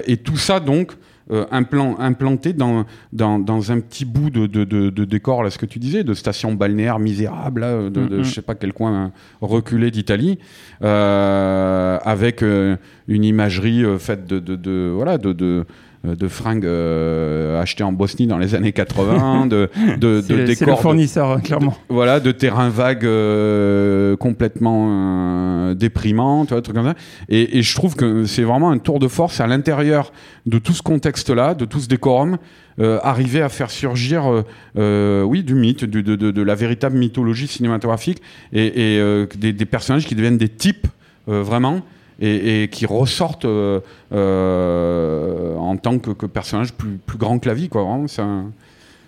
Et 0.06 0.16
tout 0.18 0.36
ça, 0.36 0.60
donc, 0.60 0.92
euh, 1.30 1.44
implan- 1.52 1.96
implanté 1.98 2.52
dans, 2.52 2.84
dans, 3.12 3.38
dans 3.38 3.72
un 3.72 3.80
petit 3.80 4.04
bout 4.04 4.30
de, 4.30 4.46
de, 4.46 4.64
de, 4.64 4.90
de 4.90 5.04
décor, 5.04 5.42
là, 5.42 5.50
ce 5.50 5.58
que 5.58 5.66
tu 5.66 5.78
disais, 5.78 6.04
de 6.04 6.14
station 6.14 6.54
balnéaire 6.54 6.98
misérable, 6.98 7.60
là, 7.60 7.82
de, 7.84 7.88
de 8.06 8.16
Mhm. 8.18 8.24
je 8.24 8.34
sais 8.34 8.42
pas 8.42 8.54
quel 8.54 8.72
coin 8.72 8.92
euh, 9.06 9.08
reculé 9.40 9.90
d'Italie, 9.90 10.38
euh, 10.82 11.98
avec 12.04 12.42
euh, 12.42 12.76
une 13.08 13.24
imagerie 13.24 13.84
faite 13.98 14.26
de, 14.26 14.90
voilà, 14.94 15.18
de, 15.18 15.64
de, 16.04 16.10
euh, 16.10 16.14
de 16.16 16.28
fringues 16.28 16.64
euh, 16.66 17.60
achetées 17.60 17.84
en 17.84 17.92
Bosnie 17.92 18.26
dans 18.26 18.38
les 18.38 18.54
années 18.54 18.72
80, 18.72 19.46
de, 19.46 19.68
de, 19.98 20.22
C'est 20.26 20.32
de 20.32 20.38
le- 20.38 20.44
décors. 20.44 20.80
fournisseur, 20.80 21.30
hein, 21.30 21.40
clairement. 21.40 21.76
voilà, 21.88 22.20
de 22.20 22.32
terrains 22.32 22.68
vagues 22.70 23.04
euh, 23.04 24.16
complètement 24.16 24.86
euh, 24.90 25.74
déprimants, 25.74 26.44
tu 26.46 26.52
vois, 26.54 26.62
trucs 26.62 26.76
comme 26.76 26.86
ça. 26.86 26.94
Et, 27.28 27.58
et 27.58 27.62
je 27.62 27.74
trouve 27.74 27.94
que 27.96 28.24
c'est 28.24 28.42
vraiment 28.42 28.70
un 28.70 28.78
tour 28.78 28.98
de 28.98 29.08
force 29.08 29.40
à 29.40 29.46
l'intérieur 29.46 30.12
de 30.46 30.58
tout 30.58 30.72
ce 30.72 30.82
contexte-là, 30.82 31.54
de 31.54 31.64
tout 31.64 31.80
ce 31.80 31.88
décorum, 31.88 32.38
euh, 32.78 32.98
arriver 33.02 33.42
à 33.42 33.48
faire 33.48 33.70
surgir, 33.70 34.26
euh, 34.30 34.42
euh, 34.78 35.22
oui, 35.22 35.42
du 35.42 35.54
mythe, 35.54 35.84
du- 35.84 36.02
de, 36.02 36.16
de- 36.16 36.30
de 36.30 36.42
la 36.42 36.54
véritable 36.54 36.96
mythologie 36.96 37.46
cinématographique 37.46 38.22
et, 38.52 38.96
et, 38.96 39.26
des, 39.36 39.52
des 39.52 39.64
personnages 39.66 40.06
qui 40.06 40.14
deviennent 40.14 40.38
des 40.38 40.48
types, 40.48 40.86
vraiment. 41.26 41.82
Et, 42.20 42.64
et 42.64 42.68
qui 42.68 42.84
ressortent 42.84 43.46
euh, 43.46 43.80
euh, 44.12 45.56
en 45.56 45.76
tant 45.78 45.98
que, 45.98 46.10
que 46.10 46.26
personnages 46.26 46.74
plus, 46.74 46.98
plus 46.98 47.16
grands 47.16 47.38
que 47.38 47.48
la 47.48 47.54
vie, 47.54 47.70
quoi. 47.70 47.82
Vraiment, 47.82 48.08
ça, 48.08 48.26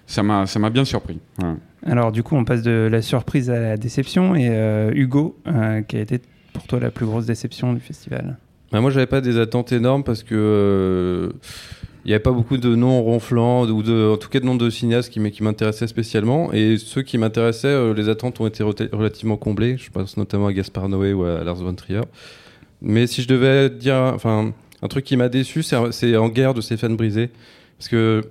ça 0.06 0.22
m'a, 0.22 0.46
ça 0.46 0.58
m'a 0.58 0.70
bien 0.70 0.84
surpris. 0.84 1.18
Voilà. 1.38 1.56
Alors 1.84 2.12
du 2.12 2.22
coup, 2.22 2.36
on 2.36 2.44
passe 2.44 2.62
de 2.62 2.88
la 2.90 3.02
surprise 3.02 3.50
à 3.50 3.58
la 3.58 3.76
déception. 3.76 4.34
Et 4.34 4.48
euh, 4.50 4.92
Hugo, 4.94 5.36
euh, 5.46 5.82
qui 5.82 5.96
a 5.96 6.00
été 6.00 6.20
pour 6.52 6.66
toi 6.66 6.80
la 6.80 6.90
plus 6.90 7.06
grosse 7.06 7.26
déception 7.26 7.72
du 7.72 7.80
festival? 7.80 8.36
Bah, 8.70 8.80
moi, 8.80 8.90
j'avais 8.90 9.06
pas 9.06 9.20
des 9.20 9.38
attentes 9.38 9.72
énormes 9.72 10.04
parce 10.04 10.22
que 10.22 10.34
euh, 10.34 11.32
il 12.04 12.08
n'y 12.08 12.14
avait 12.14 12.22
pas 12.22 12.32
beaucoup 12.32 12.56
de 12.56 12.74
noms 12.74 13.02
ronflants 13.02 13.64
ou 13.66 13.82
de, 13.82 14.12
en 14.12 14.16
tout 14.16 14.28
cas 14.28 14.40
de 14.40 14.44
noms 14.44 14.56
de 14.56 14.70
cinéastes 14.70 15.10
qui, 15.10 15.42
m'intéressaient 15.42 15.86
spécialement. 15.86 16.52
Et 16.52 16.76
ceux 16.78 17.02
qui 17.02 17.18
m'intéressaient, 17.18 17.68
euh, 17.68 17.94
les 17.94 18.08
attentes 18.08 18.40
ont 18.40 18.46
été 18.46 18.62
relativement 18.62 19.36
comblées. 19.36 19.76
Je 19.76 19.90
pense 19.90 20.16
notamment 20.16 20.46
à 20.46 20.52
Gaspar 20.52 20.88
Noé 20.88 21.12
ou 21.12 21.24
à 21.24 21.42
Lars 21.44 21.56
von 21.56 21.74
Trier. 21.74 22.00
Mais 22.82 23.06
si 23.06 23.22
je 23.22 23.28
devais 23.28 23.70
dire, 23.70 23.94
enfin, 23.94 24.52
un 24.82 24.88
truc 24.88 25.04
qui 25.04 25.16
m'a 25.16 25.28
déçu, 25.28 25.62
c'est 25.62 26.16
En 26.16 26.28
guerre 26.28 26.54
de 26.54 26.60
Stéphane 26.60 26.96
Brisé, 26.96 27.30
parce 27.78 27.88
que 27.88 28.22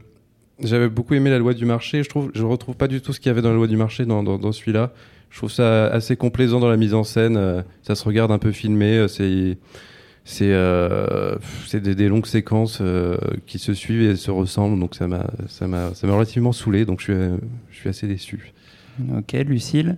j'avais 0.64 0.90
beaucoup 0.90 1.14
aimé 1.14 1.30
la 1.30 1.40
loi 1.40 1.54
du 1.54 1.66
marché. 1.66 2.04
Je 2.04 2.10
trouve, 2.10 2.32
je 2.36 2.44
retrouve 2.44 2.76
pas 2.76 2.88
du 2.88 3.02
tout 3.02 3.14
ce 3.14 3.20
qu'il 3.20 3.30
y 3.30 3.32
avait 3.32 3.42
dans 3.42 3.50
la 3.50 3.56
loi 3.56 3.68
du 3.68 3.78
marché 3.78 4.06
dans, 4.06 4.52
celui-là. 4.52 4.92
Je 5.30 5.38
trouve 5.38 5.52
ça 5.52 5.88
assez 5.88 6.18
complaisant 6.18 6.60
dans 6.60 6.70
la 6.70 6.78
mise 6.78 6.94
en 6.94 7.04
scène. 7.04 7.38
euh, 7.38 7.62
Ça 7.84 7.96
se 7.96 8.04
regarde 8.04 8.32
un 8.32 8.38
peu 8.38 8.52
filmé. 8.52 8.98
euh, 8.98 9.08
C'est 9.08 9.58
euh, 10.42 11.38
des, 11.74 12.10
longues 12.10 12.26
séquences 12.26 12.82
qui 13.48 13.58
se 13.58 13.74
suivent 13.74 14.02
et 14.02 14.16
se 14.18 14.30
ressemblent. 14.30 14.80
Donc 14.80 14.96
ça 14.96 15.08
m'a 15.08 15.24
relativement 16.04 16.52
saoulé. 16.52 16.86
Donc 16.86 17.00
je 17.00 17.06
suis 17.06 17.14
je 17.72 17.78
suis 17.78 17.90
assez 17.90 18.08
déçu. 18.08 18.54
Ok, 19.18 19.32
Lucille. 19.48 19.98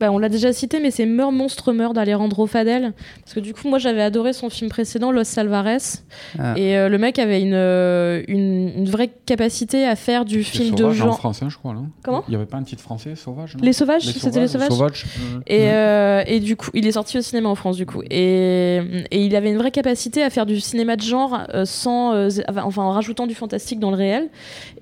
Bah, 0.00 0.10
on 0.10 0.18
l'a 0.18 0.30
déjà 0.30 0.52
cité, 0.52 0.80
mais 0.80 0.90
c'est 0.90 1.06
Meurs, 1.06 1.30
Monstre, 1.30 1.72
Meurt 1.72 1.94
d'Alejandro 1.94 2.46
Fadel. 2.46 2.94
Parce 3.22 3.34
que 3.34 3.40
du 3.40 3.52
coup, 3.52 3.68
moi, 3.68 3.78
j'avais 3.78 4.02
adoré 4.02 4.32
son 4.32 4.48
film 4.48 4.70
précédent, 4.70 5.12
Los 5.12 5.24
Salvares. 5.24 6.00
Ah. 6.38 6.54
Et 6.56 6.76
euh, 6.76 6.88
le 6.88 6.96
mec 6.98 7.18
avait 7.18 7.42
une, 7.42 7.52
euh, 7.54 8.22
une, 8.26 8.72
une 8.76 8.88
vraie 8.88 9.10
capacité 9.26 9.86
à 9.86 9.96
faire 9.96 10.24
du 10.24 10.42
film 10.42 10.74
de 10.74 10.84
en 10.84 10.92
genre. 10.92 11.18
français, 11.18 11.44
je 11.48 11.58
crois. 11.58 11.74
Comment? 12.02 12.24
Il 12.28 12.30
n'y 12.30 12.36
avait 12.36 12.46
pas 12.46 12.56
un 12.56 12.62
titre 12.62 12.82
français, 12.82 13.14
Sauvage 13.14 13.56
non? 13.56 13.62
Les 13.62 13.74
Sauvages, 13.74 14.02
c'était 14.02 14.40
Les 14.40 14.48
Sauvages 14.48 14.70
Sauvages. 14.70 15.04
Et, 15.46 15.68
euh, 15.68 16.22
et 16.26 16.40
du 16.40 16.56
coup, 16.56 16.70
il 16.72 16.86
est 16.86 16.92
sorti 16.92 17.18
au 17.18 17.20
cinéma 17.20 17.50
en 17.50 17.54
France, 17.54 17.76
du 17.76 17.84
coup. 17.84 18.02
Et, 18.10 18.76
et 19.10 19.22
il 19.22 19.36
avait 19.36 19.50
une 19.50 19.58
vraie 19.58 19.70
capacité 19.70 20.22
à 20.22 20.30
faire 20.30 20.46
du 20.46 20.60
cinéma 20.60 20.96
de 20.96 21.02
genre 21.02 21.40
euh, 21.54 21.66
sans, 21.66 22.14
euh, 22.14 22.30
enfin, 22.48 22.82
en 22.82 22.90
rajoutant 22.92 23.26
du 23.26 23.34
fantastique 23.34 23.78
dans 23.78 23.90
le 23.90 23.96
réel. 23.96 24.30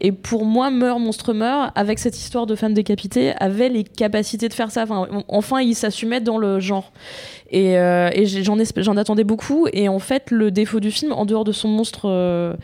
Et 0.00 0.12
pour 0.12 0.44
moi, 0.44 0.70
Meurt, 0.70 1.00
Monstre, 1.00 1.32
Meurt, 1.32 1.72
avec 1.74 1.98
cette 1.98 2.16
histoire 2.16 2.46
de 2.46 2.54
femme 2.54 2.72
décapitée, 2.72 3.32
avait 3.40 3.68
les 3.68 3.82
capacités 3.82 4.48
de 4.48 4.54
faire 4.54 4.70
ça. 4.70 4.84
Enfin, 4.84 5.07
enfin, 5.28 5.60
il 5.60 5.74
s'assumait 5.74 6.20
dans 6.20 6.38
le 6.38 6.60
genre. 6.60 6.92
Et, 7.50 7.78
euh, 7.78 8.10
j'en 8.76 8.96
attendais 8.96 9.24
beaucoup. 9.24 9.66
Et 9.72 9.88
en 9.88 9.98
fait, 9.98 10.30
le 10.30 10.50
défaut 10.50 10.80
du 10.80 10.90
film, 10.90 11.12
en 11.12 11.24
dehors 11.24 11.44
de 11.44 11.52
son 11.52 11.68
monstre 11.68 12.02
euh, 12.04 12.54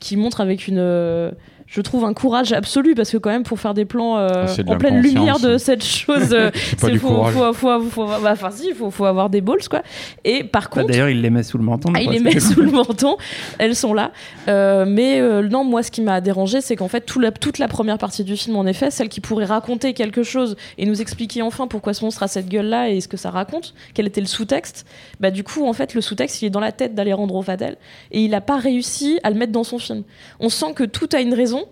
qui 0.00 0.16
montre 0.16 0.40
avec 0.40 0.68
une. 0.68 1.32
Je 1.74 1.80
trouve 1.80 2.04
un 2.04 2.14
courage 2.14 2.52
absolu 2.52 2.94
parce 2.94 3.10
que 3.10 3.16
quand 3.16 3.30
même 3.30 3.42
pour 3.42 3.58
faire 3.58 3.74
des 3.74 3.84
plans 3.84 4.16
euh, 4.16 4.46
Ah, 4.46 4.62
de 4.62 4.70
en 4.70 4.78
pleine 4.78 5.00
lumière 5.00 5.40
de 5.40 5.58
cette 5.58 5.82
chose 5.82 6.28
euh, 6.32 6.52
C'est 6.78 6.96
faut, 6.98 7.08
courage. 7.08 7.34
faut, 7.34 7.52
faut, 7.52 7.80
faut- 7.90 8.06
bah, 8.06 8.30
enfin 8.32 8.50
si 8.52 8.72
faut, 8.74 8.90
faut 8.92 9.06
avoir 9.06 9.28
des 9.28 9.40
balls 9.40 9.66
quoi 9.68 9.82
et 10.24 10.44
par 10.44 10.62
Bah, 10.64 10.68
contre 10.70 10.86
D'ailleurs, 10.88 11.08
il 11.08 11.20
les 11.20 11.30
met 11.30 11.42
sous 11.42 11.58
le 11.58 11.64
menton. 11.64 11.92
ah, 11.96 12.00
il 12.00 12.10
les 12.10 12.20
met 12.20 12.38
sous 12.38 12.60
le 12.60 12.70
menton, 12.70 13.16
elles 13.58 13.74
sont 13.74 13.92
là. 13.92 14.12
Euh, 14.46 14.84
mais 14.86 15.20
euh, 15.20 15.42
non, 15.48 15.64
moi, 15.64 15.82
ce 15.82 15.90
qui 15.90 16.00
m'a 16.00 16.20
dérangé, 16.20 16.60
c'est 16.60 16.76
qu'en 16.76 16.86
fait, 16.88 17.00
tout 17.00 17.18
la- 17.18 17.32
toute 17.32 17.58
la 17.58 17.66
première 17.66 17.98
partie 17.98 18.22
du 18.22 18.36
film, 18.36 18.54
en 18.56 18.66
effet, 18.66 18.92
celle 18.92 19.08
qui 19.08 19.20
pourrait 19.20 19.44
raconter 19.44 19.94
quelque 19.94 20.22
chose 20.22 20.56
et 20.78 20.86
nous 20.86 21.00
expliquer 21.02 21.42
enfin 21.42 21.66
pourquoi 21.66 21.92
ce 21.92 22.04
monstre 22.04 22.22
a 22.22 22.28
cette 22.28 22.48
gueule-là 22.48 22.90
et 22.90 23.00
ce 23.00 23.08
que 23.08 23.16
ça 23.16 23.30
raconte, 23.30 23.74
quel 23.94 24.06
était 24.06 24.20
le 24.20 24.26
sous-texte, 24.28 24.86
bah 25.18 25.30
du 25.32 25.42
coup, 25.42 25.66
en 25.66 25.72
fait, 25.72 25.94
le 25.94 26.00
sous-texte, 26.00 26.40
il 26.42 26.46
est 26.46 26.50
dans 26.50 26.60
la 26.60 26.70
tête 26.72 26.94
d'Alejandro 26.94 27.42
Fadel 27.42 27.76
et 28.12 28.22
il 28.22 28.30
n'a 28.30 28.40
pas 28.40 28.58
réussi 28.58 29.18
à 29.24 29.30
le 29.30 29.36
mettre 29.36 29.52
dans 29.52 29.64
son 29.64 29.78
film. 29.78 30.04
On 30.38 30.48
sent 30.48 30.72
que 30.76 30.84
tout 30.84 31.08
a 31.12 31.20
une 31.20 31.34
raison. 31.34 31.63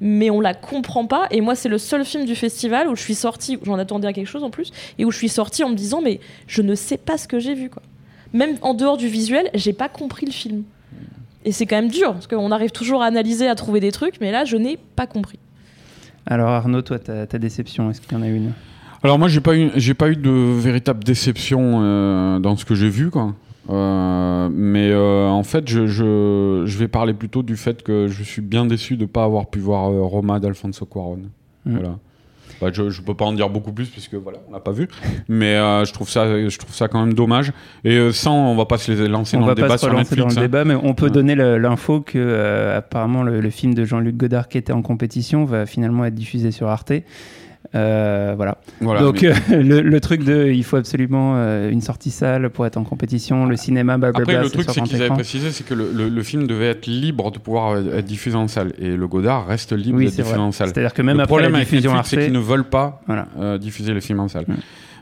Mais 0.00 0.30
on 0.30 0.40
la 0.40 0.54
comprend 0.54 1.06
pas, 1.06 1.26
et 1.30 1.40
moi 1.40 1.54
c'est 1.54 1.68
le 1.68 1.78
seul 1.78 2.04
film 2.04 2.24
du 2.24 2.34
festival 2.34 2.88
où 2.88 2.96
je 2.96 3.02
suis 3.02 3.14
sortie, 3.14 3.58
j'en 3.64 3.78
attendais 3.78 4.06
à 4.06 4.12
quelque 4.12 4.28
chose 4.28 4.44
en 4.44 4.50
plus, 4.50 4.70
et 4.98 5.04
où 5.04 5.10
je 5.10 5.16
suis 5.16 5.28
sortie 5.28 5.64
en 5.64 5.70
me 5.70 5.74
disant 5.74 6.02
mais 6.02 6.20
je 6.46 6.62
ne 6.62 6.74
sais 6.74 6.98
pas 6.98 7.16
ce 7.16 7.26
que 7.26 7.38
j'ai 7.38 7.54
vu 7.54 7.70
quoi 7.70 7.82
même 8.32 8.56
en 8.62 8.74
dehors 8.74 8.96
du 8.96 9.08
visuel, 9.08 9.48
j'ai 9.54 9.72
pas 9.72 9.88
compris 9.88 10.26
le 10.26 10.32
film. 10.32 10.62
Et 11.44 11.52
c'est 11.52 11.66
quand 11.66 11.76
même 11.76 11.90
dur, 11.90 12.12
parce 12.12 12.26
qu'on 12.26 12.50
arrive 12.50 12.70
toujours 12.70 13.02
à 13.02 13.06
analyser, 13.06 13.48
à 13.48 13.54
trouver 13.54 13.80
des 13.80 13.92
trucs, 13.92 14.20
mais 14.20 14.32
là, 14.32 14.44
je 14.44 14.56
n'ai 14.56 14.76
pas 14.96 15.06
compris. 15.06 15.38
Alors 16.26 16.50
Arnaud, 16.50 16.82
toi, 16.82 16.98
ta, 16.98 17.26
ta 17.26 17.38
déception, 17.38 17.90
est-ce 17.90 18.00
qu'il 18.00 18.12
y 18.12 18.16
en 18.16 18.22
a 18.22 18.28
une? 18.28 18.52
Alors 19.02 19.18
moi 19.18 19.28
j'ai 19.28 19.42
pas 19.42 19.54
eu 19.54 19.70
j'ai 19.76 19.94
pas 19.94 20.08
eu 20.08 20.16
de 20.16 20.30
véritable 20.30 21.04
déception 21.04 21.80
euh, 21.82 22.38
dans 22.40 22.56
ce 22.56 22.64
que 22.64 22.74
j'ai 22.74 22.88
vu 22.88 23.10
quoi. 23.10 23.34
Euh, 23.68 24.48
mais 24.52 24.90
euh, 24.92 25.26
en 25.28 25.42
fait 25.42 25.68
je, 25.68 25.86
je, 25.86 26.62
je 26.66 26.78
vais 26.78 26.86
parler 26.88 27.14
plutôt 27.14 27.42
du 27.42 27.56
fait 27.56 27.82
que 27.82 28.06
je 28.06 28.22
suis 28.22 28.42
bien 28.42 28.64
déçu 28.64 28.96
de 28.96 29.06
pas 29.06 29.24
avoir 29.24 29.46
pu 29.46 29.58
voir 29.58 29.90
euh, 29.90 30.02
Roma 30.02 30.38
d'Alfonso 30.38 30.86
Cuarón. 30.86 31.30
Mm. 31.64 31.72
Voilà. 31.76 31.96
Bah, 32.60 32.68
je, 32.72 32.88
je 32.90 33.02
peux 33.02 33.12
pas 33.14 33.24
en 33.26 33.32
dire 33.32 33.50
beaucoup 33.50 33.72
plus 33.72 33.88
puisque 33.88 34.14
voilà 34.14 34.38
on 34.48 34.52
l'a 34.52 34.60
pas 34.60 34.70
vu. 34.70 34.88
Mais 35.28 35.56
je 35.84 35.92
trouve 35.92 36.08
ça 36.08 36.48
je 36.48 36.58
trouve 36.58 36.74
ça 36.74 36.88
quand 36.88 37.04
même 37.04 37.12
dommage. 37.14 37.52
Et 37.84 38.12
sans 38.12 38.34
on 38.34 38.56
va 38.56 38.64
pas 38.66 38.78
se 38.78 38.92
les 38.92 39.08
lancer 39.08 39.36
On 39.36 39.40
dans 39.40 39.46
va 39.46 39.52
le 39.52 39.56
débat 39.56 39.68
pas 39.68 39.78
se 39.78 39.86
sur 39.86 39.94
Netflix. 39.94 40.22
dans 40.22 40.28
le 40.28 40.38
hein. 40.38 40.40
débat, 40.40 40.64
mais 40.64 40.74
on 40.74 40.94
peut 40.94 41.06
Ouais. 41.06 41.10
donner 41.12 41.34
l'info 41.34 42.00
que 42.00 42.72
apparemment 42.74 43.24
le, 43.24 43.40
le 43.40 43.50
film 43.50 43.74
de 43.74 43.84
Jean-Luc 43.84 44.16
Godard 44.16 44.48
qui 44.48 44.56
était 44.58 44.72
en 44.72 44.80
compétition 44.82 45.44
va 45.44 45.66
finalement 45.66 46.04
être 46.06 46.14
diffusé 46.14 46.50
sur 46.50 46.68
Arte. 46.68 46.92
Euh, 47.74 48.34
voilà. 48.36 48.58
Voilà, 48.80 49.00
Donc 49.00 49.22
mais- 49.22 49.28
euh, 49.30 49.62
le, 49.62 49.80
le 49.82 50.00
truc 50.00 50.22
de, 50.24 50.46
il 50.52 50.64
faut 50.64 50.76
absolument 50.76 51.34
euh, 51.36 51.70
une 51.70 51.80
sortie 51.80 52.10
salle 52.10 52.50
pour 52.50 52.66
être 52.66 52.76
en 52.76 52.84
compétition, 52.84 53.46
le 53.46 53.56
cinéma, 53.56 53.98
blablabla. 53.98 54.34
Après, 54.34 54.44
le 54.44 54.50
truc, 54.50 54.66
c'est 54.70 54.80
qu'ils 54.82 55.02
avaient 55.02 55.10
précisé, 55.14 55.50
c'est 55.50 55.64
que 55.66 55.74
le, 55.74 55.90
le- 55.92 56.08
le 56.08 56.22
film 56.22 56.46
devait 56.46 56.66
être 56.70 56.86
libre 56.86 57.30
de 57.30 57.38
pouvoir 57.38 57.76
être 57.78 58.04
diffusé 58.06 58.36
en 58.36 58.48
salle. 58.48 58.72
Et 58.78 58.96
le 58.96 59.08
Godard 59.08 59.46
reste 59.46 59.72
libre 59.72 59.98
Oui, 59.98 60.04
d'être 60.04 60.14
diffusé 60.16 60.34
vrai. 60.34 60.40
en 60.42 60.52
salle. 60.52 60.68
C'est-à-dire 60.68 60.94
que 60.94 61.02
même 61.02 61.16
le 61.16 61.22
après 61.22 61.28
problème 61.30 61.52
la 61.52 61.58
avec 61.58 61.68
diffusion 61.68 61.92
Netflix, 61.94 62.10
c'est 62.22 62.24
qu'ils 62.30 62.38
ne 62.38 62.44
veulent 62.44 62.68
pas 62.68 63.02
Voilà. 63.06 63.58
diffuser 63.58 63.92
les 63.94 64.00
films 64.00 64.20
en 64.20 64.28
salle. 64.28 64.46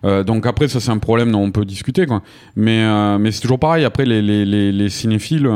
Euh, 0.04 0.22
donc 0.22 0.46
après, 0.46 0.68
ça 0.68 0.80
c'est 0.80 0.90
un 0.90 0.98
problème 0.98 1.32
dont 1.32 1.40
on 1.42 1.50
peut 1.50 1.64
discuter, 1.64 2.06
quoi. 2.06 2.22
Mais, 2.56 3.18
mais 3.18 3.30
c'est 3.32 3.40
toujours 3.40 3.58
pareil. 3.58 3.84
Après, 3.84 4.04
les, 4.04 4.20
les, 4.22 4.44
les, 4.44 4.70
les 4.72 4.88
cinéphiles. 4.90 5.48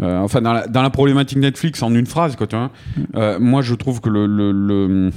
enfin, 0.00 0.40
dans 0.40 0.52
la, 0.52 0.66
dans 0.66 0.82
la 0.82 0.90
problématique 0.90 1.38
Netflix, 1.38 1.82
en 1.82 1.94
une 1.94 2.06
phrase, 2.06 2.34
quoi, 2.36 2.46
tu 2.46 2.56
vois, 2.56 2.70
euh, 3.16 3.38
moi 3.40 3.62
je 3.62 3.74
trouve 3.74 4.00
que 4.00 4.08
le- 4.08 5.10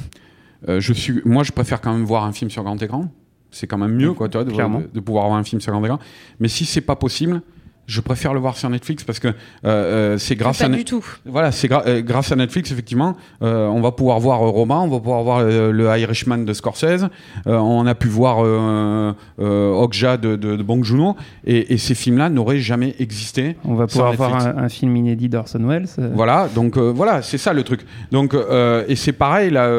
euh, 0.69 0.79
je 0.79 0.93
suis, 0.93 1.21
moi 1.25 1.43
je 1.43 1.51
préfère 1.51 1.81
quand 1.81 1.93
même 1.93 2.03
voir 2.05 2.23
un 2.25 2.31
film 2.31 2.49
sur 2.49 2.63
grand 2.63 2.81
écran. 2.81 3.09
C'est 3.51 3.67
quand 3.67 3.77
même 3.77 3.95
mieux, 3.95 4.13
quoi, 4.13 4.27
tu 4.27 4.37
vois, 4.37 4.43
de, 4.43 4.51
Clairement. 4.51 4.79
de- 4.81 4.89
de 4.93 4.99
pouvoir 4.99 5.27
voir 5.27 5.37
un 5.39 5.43
film 5.43 5.61
sur 5.61 5.71
grand 5.71 5.83
écran. 5.85 5.99
Mais 6.39 6.47
si 6.49 6.65
c'est 6.65 6.81
pas 6.81 6.95
possible, 6.97 7.41
je 7.87 8.01
préfère 8.01 8.33
le 8.33 8.39
voir 8.39 8.57
sur 8.57 8.69
Netflix 8.69 9.03
parce 9.03 9.19
que 9.19 9.27
euh, 9.27 9.33
euh, 9.65 10.17
c'est 10.17 10.35
grâce 10.35 10.59
pas 10.59 10.65
à 10.65 10.69
du 10.69 10.83
tout. 10.85 11.05
voilà, 11.25 11.51
c'est 11.51 11.67
gra- 11.67 11.83
euh, 11.87 12.01
grâce 12.01 12.31
à 12.31 12.35
Netflix, 12.35 12.71
effectivement, 12.71 13.15
euh, 13.41 13.67
on 13.67 13.81
va 13.81 13.91
pouvoir 13.91 14.19
voir 14.19 14.41
euh, 14.43 14.49
Roma, 14.49 14.79
on 14.79 14.87
va 14.87 14.99
pouvoir 14.99 15.23
voir 15.23 15.37
euh, 15.39 15.71
le 15.71 15.85
Irishman 15.97 16.39
de 16.39 16.53
Scorsese, 16.53 17.05
euh, 17.47 17.57
on 17.57 17.85
a 17.85 17.95
pu 17.95 18.07
voir 18.07 18.43
euh, 18.43 19.13
euh, 19.39 19.71
Okja 19.73 20.17
de, 20.17 20.35
de, 20.35 20.55
de 20.55 20.63
Bong 20.63 20.83
Joon-ho, 20.83 21.15
et, 21.45 21.73
et 21.73 21.77
ces 21.77 21.95
films-là 21.95 22.29
n'auraient 22.29 22.59
jamais 22.59 22.95
existé. 22.99 23.55
On 23.65 23.75
va 23.75 23.87
pouvoir 23.87 24.13
voir 24.13 24.31
Netflix. 24.31 24.57
un, 24.57 24.63
un 24.63 24.69
film 24.69 24.95
inédit 24.95 25.29
d'Orson 25.29 25.59
Welles. 25.63 25.85
euh, 25.99 26.11
Voilà, 26.15 26.47
donc 26.53 26.77
euh, 26.77 26.91
voilà, 26.95 27.21
c'est 27.21 27.37
ça 27.37 27.53
le 27.53 27.63
truc. 27.63 27.81
Donc 28.11 28.33
euh, 28.33 28.83
et 28.87 28.95
c'est 28.95 29.13
pareil 29.13 29.51
là, 29.51 29.69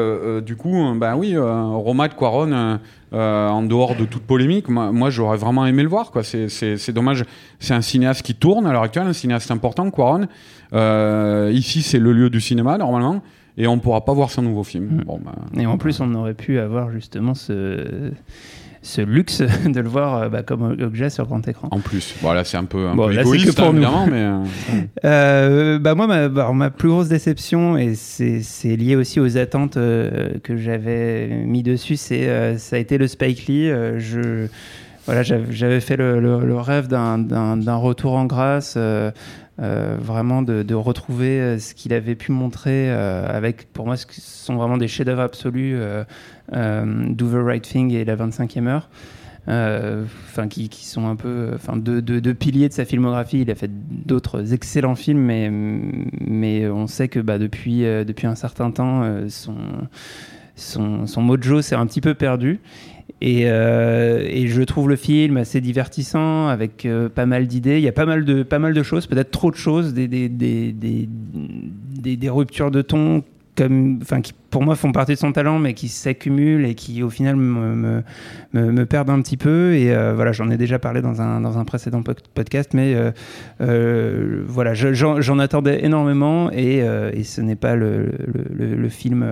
du 0.41 0.55
coup, 0.55 0.73
ben 0.95 1.15
oui, 1.15 1.35
euh, 1.35 1.63
Roma 1.65 2.07
de 2.07 2.13
Quaron, 2.13 2.79
euh, 3.13 3.47
en 3.49 3.63
dehors 3.63 3.95
de 3.95 4.05
toute 4.05 4.23
polémique, 4.23 4.67
moi, 4.67 4.91
moi, 4.91 5.09
j'aurais 5.09 5.37
vraiment 5.37 5.65
aimé 5.65 5.83
le 5.83 5.89
voir 5.89 6.11
quoi. 6.11 6.23
C'est, 6.23 6.91
dommage, 6.91 7.23
c'est 7.59 7.73
un 7.73 7.81
cinéaste 7.81 8.21
qui 8.21 8.35
tourne 8.35 8.65
à 8.65 8.73
l'heure 8.73 8.83
actuelle, 8.83 9.07
un 9.07 9.13
cinéaste 9.13 9.51
important, 9.51 9.89
Quaron. 9.91 10.27
Euh, 10.73 11.51
ici, 11.53 11.81
c'est 11.81 11.99
le 11.99 12.11
lieu 12.11 12.29
du 12.29 12.41
cinéma 12.41 12.77
normalement, 12.77 13.21
et 13.57 13.67
on 13.67 13.79
pourra 13.79 14.03
pas 14.03 14.13
voir 14.13 14.29
son 14.29 14.41
nouveau 14.41 14.63
film. 14.63 14.85
Mm. 14.85 15.03
Bon, 15.05 15.19
bah, 15.23 15.35
Et 15.57 15.65
en 15.65 15.77
plus, 15.77 16.01
on 16.01 16.13
aurait 16.15 16.33
pu 16.33 16.59
avoir 16.59 16.91
justement 16.91 17.33
ce, 17.33 18.11
ce 18.87 19.01
luxe 19.01 19.41
de 19.65 19.79
le 19.81 19.89
voir 19.89 20.15
euh, 20.23 20.29
bah, 20.29 20.43
comme 20.43 20.63
objet 20.81 21.09
sur 21.09 21.25
grand 21.25 21.45
écran. 21.47 21.67
En 21.71 21.79
plus, 21.79 22.15
voilà, 22.21 22.43
c'est 22.43 22.57
un 22.57 22.63
peu, 22.63 22.87
un 22.87 22.95
Bon, 22.95 23.07
peu 23.07 23.13
là, 23.13 23.21
c'est 23.23 23.27
égoïste, 23.27 23.51
que 23.51 23.55
pour 23.61 23.73
nous. 23.73 23.81
évidemment, 23.81 24.07
mais 24.07 24.23
euh, 25.05 25.05
Euh, 25.05 25.79
bah 25.79 25.93
moi, 25.95 26.07
ma, 26.07 26.29
bah, 26.29 26.51
ma 26.53 26.69
plus 26.69 26.89
grosse 26.89 27.07
déception, 27.09 27.77
et 27.77 27.95
c'est 27.95 28.75
lié 28.75 28.95
aussi 28.95 29.19
aux 29.19 29.37
attentes 29.37 29.77
euh, 29.77 30.29
que 30.43 30.57
j'avais 30.57 31.27
mis 31.45 31.63
dessus, 31.63 31.95
c'est 31.97 32.27
euh, 32.29 32.57
ça 32.57 32.75
a 32.77 32.79
été 32.79 32.97
le 32.97 33.07
Spike 33.07 33.47
Lee. 33.47 33.69
Je, 33.97 34.47
voilà, 35.05 35.23
j'avais 35.23 35.79
fait 35.79 35.95
le, 35.97 36.19
le- 36.19 36.45
le 36.45 36.55
rêve 36.57 36.87
d'un- 36.87 37.17
retour 37.75 38.13
en 38.13 38.25
grâce, 38.25 38.75
euh, 38.77 39.11
euh, 39.59 39.97
vraiment 39.99 40.43
de, 40.43 40.73
retrouver 40.75 41.39
euh, 41.39 41.59
ce 41.59 41.73
qu'il 41.73 41.93
avait 41.93 42.15
pu 42.15 42.31
montrer 42.31 42.91
euh, 42.91 43.25
avec, 43.27 43.71
pour 43.73 43.85
moi, 43.85 43.97
ce 43.97 44.05
sont 44.09 44.55
vraiment 44.55 44.77
des 44.77 44.87
chefs-d'œuvre 44.87 45.21
absolus, 45.21 45.75
euh, 45.75 46.03
Do 47.09 47.27
the 47.29 47.43
Right 47.43 47.63
Thing 47.63 47.91
et 47.93 48.05
La 48.05 48.15
25e 48.15 48.67
heure. 48.67 48.89
Enfin 49.49 50.49
qui, 50.49 50.69
sont 50.85 51.07
un 51.07 51.15
peu 51.15 51.57
deux, 51.79 52.33
piliers 52.33 52.67
de 52.67 52.73
sa 52.73 52.83
filmographie. 52.83 53.41
Il 53.41 53.49
a 53.49 53.55
fait 53.55 53.71
d'autres 53.71 54.53
excellents 54.53 54.95
films 54.95 55.21
mais 55.21 55.49
mais 55.49 56.67
on 56.67 56.85
sait 56.85 57.07
que 57.07 57.21
bah, 57.21 57.37
depuis 57.37 57.83
depuis 57.83 58.27
un 58.27 58.35
certain 58.35 58.71
temps 58.71 59.09
son 59.29 59.55
son, 60.57 61.07
son 61.07 61.21
mojo 61.21 61.61
s'est 61.61 61.75
un 61.75 61.85
petit 61.85 62.01
peu 62.01 62.13
perdu 62.13 62.59
et, 63.19 63.43
euh, 63.45 64.23
et 64.27 64.47
je 64.47 64.61
trouve 64.61 64.89
le 64.89 64.95
film 64.95 65.37
assez 65.37 65.59
divertissant 65.59 66.47
avec 66.47 66.85
euh, 66.85 67.09
pas 67.09 67.25
mal 67.25 67.47
d'idées. 67.47 67.77
Il 67.77 67.83
y 67.83 67.87
a 67.87 67.93
pas 67.93 68.05
mal 68.05 68.25
de 68.25 68.43
pas 68.43 68.59
mal 68.59 68.73
de 68.73 68.83
choses 68.83 69.07
peut-être 69.07 69.31
trop 69.31 69.49
de 69.49 69.55
choses 69.55 69.93
des 69.93 70.07
des, 70.07 70.29
des, 70.29 70.73
des, 70.73 72.29
ruptures 72.29 72.69
de 72.69 72.81
ton 72.81 73.23
comme, 73.55 73.99
qui 74.23 74.33
pour 74.49 74.63
moi 74.63 74.75
font 74.75 74.91
partie 74.91 75.13
de 75.13 75.17
son 75.17 75.31
talent, 75.31 75.59
mais 75.59 75.73
qui 75.73 75.87
s'accumulent 75.87 76.65
et 76.65 76.75
qui 76.75 77.03
au 77.03 77.09
final 77.09 77.35
me, 77.35 77.75
me, 77.75 78.03
me, 78.53 78.71
me 78.71 78.85
perdent 78.85 79.09
un 79.09 79.21
petit 79.21 79.37
peu. 79.37 79.73
Et 79.75 79.93
euh, 79.93 80.13
voilà, 80.15 80.31
j'en 80.31 80.49
ai 80.49 80.57
déjà 80.57 80.79
parlé 80.79 81.01
dans 81.01 81.21
un, 81.21 81.41
dans 81.41 81.57
un 81.57 81.65
précédent 81.65 82.01
po- 82.03 82.13
podcast, 82.33 82.71
mais 82.73 82.93
euh, 82.95 83.11
euh, 83.61 84.43
voilà, 84.47 84.73
je- 84.73 84.93
j'en 84.93 85.39
attendais 85.39 85.83
énormément 85.85 86.51
et, 86.51 86.77
et 87.13 87.23
ce 87.23 87.41
n'est 87.41 87.55
pas 87.55 87.75
le, 87.75 88.11
le, 88.27 88.43
le- 88.67 88.75
le 88.75 88.89
film 88.89 89.25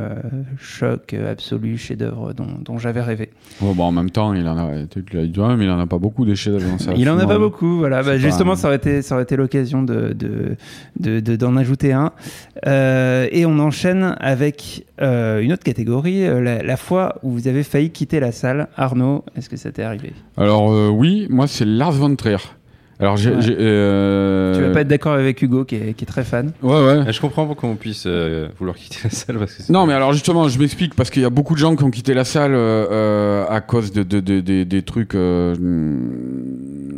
choc 0.59 1.13
absolu, 1.29 1.77
chef-d'œuvre 1.77 2.33
dont, 2.33 2.47
dont 2.63 2.77
j'avais 2.77 3.01
rêvé. 3.01 3.29
ouais, 3.61 3.73
bon, 3.73 3.83
en 3.85 3.91
même 3.91 4.09
temps, 4.09 4.33
il 4.33 4.47
en 4.47 4.57
a, 4.57 4.69
tu 4.89 5.03
l'as 5.13 5.23
dit 5.25 5.31
toi-même, 5.31 5.61
il 5.61 5.69
en 5.69 5.79
a 5.79 5.87
pas 5.87 5.97
beaucoup 5.97 6.25
des 6.25 6.35
chefs-d'œuvre 6.35 6.69
dans 6.69 6.77
sa 6.77 6.93
Il 6.93 7.09
en 7.09 7.13
a 7.13 7.15
pas 7.15 7.21
filmographie. 7.21 7.39
beaucoup, 7.39 7.77
voilà. 7.77 8.01
Bah, 8.03 8.11
pas- 8.11 8.17
justement, 8.17 8.55
ça 8.55 8.67
aurait 8.67 8.77
été, 8.77 9.01
ça 9.01 9.15
aurait 9.15 9.23
été 9.23 9.35
l'occasion 9.35 9.83
de, 9.83 10.13
de, 10.13 10.55
de- 10.99 11.19
de- 11.19 11.35
d'en 11.35 11.55
ajouter 11.57 11.93
un. 11.93 12.11
Et 12.65 13.45
on 13.45 13.59
enchaîne 13.59 14.15
avec 14.19 14.85
euh, 15.05 15.41
une 15.41 15.53
autre 15.53 15.63
catégorie, 15.63 16.25
euh, 16.27 16.41
la, 16.41 16.63
la 16.63 16.77
fois 16.77 17.15
où 17.23 17.31
vous 17.31 17.47
avez 17.47 17.63
failli 17.63 17.91
quitter 17.91 18.19
la 18.19 18.31
salle. 18.31 18.67
Arnaud, 18.75 19.23
est-ce 19.37 19.47
que 19.49 19.57
ça 19.57 19.71
t'est 19.71 19.83
arrivé? 19.83 20.11
Alors 20.37 20.73
euh, 20.73 20.89
oui, 20.89 21.27
moi 21.29 21.47
c'est 21.47 21.65
Lars 21.65 21.91
von 21.93 22.15
Trier. 22.15 22.37
Alors 22.97 23.17
j'ai, 23.17 23.31
Ouais. 23.31 23.41
j'ai, 23.41 23.57
euh, 23.59 24.55
Tu 24.55 24.61
vas 24.61 24.69
pas 24.69 24.81
être 24.81 24.87
d'accord 24.87 25.11
avec 25.13 25.41
Hugo, 25.41 25.65
qui 25.65 25.75
est, 25.75 25.93
qui 25.95 26.05
est 26.05 26.07
très 26.07 26.23
fan? 26.23 26.53
Ouais 26.63 26.81
ouais. 26.85 26.99
Ah, 27.05 27.11
Je 27.11 27.19
comprends 27.19 27.45
pourquoi 27.45 27.67
on 27.67 27.75
puisse 27.75 28.05
euh, 28.07 28.47
vouloir 28.57 28.77
quitter 28.77 28.99
la 29.03 29.09
salle 29.09 29.37
parce 29.37 29.53
que 29.53 29.63
c'est- 29.63 29.73
Non 29.73 29.85
mais 29.85 29.91
alors 29.93 30.13
justement, 30.13 30.47
je 30.47 30.57
m'explique 30.57 30.95
parce 30.95 31.09
qu'il 31.09 31.21
y 31.21 31.25
a 31.25 31.29
beaucoup 31.29 31.55
de 31.55 31.59
gens 31.59 31.75
qui 31.75 31.83
ont 31.83 31.91
quitté 31.91 32.13
la 32.13 32.23
salle 32.23 32.53
euh, 32.55 33.43
à 33.49 33.59
cause 33.59 33.91
de, 33.91 34.03
de, 34.03 34.21
de- 34.21 34.39
de- 34.39 34.63
des 34.63 34.81
trucs 34.81 35.13
euh, 35.13 35.55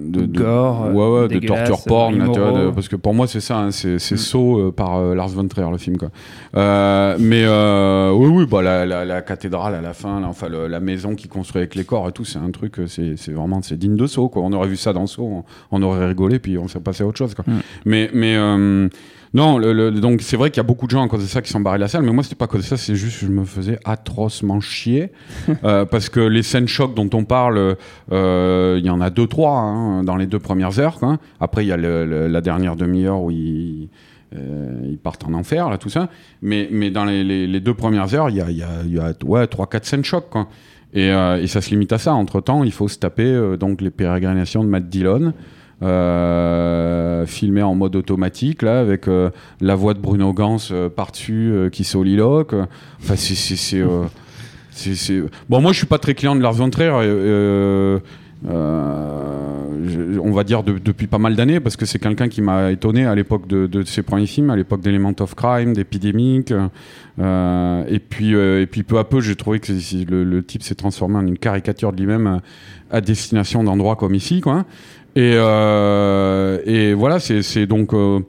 de, 0.08 0.26
de 0.26 0.40
Gore, 0.40 0.88
ouais 0.94 1.22
ouais, 1.22 1.28
de 1.28 1.46
torture 1.46 1.84
porn, 1.86 2.18
là, 2.18 2.26
tu 2.26 2.40
vois, 2.40 2.50
immoraux. 2.50 2.66
de- 2.68 2.72
parce 2.72 2.88
que 2.88 2.96
pour 2.96 3.14
moi 3.14 3.28
c'est 3.28 3.40
ça, 3.40 3.58
hein, 3.60 3.72
c'est, 3.72 3.96
Mm. 3.96 4.18
saut 4.18 4.60
euh, 4.60 4.72
par 4.72 4.98
euh, 4.98 5.14
Lars 5.16 5.30
von 5.30 5.48
Trier 5.48 5.70
le 5.72 5.78
film 5.78 5.98
quoi. 5.98 6.10
Euh, 6.56 7.16
mais 7.20 7.44
euh, 7.46 8.12
oui 8.12 8.28
oui, 8.28 8.46
bah 8.50 8.62
la, 8.62 8.86
la, 8.86 9.06
la 9.06 9.22
cathédrale 9.22 9.76
à 9.76 9.82
la 9.82 9.94
fin, 9.94 10.20
là, 10.22 10.28
enfin 10.28 10.50
le- 10.50 10.68
la 10.68 10.80
maison 10.80 11.16
qui 11.16 11.28
construit 11.28 11.60
avec 11.62 11.76
les 11.76 11.84
corps 11.84 12.08
et 12.08 12.12
tout, 12.12 12.26
c'est 12.26 12.40
un 12.40 12.52
truc, 12.52 12.76
c'est, 12.88 13.16
vraiment 13.32 13.62
c'est 13.62 13.78
digne 13.78 13.96
de 13.96 14.08
saut 14.08 14.30
quoi. 14.30 14.42
On 14.44 14.54
aurait 14.54 14.68
vu 14.70 14.78
ça 14.78 14.94
dans 14.94 15.08
saut, 15.08 15.24
on, 15.24 15.44
on 15.72 15.82
aurait 15.84 16.08
rigolé 16.08 16.40
puis 16.40 16.58
on 16.58 16.68
serait 16.68 16.80
passé 16.84 17.04
à 17.04 17.08
autre 17.08 17.18
chose 17.18 17.36
quoi. 17.36 17.44
Mm. 17.48 17.60
Mais 17.86 18.10
mais 18.14 18.88
non, 19.34 19.58
le- 19.58 19.74
le- 19.74 19.92
donc 19.92 20.22
c'est 20.22 20.38
vrai 20.38 20.50
qu'il 20.50 20.58
y 20.58 20.60
a 20.62 20.64
beaucoup 20.64 20.86
de 20.86 20.92
gens 20.92 21.04
à 21.04 21.08
cause 21.08 21.22
de 21.22 21.28
ça 21.28 21.42
qui 21.42 21.50
sont 21.52 21.60
barrés 21.60 21.78
de 21.78 21.82
la 21.84 21.88
salle, 21.88 22.04
mais 22.04 22.12
moi 22.12 22.24
c'était 22.24 22.36
pas 22.36 22.46
à 22.46 22.48
cause 22.48 22.62
de 22.62 22.66
ça, 22.66 22.78
c'est 22.78 22.96
juste 22.96 23.20
que 23.20 23.26
je 23.26 23.32
me 23.32 23.44
faisais 23.46 23.78
atrocement 23.86 24.60
chier 24.62 25.12
euh, 25.64 25.86
parce 25.86 26.10
que 26.10 26.20
les 26.20 26.44
scènes 26.44 26.68
chocs 26.68 26.96
dont 26.96 27.10
on 27.14 27.24
parle, 27.26 27.76
euh, 28.12 28.76
il 28.80 28.86
y 28.86 28.90
en 28.90 29.02
a 29.02 29.10
deux 29.10 29.28
trois 29.28 29.52
hein, 29.60 30.04
dans 30.04 30.16
les 30.16 30.26
deux 30.28 30.40
premières 30.40 30.80
heures. 30.80 31.00
Après 31.40 31.64
il 31.66 31.68
y 31.68 31.72
a 31.72 31.78
le- 31.78 32.28
la 32.28 32.42
dernière 32.42 32.76
demi-heure 32.76 33.22
où 33.22 33.32
ils, 33.32 33.90
euh, 34.36 34.80
ils 34.86 34.98
partent 34.98 35.26
en 35.26 35.34
enfer 35.34 35.70
là 35.70 35.78
tout 35.78 35.90
ça, 35.90 36.10
mais 36.42 36.68
mais 36.72 36.90
dans 36.90 37.06
les, 37.06 37.24
les- 37.24 37.48
les 37.48 37.60
deux 37.60 37.74
premières 37.74 38.14
heures 38.14 38.30
il 38.30 38.38
y 38.38 38.42
a 38.42 38.50
y 38.52 38.64
a, 38.64 38.84
y 38.86 39.00
a 39.00 39.14
ouais 39.26 39.48
trois 39.48 39.68
quatre 39.68 39.86
scènes 39.86 40.06
chocs 40.06 40.30
quoi. 40.30 40.48
Et, 40.94 41.08
et 41.10 41.48
ça 41.48 41.60
se 41.62 41.70
limite 41.70 41.92
à 41.92 41.98
ça. 41.98 42.14
Entre 42.14 42.40
temps, 42.40 42.64
il 42.64 42.72
faut 42.72 42.88
se 42.88 42.98
taper 42.98 43.58
donc 43.60 43.82
les 43.82 43.90
pérégrinations 43.92 44.64
de 44.64 44.70
Matt 44.70 44.88
Dillon, 44.88 45.34
filmé 45.82 47.62
en 47.62 47.76
mode 47.76 47.96
automatique 47.96 48.62
là, 48.62 48.80
avec 48.80 49.08
euh, 49.08 49.30
la 49.62 49.76
voix 49.76 49.94
de 49.94 50.00
Bruno 50.00 50.34
Gans 50.34 50.58
euh, 50.72 50.90
par-dessus 50.90 51.52
euh, 51.52 51.70
qui 51.70 51.84
soliloque. 51.84 52.54
Enfin, 53.02 53.16
c'est 53.16 53.78
euh, 55.12 55.28
bon. 55.50 55.62
Moi, 55.62 55.72
je 55.74 55.78
suis 55.78 55.88
pas 55.88 56.00
très 56.00 56.14
client 56.14 56.36
de 56.36 56.42
Lars 56.42 56.54
von 56.54 56.70
Trier. 56.70 56.90
euh, 56.94 58.00
euh, 58.48 60.20
on 60.24 60.32
va 60.32 60.44
dire 60.44 60.62
de- 60.64 60.78
depuis 60.78 61.08
pas 61.08 61.18
mal 61.18 61.36
d'années 61.36 61.60
parce 61.60 61.76
que 61.76 61.86
c'est 61.88 61.98
quelqu'un 61.98 62.28
qui 62.30 62.42
m'a 62.44 62.72
étonné 62.72 63.06
à 63.06 63.16
l'époque 63.16 63.48
de, 63.48 63.66
de 63.66 63.84
ses 63.84 64.04
premiers 64.04 64.28
films, 64.28 64.52
à 64.52 64.56
l'époque 64.56 64.82
d'Element 64.82 65.14
of 65.20 65.34
Crime, 65.34 65.74
d'Epidemic. 65.74 66.54
Euh, 67.20 67.84
et 67.88 67.98
puis 68.00 68.36
euh, 68.36 68.62
et 68.62 68.68
puis 68.68 68.84
peu 68.84 69.00
à 69.00 69.04
peu, 69.04 69.22
j'ai 69.22 69.36
trouvé 69.36 69.60
que 69.60 69.72
le, 70.08 70.24
le 70.24 70.44
type 70.44 70.62
s'est 70.62 70.76
transformé 70.76 71.16
en 71.18 71.26
une 71.26 71.38
caricature 71.40 71.92
de 71.92 71.98
lui-même 72.00 72.28
euh, 72.28 72.38
à 72.92 73.02
destination 73.02 73.64
d'endroits 73.64 73.96
comme 73.96 74.14
ici, 74.14 74.40
quoi. 74.42 74.66
Et, 75.18 75.32
euh, 75.36 76.60
et 76.66 76.94
voilà, 76.94 77.20
c'est 77.20 77.66
donc. 77.66 77.94
euh, 77.94 78.20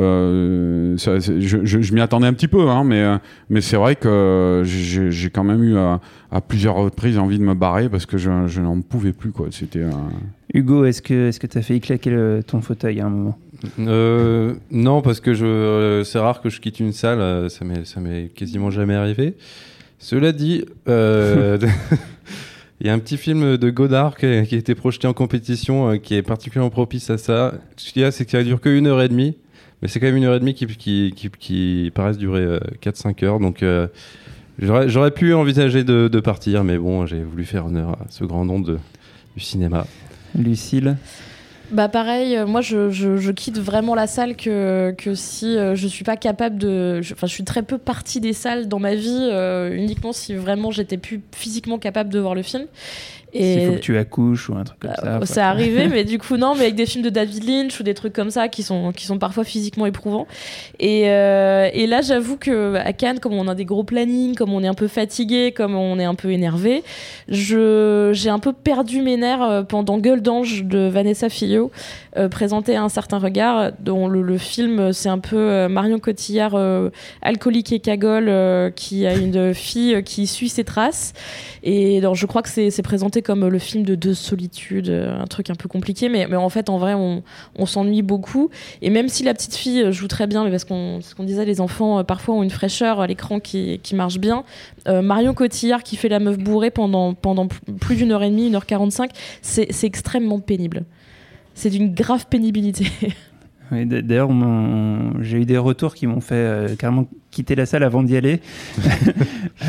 euh, 0.00 0.96
ça, 0.98 1.20
je 1.20 1.38
je, 1.38 1.80
je 1.80 1.94
m'y 1.94 2.00
attendais 2.00 2.26
un 2.26 2.32
petit 2.32 2.48
peu, 2.48 2.68
hein, 2.68 2.82
mais, 2.84 3.04
mais 3.48 3.60
c'est 3.60 3.76
vrai 3.76 3.94
que 3.94 4.62
j'ai 4.64 5.30
quand 5.30 5.44
même 5.44 5.62
eu 5.62 5.76
à, 5.76 6.00
à 6.32 6.40
plusieurs 6.40 6.74
reprises 6.74 7.16
envie 7.16 7.38
de 7.38 7.44
me 7.44 7.54
barrer 7.54 7.88
parce 7.88 8.04
que 8.04 8.18
je, 8.18 8.28
je 8.48 8.60
n'en 8.60 8.80
pouvais 8.80 9.12
plus. 9.12 9.30
quoi. 9.30 9.46
C'était 9.52 9.78
euh, 9.84 9.90
Hugo, 10.52 10.84
est-ce 10.84 11.00
que 11.00 11.46
t'as 11.46 11.62
failli 11.62 11.80
claquer 11.80 12.10
le- 12.10 12.40
ton 12.44 12.60
fauteuil 12.60 13.00
à 13.00 13.06
un 13.06 13.10
moment? 13.10 13.38
Euh, 13.78 14.54
non, 14.72 15.00
parce 15.00 15.20
que 15.20 15.32
je, 15.32 15.46
euh, 15.46 16.02
c'est 16.04 16.18
rare 16.18 16.42
que 16.42 16.50
je 16.50 16.60
quitte 16.60 16.80
une 16.80 16.92
salle, 16.92 17.48
ça 17.48 17.64
m'est, 17.64 17.84
ça 17.86 18.00
m'est 18.00 18.30
quasiment 18.34 18.70
jamais 18.72 18.94
arrivé. 18.96 19.34
Cela 20.00 20.32
dit, 20.32 20.64
euh, 20.88 21.56
il 22.80 22.86
y 22.86 22.90
a 22.90 22.92
un 22.92 22.98
petit 22.98 23.16
film 23.16 23.56
de 23.56 23.70
Godard 23.70 24.16
qui 24.16 24.26
a, 24.26 24.40
été 24.40 24.74
projeté 24.74 25.06
en 25.06 25.12
compétition 25.12 25.90
euh, 25.90 25.96
qui 25.96 26.14
est 26.14 26.22
particulièrement 26.22 26.70
propice 26.70 27.08
à 27.10 27.18
ça. 27.18 27.54
Ce 27.76 27.92
qu'il 27.92 28.02
y 28.02 28.04
a, 28.04 28.10
c'est 28.10 28.24
que 28.24 28.32
ça 28.32 28.42
dure 28.42 28.60
que 28.60 28.68
une 28.68 28.86
heure 28.86 29.00
et 29.00 29.08
demie, 29.08 29.36
mais 29.80 29.88
c'est 29.88 30.00
quand 30.00 30.06
même 30.06 30.16
une 30.16 30.24
heure 30.24 30.34
et 30.34 30.40
demie 30.40 30.54
qui, 30.54 30.66
qui, 31.38 31.92
paraissent 31.94 32.18
durer 32.18 32.42
euh, 32.42 32.58
4-5 32.82 33.24
heures. 33.24 33.38
Donc 33.38 33.62
euh, 33.62 33.86
j'aurais, 34.58 35.10
pu 35.12 35.34
envisager 35.34 35.84
de, 35.84 36.20
partir, 36.20 36.64
mais 36.64 36.76
bon, 36.76 37.06
j'ai 37.06 37.22
voulu 37.22 37.44
faire 37.44 37.66
honneur 37.66 37.90
à 37.92 38.06
ce 38.10 38.24
grand 38.24 38.44
nom 38.44 38.58
du 38.58 38.76
cinéma. 39.38 39.86
Lucille 40.36 40.96
Bah 41.74 41.88
pareil, 41.88 42.36
euh, 42.36 42.46
moi 42.46 42.60
je, 42.60 42.90
je- 42.90 43.16
quitte 43.32 43.58
vraiment 43.58 43.96
la 43.96 44.06
salle 44.06 44.36
que, 44.36 44.94
si 45.16 45.56
euh, 45.58 45.74
je 45.74 45.88
suis 45.88 46.04
pas 46.04 46.16
capable 46.16 46.56
de... 46.56 47.02
je- 47.02 47.14
je, 47.20 47.26
suis 47.26 47.42
très 47.42 47.64
peu 47.64 47.78
partie 47.78 48.20
des 48.20 48.32
salles 48.32 48.68
dans 48.68 48.78
ma 48.78 48.94
vie, 48.94 49.28
euh, 49.32 49.74
uniquement 49.74 50.12
si 50.12 50.36
vraiment 50.36 50.70
j'étais 50.70 50.98
plus 50.98 51.20
physiquement 51.32 51.78
capable 51.80 52.10
de 52.10 52.20
voir 52.20 52.36
le 52.36 52.42
film. 52.42 52.66
S'il 53.34 53.66
faut 53.66 53.72
que 53.72 53.78
tu 53.78 53.98
accouches 53.98 54.48
ou 54.48 54.54
un 54.54 54.64
truc 54.64 54.78
comme 54.80 54.94
ça. 54.94 55.06
Euh, 55.06 55.20
C'est 55.24 55.40
arrivé, 55.40 55.88
mais 55.88 56.04
du 56.04 56.18
coup, 56.18 56.36
non, 56.36 56.54
mais 56.54 56.62
avec 56.62 56.76
des 56.76 56.86
films 56.86 57.04
de 57.04 57.10
David 57.10 57.44
Lynch 57.44 57.80
ou 57.80 57.82
des 57.82 57.94
trucs 57.94 58.12
comme 58.12 58.30
ça 58.30 58.48
qui 58.48 58.62
sont, 58.62 58.92
qui 58.92 59.06
sont 59.06 59.18
parfois 59.18 59.44
physiquement 59.44 59.86
éprouvants. 59.86 60.26
Et, 60.78 61.10
euh, 61.10 61.68
et 61.72 61.86
là, 61.86 62.00
j'avoue 62.00 62.36
que 62.36 62.76
à 62.76 62.92
Cannes, 62.92 63.18
comme 63.18 63.34
on 63.34 63.48
a 63.48 63.54
des 63.54 63.64
gros 63.64 63.84
plannings, 63.84 64.34
comme 64.36 64.52
on 64.52 64.62
est 64.62 64.68
un 64.68 64.74
peu 64.74 64.88
fatigué, 64.88 65.52
comme 65.52 65.74
on 65.74 65.98
est 65.98 66.04
un 66.04 66.14
peu 66.14 66.30
énervé, 66.30 66.84
j'ai 67.28 68.30
un 68.30 68.38
peu 68.38 68.52
perdu 68.52 69.02
mes 69.02 69.16
nerfs 69.16 69.42
euh, 69.42 69.62
pendant 69.62 69.98
Gueule 69.98 70.22
d'ange 70.22 70.64
de 70.64 70.88
Vanessa 70.88 71.28
Fillot, 71.28 71.70
euh, 72.16 72.28
présenté 72.28 72.76
à 72.76 72.82
un 72.82 72.88
certain 72.88 73.18
regard, 73.18 73.72
dont 73.80 74.06
le, 74.06 74.22
le 74.22 74.38
film, 74.38 74.92
c'est 74.92 75.08
un 75.08 75.18
peu 75.18 75.36
euh, 75.36 75.68
Marion 75.68 75.98
Cotillard, 75.98 76.54
euh, 76.54 76.90
alcoolique 77.22 77.72
et 77.72 77.80
cagole, 77.80 78.28
euh, 78.28 78.70
qui 78.70 79.06
a 79.06 79.14
une 79.14 79.54
fille 79.54 80.02
qui 80.04 80.26
suit 80.26 80.48
ses 80.48 80.64
traces. 80.64 81.12
Et 81.62 82.00
donc, 82.00 82.14
je 82.14 82.26
crois 82.26 82.42
que 82.42 82.48
c'est 82.48 82.82
présenté 82.82 83.22
comme 83.24 83.48
le 83.48 83.58
film 83.58 83.82
de 83.84 83.94
deux 83.94 84.14
solitudes, 84.14 84.88
euh, 84.88 85.18
un 85.18 85.26
truc 85.26 85.50
un 85.50 85.54
peu 85.54 85.68
compliqué, 85.68 86.08
mais, 86.08 86.26
mais 86.28 86.36
en 86.36 86.48
fait, 86.48 86.68
en 86.68 86.78
vrai, 86.78 86.94
on, 86.94 87.22
s'ennuie 87.66 88.02
beaucoup. 88.02 88.50
Et 88.82 88.90
même 88.90 89.08
si 89.08 89.24
la 89.24 89.34
petite 89.34 89.54
fille 89.54 89.90
joue 89.92 90.06
très 90.06 90.26
bien, 90.26 90.44
mais 90.44 90.50
parce 90.50 90.64
qu'on 90.64 91.00
disait, 91.20 91.44
les 91.44 91.60
enfants 91.60 91.98
euh, 91.98 92.02
parfois 92.02 92.34
ont 92.34 92.42
une 92.42 92.50
fraîcheur 92.50 93.00
à 93.00 93.06
l'écran 93.06 93.40
qui, 93.40 93.80
qui 93.82 93.94
marche 93.94 94.18
bien. 94.18 94.44
euh, 94.86 95.02
Marion 95.02 95.34
Cotillard 95.34 95.82
qui 95.82 95.96
fait 95.96 96.08
la 96.08 96.20
meuf 96.20 96.38
bourrée 96.38 96.70
pendant, 96.70 97.14
pendant 97.14 97.48
plus 97.80 97.96
d'une 97.96 98.12
heure 98.12 98.22
et 98.22 98.30
demie, 98.30 98.46
une 98.46 98.54
heure 98.54 98.66
quarante-cinq, 98.66 99.10
c'est 99.42 99.68
extrêmement 99.82 100.38
pénible. 100.38 100.84
C'est 101.54 101.70
d'une 101.70 101.94
grave 101.94 102.26
pénibilité. 102.28 102.86
Oui, 103.72 103.86
D'ailleurs, 103.86 104.28
j'ai 105.20 105.38
eu 105.40 105.44
des 105.46 105.58
retours 105.58 105.94
qui 105.94 106.06
m'ont 106.06 106.20
fait 106.20 106.34
euh, 106.34 106.74
carrément 106.76 107.06
quitter 107.30 107.54
la 107.54 107.66
salle 107.66 107.82
avant 107.82 108.02
d'y 108.02 108.16
aller. 108.16 108.40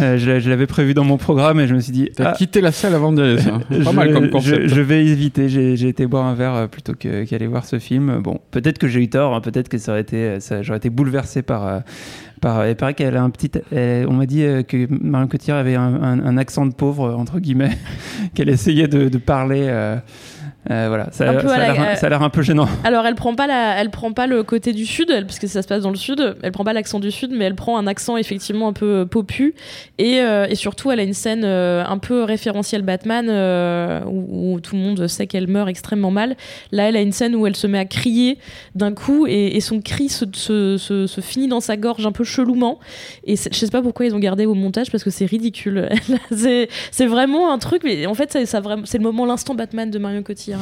Euh, 0.02 0.18
je 0.18 0.30
l'a- 0.30 0.40
je 0.40 0.50
l'avais 0.50 0.66
prévu 0.66 0.94
dans 0.94 1.04
mon 1.06 1.16
programme 1.18 1.60
et 1.60 1.68
je 1.68 1.76
me 1.76 1.80
suis 1.80 1.92
dit. 1.94 2.10
T'as 2.14 2.32
ah, 2.32 2.34
quitté 2.34 2.60
la 2.60 2.72
salle 2.72 2.96
avant 2.96 3.14
d'y 3.14 3.22
aller, 3.22 3.38
ça. 3.40 3.60
Pas 3.70 3.76
je, 3.80 3.90
mal 3.92 4.12
comme 4.14 4.30
concept. 4.30 4.68
je 4.68 4.82
vais 4.82 5.06
éviter. 5.06 5.48
J'ai 5.48 5.88
été 5.88 6.06
boire 6.08 6.26
un 6.26 6.34
verre 6.34 6.56
euh, 6.56 6.68
plutôt 6.68 6.94
qu'aller 6.94 7.48
voir 7.48 7.66
ce 7.66 7.78
film. 7.80 8.20
Bon, 8.22 8.40
peut-être 8.52 8.78
que 8.80 8.88
j'ai 8.88 9.02
eu 9.02 9.10
tort. 9.10 9.36
hein, 9.36 9.42
peut-être 9.42 9.70
que 9.70 9.78
ça 9.78 9.92
aurait 9.92 10.02
été, 10.02 10.38
j'aurais 10.62 10.78
été 10.80 10.90
bouleversé 10.90 11.44
par. 11.44 11.68
euh, 11.68 11.80
par 12.42 12.68
il 12.68 12.76
paraît 12.76 12.96
qu'elle 12.96 13.16
a 13.16 13.22
un 13.24 13.30
petit. 13.30 13.52
elle- 13.72 14.08
on 14.10 14.14
m'a 14.14 14.26
dit 14.26 14.44
que 14.68 14.88
Marion 14.90 15.28
Cotillard 15.28 15.60
avait 15.60 15.76
un, 15.76 15.94
un- 16.02 16.26
un 16.26 16.38
accent 16.38 16.66
de 16.66 16.74
pauvre 16.74 17.14
entre 17.16 17.40
guillemets, 17.40 17.78
qu'elle 18.34 18.50
essayait 18.50 18.88
de, 18.88 19.08
de 19.08 19.18
parler. 19.20 19.68
Euh, 20.72 20.86
euh, 20.86 20.88
voilà, 20.88 21.08
ça, 21.12 21.24
a 21.24 21.28
la- 21.28 21.34
l'air 22.10 22.22
un- 22.24 22.30
peu 22.30 22.42
gênant. 22.42 22.68
Alors 22.84 23.06
elle 23.06 23.16
prend 23.16 23.36
pas 23.36 23.48
la, 23.48 23.80
elle 23.80 23.90
prend 23.92 24.12
pas 24.14 24.28
le 24.28 24.44
côté 24.44 24.74
du 24.74 24.86
sud, 24.86 25.10
elle- 25.12 25.26
parce 25.26 25.40
que 25.40 25.48
ça 25.48 25.62
se 25.62 25.68
passe 25.68 25.84
dans 25.84 25.90
le 25.92 25.96
sud. 25.96 26.36
Elle 26.42 26.52
prend 26.52 26.64
pas 26.64 26.74
l'accent 26.74 27.00
du 27.00 27.12
sud, 27.12 27.32
mais 27.32 27.46
elle 27.46 27.56
prend 27.56 27.78
un 27.78 27.88
accent 27.88 28.18
effectivement 28.18 28.68
un 28.68 28.74
peu 28.74 29.06
popu. 29.06 29.54
Et, 29.98 30.20
euh, 30.22 30.48
et 30.50 30.56
surtout, 30.56 30.92
elle 30.92 31.00
a 31.00 31.04
une 31.04 31.14
scène 31.14 31.44
euh, 31.46 31.84
un 31.86 31.98
peu 31.98 32.24
référentielle 32.24 32.82
Batman 32.82 33.28
euh, 33.30 34.02
où, 34.06 34.54
où 34.56 34.60
tout 34.60 34.76
le 34.76 34.82
monde 34.82 35.08
sait 35.08 35.28
qu'elle 35.28 35.48
meurt 35.48 35.70
extrêmement 35.70 36.12
mal. 36.12 36.36
Là, 36.72 36.90
elle 36.90 36.96
a 36.96 37.02
une 37.02 37.12
scène 37.12 37.36
où 37.36 37.46
elle 37.48 37.56
se 37.56 37.68
met 37.68 37.80
à 37.80 37.86
crier 37.86 38.38
d'un 38.76 38.94
coup 38.94 39.28
et, 39.28 39.56
et 39.56 39.62
son 39.62 39.82
cri 39.82 40.10
se, 40.10 40.26
se, 40.34 40.78
se- 40.78 41.08
se 41.08 41.22
finit 41.22 41.48
dans 41.48 41.60
sa 41.62 41.78
gorge 41.78 42.06
un 42.06 42.12
peu 42.12 42.24
chelouement. 42.24 42.80
Et 43.26 43.36
je 43.36 43.50
sais 43.58 43.68
pas 43.68 43.82
pourquoi 43.82 44.06
ils 44.06 44.16
ont 44.16 44.20
gardé 44.20 44.46
au 44.46 44.54
montage 44.56 44.90
parce 44.92 45.04
que 45.04 45.10
c'est 45.10 45.26
ridicule. 45.26 45.90
c'est 46.32 47.06
vraiment 47.06 47.52
un 47.52 47.58
truc, 47.60 47.82
mais 47.84 48.06
en 48.06 48.14
fait, 48.14 48.32
ça, 48.32 48.46
ça 48.46 48.60
vraiment- 48.62 48.84
c'est 48.86 48.98
le 48.98 49.04
moment 49.04 49.26
l'instant 49.26 49.56
Batman 49.56 49.90
de 49.90 50.00
Marion 50.00 50.24
Cotillard 50.24 50.55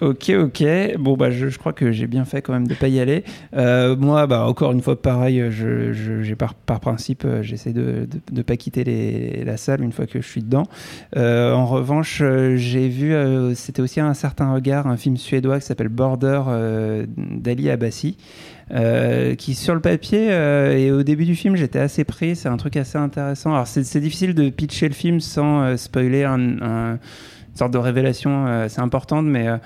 Ok, 0.00 0.30
ok. 0.30 0.64
Bon, 1.00 1.16
bah, 1.16 1.32
je, 1.32 1.48
crois 1.58 1.72
que 1.72 1.90
j'ai 1.90 2.06
bien 2.06 2.24
fait 2.24 2.40
quand 2.40 2.52
même 2.52 2.68
de 2.68 2.74
pas 2.74 2.86
y 2.86 3.00
aller. 3.00 3.24
Euh, 3.56 3.96
moi, 3.96 4.28
bah, 4.28 4.46
encore 4.46 4.70
une 4.70 4.80
fois, 4.80 5.00
pareil, 5.00 5.42
je, 5.50 5.92
je- 5.92 6.34
par, 6.34 6.54
par 6.54 6.78
principe, 6.78 7.24
euh, 7.24 7.42
j'essaie 7.42 7.72
de 7.72 8.06
ne 8.32 8.42
pas 8.42 8.56
quitter 8.56 9.42
la 9.44 9.56
salle 9.56 9.82
une 9.82 9.90
fois 9.90 10.06
que 10.06 10.20
je 10.22 10.26
suis 10.28 10.42
dedans. 10.42 10.62
Euh, 11.16 11.52
en 11.52 11.66
revanche, 11.66 12.22
j'ai 12.54 12.88
vu, 12.88 13.12
c'était 13.56 13.82
aussi 13.82 13.98
un 13.98 14.14
certain 14.14 14.52
regard, 14.52 14.86
un 14.86 14.96
film 14.96 15.16
suédois 15.16 15.58
qui 15.58 15.66
s'appelle 15.66 15.88
Border 15.88 16.42
d'Ali 17.16 17.68
Abbasi. 17.68 18.16
euh, 18.70 19.34
qui 19.34 19.54
sur 19.54 19.74
le 19.74 19.80
papier 19.80 20.26
et 20.28 20.92
au 20.92 21.02
début 21.02 21.24
du 21.24 21.34
film 21.34 21.56
j'étais 21.56 21.78
assez 21.78 22.04
pris 22.04 22.36
c'est 22.36 22.50
un 22.50 22.58
truc 22.58 22.76
assez 22.76 22.98
intéressant 22.98 23.54
alors 23.54 23.66
c'est 23.66 23.98
difficile 23.98 24.34
de 24.34 24.50
pitcher 24.50 24.88
le 24.88 24.94
film 24.94 25.20
sans 25.20 25.74
spoiler 25.78 26.24
un- 26.24 26.98
sorte 27.58 27.72
de 27.72 27.78
révélation 27.78 28.46
euh, 28.46 28.64
assez 28.66 28.80
importante 28.80 29.26
mais 29.26 29.48
euh, 29.48 29.56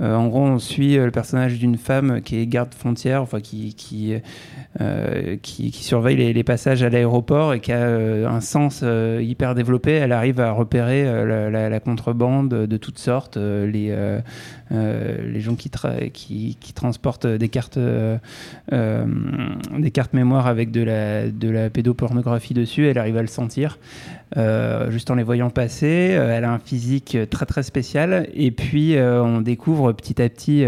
euh, 0.00 0.14
en 0.14 0.28
gros, 0.28 0.40
on 0.40 0.58
suit 0.58 0.96
le 0.96 1.10
personnage 1.10 1.58
d'une 1.58 1.76
femme 1.76 2.22
qui 2.22 2.38
est 2.38 2.46
garde 2.46 2.72
frontière, 2.72 3.20
enfin 3.20 3.40
qui 3.40 3.74
qui, 3.74 4.14
euh, 4.80 5.36
qui, 5.42 5.72
surveille 5.72 6.32
les, 6.32 6.44
passages 6.44 6.84
à 6.84 6.90
l'aéroport 6.90 7.54
et 7.54 7.60
qui 7.60 7.72
a 7.72 7.78
euh, 7.78 8.28
un 8.28 8.40
sens 8.40 8.82
euh, 8.84 9.20
hyper 9.20 9.56
développé. 9.56 9.90
Elle 9.90 10.12
arrive 10.12 10.38
à 10.38 10.52
repérer 10.52 11.04
la, 11.26 11.80
contrebande 11.80 12.50
de 12.50 12.76
toutes 12.76 12.98
sortes, 12.98 13.36
les 13.36 13.92
les 14.70 15.40
gens 15.40 15.56
qui, 15.56 15.70
tra- 15.70 16.72
transportent 16.74 17.26
des 17.26 17.48
cartes 17.48 17.80
des 18.70 19.90
cartes 19.90 20.14
mémoire 20.14 20.46
avec 20.46 20.70
de 20.70 20.82
la 20.82 21.28
de 21.28 21.50
la 21.50 21.68
pédopornographie 21.68 22.54
dessus. 22.54 22.86
Elle 22.86 22.98
arrive 22.98 23.16
à 23.16 23.22
le 23.22 23.28
sentir 23.28 23.78
juste 24.36 25.10
en 25.10 25.16
les 25.16 25.24
voyant 25.24 25.50
passer. 25.50 26.16
Elle 26.16 26.44
a 26.44 26.52
un 26.52 26.60
physique 26.60 27.18
très 27.28 27.46
très 27.46 27.64
spécial. 27.64 28.28
Et 28.34 28.52
puis 28.52 28.96
on 28.98 29.40
découvre 29.40 29.92
petit 29.92 30.22
à 30.22 30.28
petit 30.28 30.64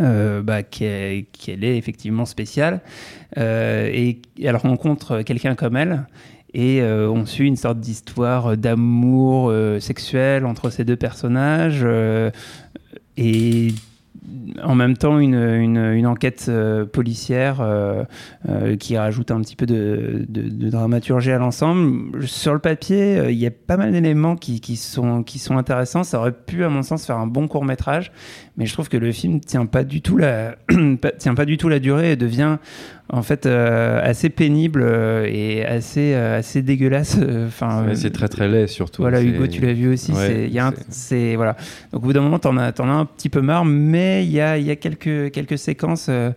euh, 0.00 0.42
bah, 0.42 0.64
qu'elle 0.64 1.24
est 1.46 1.76
effectivement 1.76 2.24
spéciale. 2.24 2.80
Euh, 3.36 3.88
et 3.92 4.20
elle 4.42 4.56
rencontre 4.56 5.22
quelqu'un 5.22 5.54
comme 5.54 5.76
elle. 5.76 6.06
Et 6.52 6.82
euh, 6.82 7.08
on 7.08 7.26
suit 7.26 7.46
une 7.46 7.56
sorte 7.56 7.78
d'histoire 7.78 8.56
d'amour 8.56 9.52
sexuel 9.80 10.46
entre 10.46 10.70
ces 10.70 10.84
deux 10.84 10.96
personnages. 10.96 11.86
et 13.16 13.68
en 14.62 14.74
même 14.74 14.96
temps 14.96 15.18
une, 15.18 15.34
une, 15.34 16.06
enquête 16.06 16.50
policière 16.92 17.64
qui 18.78 18.96
rajoute 18.96 19.30
un 19.30 19.40
petit 19.40 19.56
peu 19.56 19.64
de, 19.64 20.26
de, 20.28 20.70
dramaturgie 20.70 21.30
à 21.30 21.38
l'ensemble. 21.38 22.26
Sur 22.26 22.52
le 22.52 22.58
papier, 22.58 23.28
il 23.30 23.38
y 23.38 23.46
a 23.46 23.50
pas 23.50 23.76
mal 23.76 23.92
d'éléments 23.92 24.36
qui, 24.36 24.60
qui, 24.60 24.76
sont, 24.76 25.22
qui 25.22 25.38
sont 25.38 25.56
intéressants. 25.56 26.02
Ça 26.02 26.18
aurait 26.18 26.32
pu, 26.32 26.64
à 26.64 26.68
mon 26.68 26.82
sens, 26.82 27.06
faire 27.06 27.18
un 27.18 27.26
bon 27.26 27.46
court 27.48 27.64
métrage, 27.64 28.10
mais 28.58 28.66
je 28.66 28.72
trouve 28.72 28.88
que 28.88 28.96
le 28.96 29.12
film 29.12 29.38
tient 29.38 29.66
pas 29.66 29.84
du 29.84 30.02
tout 30.02 30.16
la, 30.16 30.56
tient 31.18 31.34
pas 31.36 31.44
du 31.44 31.56
tout 31.56 31.68
la 31.68 31.78
durée 31.78 32.12
et 32.12 32.16
devient 32.16 32.58
en 33.08 33.22
fait 33.22 33.46
euh, 33.46 34.00
assez 34.02 34.30
pénible 34.30 34.82
euh, 34.82 35.26
et 35.30 35.64
assez, 35.64 36.12
euh, 36.14 36.40
assez 36.40 36.60
dégueulasse. 36.62 37.18
Enfin, 37.46 37.86
c'est 37.94 38.12
très 38.12 38.28
très 38.28 38.48
laid 38.48 38.66
surtout. 38.66 39.02
voilà, 39.02 39.22
Hugo, 39.22 39.46
tu 39.46 39.64
l'as 39.64 39.72
vu 39.72 39.92
aussi. 39.92 40.10
Ouais, 40.12 40.50
c'est, 40.88 41.36
voilà. 41.36 41.56
Donc 41.92 42.02
au 42.02 42.06
bout 42.06 42.12
d'un 42.12 42.20
moment, 42.20 42.40
t'en 42.40 42.56
as, 42.56 42.72
t'en 42.72 42.88
as 42.88 42.94
un 42.94 43.04
petit 43.04 43.28
peu 43.28 43.40
marre, 43.40 43.64
mais 43.64 44.24
il 44.26 44.32
y 44.32 44.40
a, 44.40 44.58
il 44.58 44.66
y 44.66 44.72
a 44.72 44.76
quelques, 44.76 45.30
quelques 45.30 45.58
séquences 45.58 46.08
euh, 46.10 46.32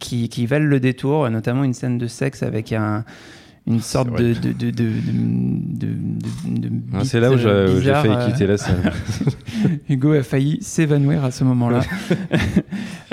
qui, 0.00 0.28
qui 0.28 0.46
valent 0.46 0.66
le 0.66 0.80
détour, 0.80 1.30
notamment 1.30 1.62
une 1.62 1.74
scène 1.74 1.96
de 1.96 2.08
sexe 2.08 2.42
avec 2.42 2.72
un, 2.72 3.04
une 3.66 3.80
sorte 3.80 4.10
de, 4.10 4.34
Ah, 6.94 7.04
c'est 7.04 7.20
là 7.20 7.30
où 7.30 7.38
j'ai 7.38 7.46
euh, 7.48 7.80
j'ai 7.80 7.92
failli 7.92 8.14
euh, 8.14 8.26
quitter 8.26 8.46
la 8.46 8.56
salle. 8.58 8.92
Hugo 9.88 10.12
a 10.12 10.22
failli 10.22 10.58
s'évanouir 10.60 11.24
à 11.24 11.30
ce 11.30 11.44
moment-là. 11.44 11.80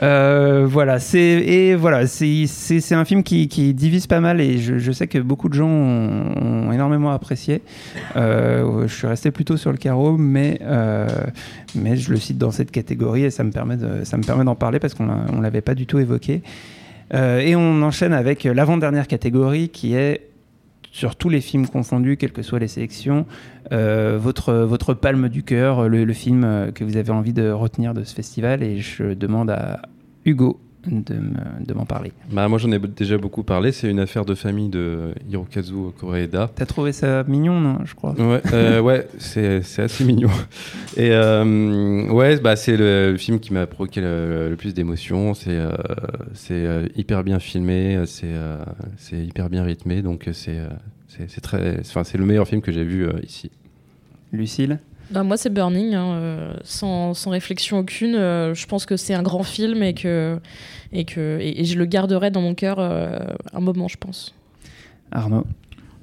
Euh, 0.02 0.66
voilà, 0.66 0.98
c'est 1.00 1.20
et 1.20 1.76
voilà, 1.76 2.08
c'est 2.08 2.94
un 2.94 3.04
film 3.04 3.22
qui, 3.22 3.50
qui 3.50 3.74
divise 3.74 4.08
pas 4.08 4.22
mal 4.22 4.40
et 4.40 4.58
je, 4.58 4.78
je 4.78 4.92
sais 4.94 5.08
que 5.08 5.20
beaucoup 5.20 5.50
de 5.50 5.54
gens 5.56 5.68
ont, 5.68 6.68
ont 6.68 6.72
énormément 6.72 7.12
apprécié. 7.12 7.62
Euh, 8.16 8.88
je 8.88 8.94
suis 8.96 9.08
resté 9.08 9.30
plutôt 9.32 9.58
sur 9.58 9.72
le 9.74 9.78
carreau, 9.78 10.16
mais 10.18 10.58
euh, 10.62 11.06
mais 11.76 11.98
je 11.98 12.12
le 12.14 12.18
cite 12.18 12.38
dans 12.38 12.52
cette 12.52 12.72
catégorie 12.72 13.26
et 13.26 13.30
ça 13.30 13.44
me 13.44 13.52
permet 13.52 13.76
de 13.76 14.06
ça 14.06 14.16
me 14.16 14.24
permet 14.24 14.46
d'en 14.46 14.56
parler 14.56 14.80
parce 14.80 14.94
qu'on 14.94 15.06
l'a- 15.08 15.26
on 15.34 15.42
l'avait 15.42 15.60
pas 15.60 15.76
du 15.76 15.86
tout 15.86 16.00
évoqué. 16.00 16.44
Et 17.14 17.56
on 17.58 17.82
enchaîne 17.82 18.14
avec 18.14 18.46
l'avant-dernière 18.46 19.08
catégorie 19.08 19.68
qui 19.68 19.96
est 19.96 20.29
sur 20.92 21.16
tous 21.16 21.30
les 21.30 21.42
films 21.42 21.68
confondus, 21.68 22.18
quelles 22.18 22.32
que 22.32 22.42
soient 22.42 22.60
les 22.60 22.68
sélections, 22.68 23.26
euh, 23.72 24.18
votre, 24.20 24.54
votre 24.54 24.94
palme 24.94 25.30
du 25.30 25.44
cœur, 25.44 25.88
le, 25.88 26.14
film 26.14 26.44
euh, 26.44 26.72
que 26.72 26.84
vous 26.84 26.98
avez 26.98 27.12
envie 27.12 27.34
de 27.34 27.50
retenir 27.52 27.94
de 27.94 28.04
ce 28.04 28.16
festival. 28.16 28.64
Et 28.64 28.78
je 28.78 29.14
demande 29.14 29.50
à 29.50 29.82
Hugo 30.26 30.60
de 30.90 31.14
me- 31.16 31.66
de 31.66 31.74
m'en 31.74 31.86
parler. 31.86 32.12
Bah, 32.32 32.48
moi 32.48 32.58
j'en 32.58 32.72
ai 32.72 32.80
déjà 32.80 33.18
beaucoup 33.18 33.44
parlé, 33.44 33.72
c'est 33.72 33.90
une 33.90 34.00
affaire 34.00 34.26
de 34.26 34.36
famille 34.36 34.70
de 34.70 35.14
Hirokazu 35.30 35.92
Koreeda. 36.00 36.50
T'as 36.56 36.66
trouvé 36.66 36.92
ça 36.92 37.24
mignon, 37.28 37.60
non 37.60 37.78
Je 37.86 37.96
crois? 37.96 38.14
Ouais, 38.14 38.42
euh, 38.54 38.82
ouais 38.82 39.08
c'est 39.18 39.62
assez 39.78 40.04
mignon. 40.04 40.30
Et 40.98 41.12
euh, 41.12 42.10
ouais, 42.12 42.40
bah, 42.40 42.56
c'est 42.56 42.76
le, 42.78 43.12
le 43.12 43.18
film 43.18 43.40
qui 43.40 43.54
m'a 43.54 43.68
provoqué 43.68 44.02
le, 44.02 44.50
le 44.50 44.56
plus 44.56 44.74
d'émotions. 44.74 45.34
C'est 45.34 45.50
euh, 45.52 45.72
c'est 46.34 46.68
hyper 46.96 47.24
bien 47.24 47.40
filmé, 47.40 48.02
c'est 48.06 49.26
hyper 49.26 49.50
bien 49.50 49.64
rythmé, 49.64 50.02
donc 50.02 50.28
c'est 50.34 50.60
c'est 51.08 51.42
très, 51.42 51.82
c'est 51.84 52.18
le 52.18 52.26
meilleur 52.26 52.48
film 52.48 52.62
que 52.62 52.72
j'ai 52.72 52.84
vu 52.84 53.08
ici. 53.24 53.52
Lucille? 54.32 54.80
Bah, 55.12 55.24
moi, 55.24 55.38
c'est 55.38 55.50
Burning, 55.52 55.96
hein, 55.96 56.14
euh, 56.14 56.54
sans, 56.64 57.14
sans 57.14 57.32
réflexion 57.32 57.80
aucune. 57.80 58.16
euh, 58.16 58.54
je 58.54 58.68
pense 58.68 58.86
que 58.86 58.96
c'est 58.96 59.14
un 59.16 59.24
grand 59.24 59.44
film 59.44 59.82
et 59.82 59.94
que, 59.94 60.38
et 60.94 61.04
que 61.06 61.40
et, 61.42 61.62
et 61.62 61.66
je 61.66 61.78
le 61.78 61.86
garderai 61.86 62.30
dans 62.32 62.42
mon 62.42 62.54
cœur 62.54 62.78
euh, 62.80 63.18
un 63.54 63.60
moment, 63.60 63.88
je 63.88 63.98
pense. 63.98 64.34
Arnaud 65.12 65.46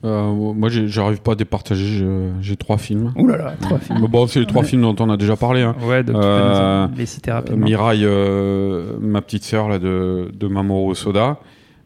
Euh, 0.04 0.32
moi, 0.32 0.68
j'arrive 0.68 1.20
pas 1.22 1.32
à 1.32 1.34
départager. 1.36 2.04
j'ai- 2.40 2.56
trois 2.56 2.78
films. 2.78 3.12
Ouh 3.16 3.26
là 3.26 3.36
là, 3.38 3.54
trois 3.60 3.78
films. 3.78 3.98
Mais 4.02 4.08
Bon, 4.08 4.26
c'est 4.26 4.40
les 4.40 4.46
trois 4.46 4.62
Ouais. 4.62 4.68
films 4.68 4.82
dont 4.82 4.96
on 5.00 5.08
a 5.10 5.16
déjà 5.16 5.36
parlé. 5.36 5.62
hein. 5.62 5.74
Ouais, 5.82 6.02
donc 6.04 6.16
tu 6.16 6.22
peux 6.22 6.86
nous 6.92 6.98
les 6.98 7.06
citer 7.06 7.30
rapidement. 7.32 7.64
Mirai, 7.64 7.98
euh, 8.02 8.96
ma 9.00 9.22
petite 9.22 9.42
sœur 9.44 9.68
là, 9.68 9.78
de, 9.78 10.30
de 10.38 10.46
Mamoru 10.48 10.94
Soda. 10.94 11.38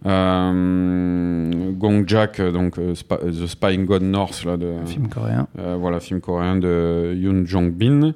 Euh, 0.06 1.72
Gong 1.72 2.04
Jack, 2.06 2.40
donc 2.40 2.78
euh, 2.78 2.94
Spa- 2.94 3.18
The 3.18 3.46
Spying 3.46 3.84
God 3.84 4.02
North, 4.02 4.44
là, 4.44 4.56
de, 4.56 4.72
Film 4.86 5.08
coréen. 5.08 5.46
euh, 5.58 5.76
voilà, 5.78 6.00
film 6.00 6.20
coréen 6.20 6.56
de 6.56 7.14
Yoon 7.16 7.44
Jong-bin. 7.46 8.12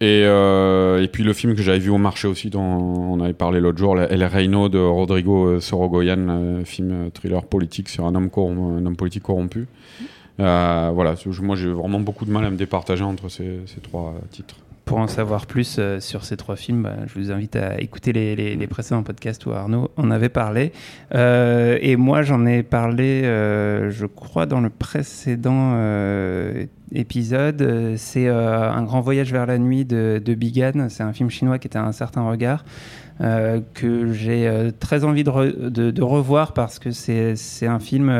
Et, 0.00 0.24
euh, 0.24 1.02
et 1.02 1.08
puis 1.08 1.22
le 1.22 1.32
film 1.32 1.54
que 1.54 1.62
j'avais 1.62 1.78
vu 1.78 1.90
au 1.90 1.98
marché 1.98 2.28
aussi, 2.28 2.50
dont 2.50 2.60
on 2.60 3.20
avait 3.20 3.32
parlé 3.32 3.60
l'autre 3.60 3.78
jour, 3.78 3.98
El 3.98 4.24
Reino 4.24 4.68
de 4.68 4.78
Rodrigo 4.78 5.46
euh, 5.46 5.60
Sorogoyen, 5.60 6.28
un 6.28 6.64
film 6.64 6.90
euh, 6.90 7.10
thriller 7.10 7.44
politique 7.44 7.88
sur 7.88 8.04
un 8.04 8.14
homme, 8.14 8.28
un 8.36 8.84
homme 8.84 8.96
politique 8.96 9.22
corrompu. 9.22 9.66
Euh, 10.40 10.90
voilà, 10.92 11.14
moi 11.42 11.54
j'ai 11.54 11.70
vraiment 11.70 12.00
beaucoup 12.00 12.24
de 12.24 12.30
mal 12.32 12.44
à 12.44 12.50
me 12.50 12.56
départager 12.56 13.04
entre 13.04 13.28
ces, 13.28 13.60
ces 13.66 13.80
trois 13.80 14.14
euh, 14.16 14.26
titres. 14.30 14.56
Pour 14.84 14.98
en 14.98 15.06
savoir 15.06 15.46
plus 15.46 15.76
euh, 15.78 15.98
sur 15.98 16.26
ces 16.26 16.36
trois 16.36 16.56
films, 16.56 16.82
bah, 16.82 16.96
je 17.06 17.18
vous 17.18 17.32
invite 17.32 17.56
à 17.56 17.80
écouter 17.80 18.12
les, 18.12 18.66
précédents 18.66 19.02
podcasts 19.02 19.46
où 19.46 19.52
Arnaud 19.52 19.90
en 19.96 20.10
avait 20.10 20.28
parlé. 20.28 20.72
Euh, 21.14 21.78
et 21.80 21.96
moi, 21.96 22.20
j'en 22.20 22.44
ai 22.44 22.62
parlé, 22.62 23.22
euh, 23.24 23.90
je 23.90 24.04
crois, 24.04 24.44
dans 24.44 24.60
le 24.60 24.68
précédent 24.68 25.74
épisode. 26.92 27.94
C'est 27.96 28.28
Un 28.28 28.82
grand 28.82 29.00
voyage 29.00 29.32
vers 29.32 29.46
la 29.46 29.56
nuit 29.56 29.86
de, 29.86 30.20
de 30.22 30.34
Bigan. 30.34 30.88
C'est 30.90 31.02
un 31.02 31.14
film 31.14 31.30
chinois 31.30 31.58
qui 31.58 31.66
était 31.66 31.78
un 31.78 31.92
certain 31.92 32.28
regard. 32.28 32.66
que 33.20 34.12
j'ai 34.12 34.70
très 34.80 35.04
envie 35.04 35.24
de, 35.24 35.70
de- 35.90 36.02
revoir 36.02 36.52
parce 36.52 36.78
que 36.78 36.90
c'est 36.90 37.66
un 37.66 37.78
film 37.78 38.12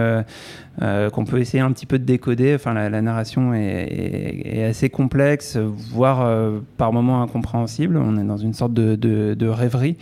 euh, 0.83 1.09
qu'on 1.09 1.25
peut 1.25 1.39
essayer 1.39 1.63
un 1.63 1.71
petit 1.71 1.87
peu 1.87 1.99
de 2.01 2.05
décoder. 2.05 2.55
Enfin, 2.55 2.75
la, 2.75 3.01
narration 3.01 3.55
est, 3.55 4.65
assez 4.65 4.91
complexe, 4.91 5.57
voire 5.57 6.23
euh, 6.23 6.59
par 6.77 6.93
moments 6.93 7.23
incompréhensible. 7.23 7.97
On 7.97 8.17
est 8.17 8.25
dans 8.25 8.37
une 8.37 8.55
sorte 8.55 8.75
de, 8.75 9.47
rêverie. 9.47 9.97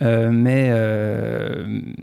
Euh, 0.00 0.30
mais 0.30 0.70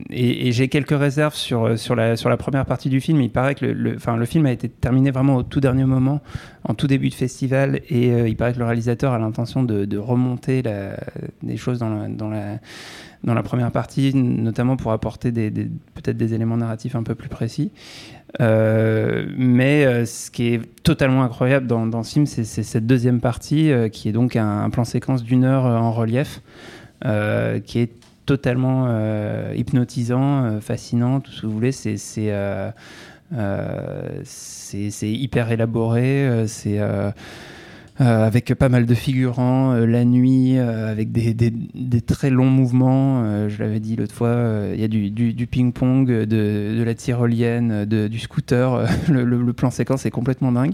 et, 0.09 0.51
j'ai 0.51 0.67
quelques 0.67 0.97
réserves 0.97 1.34
sur, 1.34 1.80
sur, 1.80 1.95
la, 1.95 2.17
sur 2.17 2.30
la 2.30 2.38
première 2.38 2.65
partie 2.65 2.89
du 2.89 2.99
film. 2.99 3.22
Il 3.22 3.30
paraît 3.30 3.55
que 3.55 3.65
le, 3.65 3.95
enfin, 3.95 4.17
le 4.17 4.26
film 4.26 4.45
a 4.45 4.51
été 4.51 4.67
terminé 4.67 5.11
vraiment 5.11 5.38
au 5.38 5.43
tout 5.43 5.61
dernier 5.61 5.86
moment, 5.86 6.22
en 6.65 6.74
tout 6.74 6.88
début 6.88 7.09
de 7.09 7.15
festival, 7.15 7.80
et 7.89 8.09
il 8.28 8.36
paraît 8.36 8.53
que 8.53 8.59
le 8.59 8.65
réalisateur 8.65 9.13
a 9.13 9.20
l'intention 9.20 9.63
de, 9.63 9.86
de 9.86 9.97
remonter 9.97 10.61
la, 10.61 10.97
des 11.41 11.57
choses 11.57 11.80
dans 11.80 12.09
dans, 12.09 12.30
la, 12.30 12.59
dans 13.24 13.34
la 13.34 13.43
première 13.43 13.72
partie, 13.72 14.13
notamment 14.15 14.78
pour 14.78 14.91
apporter 14.91 15.32
peut-être 15.32 16.17
des 16.17 16.34
éléments 16.34 16.57
narratifs 16.57 16.95
un 16.95 17.03
peu 17.03 17.15
plus 17.15 17.30
précis. 17.30 17.72
Euh, 18.39 19.26
mais 19.36 19.86
euh, 19.86 20.05
ce 20.05 20.30
qui 20.30 20.53
est 20.53 20.61
totalement 20.84 21.24
incroyable 21.24 21.67
dans, 21.67 21.88
dans 21.88 22.03
ce 22.03 22.24
c'est 22.26 22.43
cette 22.45 22.86
deuxième 22.86 23.20
partie, 23.20 23.72
euh, 23.72 23.89
qui 23.89 24.09
est 24.09 24.11
donc 24.11 24.36
un, 24.36 24.70
plan 24.70 24.84
séquence 24.84 25.24
d'une 25.24 25.43
heure 25.43 25.65
en 25.65 25.91
relief 25.91 26.41
qui 27.01 27.80
est 27.80 27.91
totalement 28.26 28.89
hypnotisant, 29.55 30.59
fascinant, 30.59 31.22
tout 31.22 31.32
ce 31.32 31.41
que 31.41 31.47
vous 31.47 31.53
voulez. 31.53 31.72
C'est 31.72 31.95
c'est 34.24 35.11
hyper 35.11 35.51
élaboré. 35.51 36.43
c'est 36.47 36.80
avec 38.00 38.54
pas 38.56 38.70
mal 38.70 38.86
de 38.86 38.93
figurants, 38.93 39.74
euh, 39.74 39.86
la 39.86 40.06
nuit, 40.06 40.58
euh, 40.58 40.89
avec 40.89 41.12
des, 41.12 41.34
des- 41.34 41.52
des 41.52 42.02
très 42.02 42.30
longs 42.30 42.50
mouvements. 42.50 43.24
euh, 43.24 43.50
je 43.50 43.60
l'avais 43.62 43.80
dit 43.82 43.95
l'autre 43.97 44.16
fois, 44.16 44.28
euh, 44.30 44.72
il 44.76 44.80
y 44.82 44.84
a 44.84 44.88
du, 44.88 45.12
du- 45.12 45.34
du 45.34 45.47
ping-pong, 45.47 46.08
de, 46.08 46.26
de 46.26 46.84
la 46.84 46.93
tyrolienne, 46.95 47.86
de- 47.86 48.08
du 48.08 48.20
scooter. 48.20 48.74
euh, 48.74 48.86
le, 49.10 49.24
le- 49.26 49.41
le 49.41 49.54
plan 49.54 49.70
séquence 49.70 50.06
est 50.06 50.12
complètement 50.12 50.52
dingue. 50.52 50.74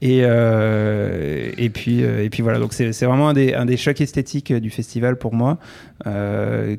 Et, 0.00 0.20
euh, 0.22 1.50
et, 1.58 1.70
puis, 1.70 2.04
euh, 2.04 2.22
et 2.22 2.30
puis 2.30 2.42
voilà, 2.42 2.58
donc 2.58 2.72
c'est 2.72 3.04
vraiment 3.04 3.28
un 3.28 3.32
des, 3.32 3.54
un 3.54 3.64
des 3.64 3.76
chocs 3.76 4.00
esthétiques 4.00 4.52
euh, 4.52 4.60
du 4.60 4.70
festival 4.70 5.16
pour 5.16 5.34
moi, 5.34 5.58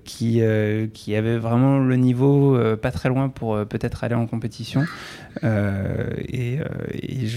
qui, 0.06 0.42
qui 0.94 1.16
avait 1.16 1.38
vraiment 1.38 1.78
le 1.78 1.96
niveau 1.98 2.58
pas 2.82 2.90
très 2.90 3.10
loin 3.10 3.28
pour 3.28 3.66
peut-être 3.66 4.06
aller 4.06 4.16
en 4.16 4.26
compétition. 4.26 4.86
Et 5.44 6.58
et 6.94 7.28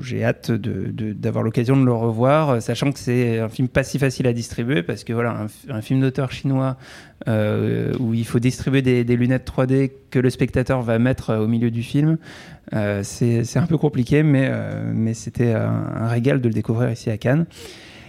j'ai 0.00 0.24
hâte 0.24 0.50
d'avoir 0.50 1.44
l'occasion 1.44 1.76
de 1.76 1.84
le 1.84 1.92
revoir, 1.92 2.62
sachant 2.62 2.90
que 2.90 2.98
c'est 2.98 3.38
un 3.38 3.50
film 3.50 3.68
pas 3.68 3.82
si 3.84 3.98
facile 3.98 4.26
à 4.26 4.32
distribuer, 4.32 4.82
parce 4.82 5.04
que 5.04 5.12
voilà, 5.12 5.46
un 5.68 5.82
film 5.82 6.00
d'auteur 6.00 6.32
chinois 6.32 6.78
euh, 7.28 7.92
où 7.98 8.14
il 8.14 8.24
faut 8.24 8.38
distribuer 8.38 8.80
des, 8.80 9.16
lunettes 9.16 9.46
3D 9.46 9.90
que 10.10 10.18
le 10.18 10.30
spectateur 10.30 10.80
va 10.80 10.98
mettre 10.98 11.30
euh, 11.30 11.44
au 11.44 11.46
milieu 11.46 11.70
du 11.70 11.82
film. 11.82 12.16
Euh, 12.72 13.02
c'est 13.02 13.58
un 13.58 13.66
peu 13.66 13.76
compliqué, 13.76 14.22
mais, 14.22 14.50
c'était 15.12 15.52
un, 15.52 16.08
régal 16.08 16.40
de 16.40 16.48
le 16.48 16.54
découvrir 16.54 16.90
ici 16.90 17.10
à 17.10 17.18
Cannes. 17.18 17.44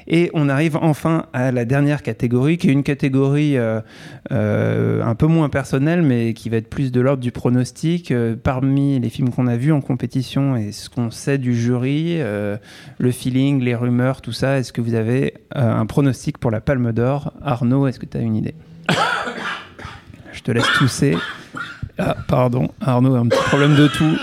Et 0.08 0.32
on 0.34 0.50
arrive 0.50 0.78
enfin 0.78 1.26
à 1.32 1.52
la 1.52 1.64
dernière 1.64 2.02
catégorie, 2.02 2.58
qui 2.58 2.70
est 2.70 2.72
une 2.72 2.84
catégorie 2.84 3.56
un 3.58 5.16
peu 5.16 5.28
moins 5.28 5.48
personnelle, 5.50 6.02
mais 6.02 6.34
qui 6.34 6.50
va 6.50 6.58
être 6.58 6.70
plus 6.70 6.92
de 6.92 7.00
l'ordre 7.00 7.22
du 7.22 7.32
pronostic. 7.32 8.14
Parmi 8.44 9.00
les 9.00 9.10
films 9.10 9.30
qu'on 9.30 9.46
a 9.48 9.58
vus 9.58 9.72
en 9.72 9.80
compétition 9.80 10.56
et 10.56 10.72
ce 10.72 10.90
qu'on 10.90 11.12
sait 11.12 11.38
du 11.38 11.56
jury, 11.56 12.18
le 12.18 13.12
feeling, 13.12 13.62
les 13.62 13.76
rumeurs, 13.76 14.22
tout 14.22 14.34
ça, 14.34 14.58
est-ce 14.58 14.74
que 14.74 14.82
vous 14.82 14.96
avez 14.96 15.36
un 15.54 15.86
pronostic 15.86 16.40
pour 16.40 16.50
la 16.50 16.62
Palme 16.62 16.92
d'Or? 16.92 17.34
Arnaud, 17.42 17.86
est-ce 17.88 18.00
que 18.00 18.08
tu 18.08 18.18
as 18.18 18.22
une 18.22 18.36
idée? 18.36 18.56
Je 20.34 20.42
te 20.42 20.52
laisse 20.52 20.68
tousser. 20.78 21.18
Ah, 21.98 22.16
pardon, 22.28 22.70
Arnaud 22.82 23.16
a 23.16 23.20
un 23.20 23.28
petit 23.28 23.42
problème 23.44 23.76
de 23.76 23.88
tout. 23.88 24.18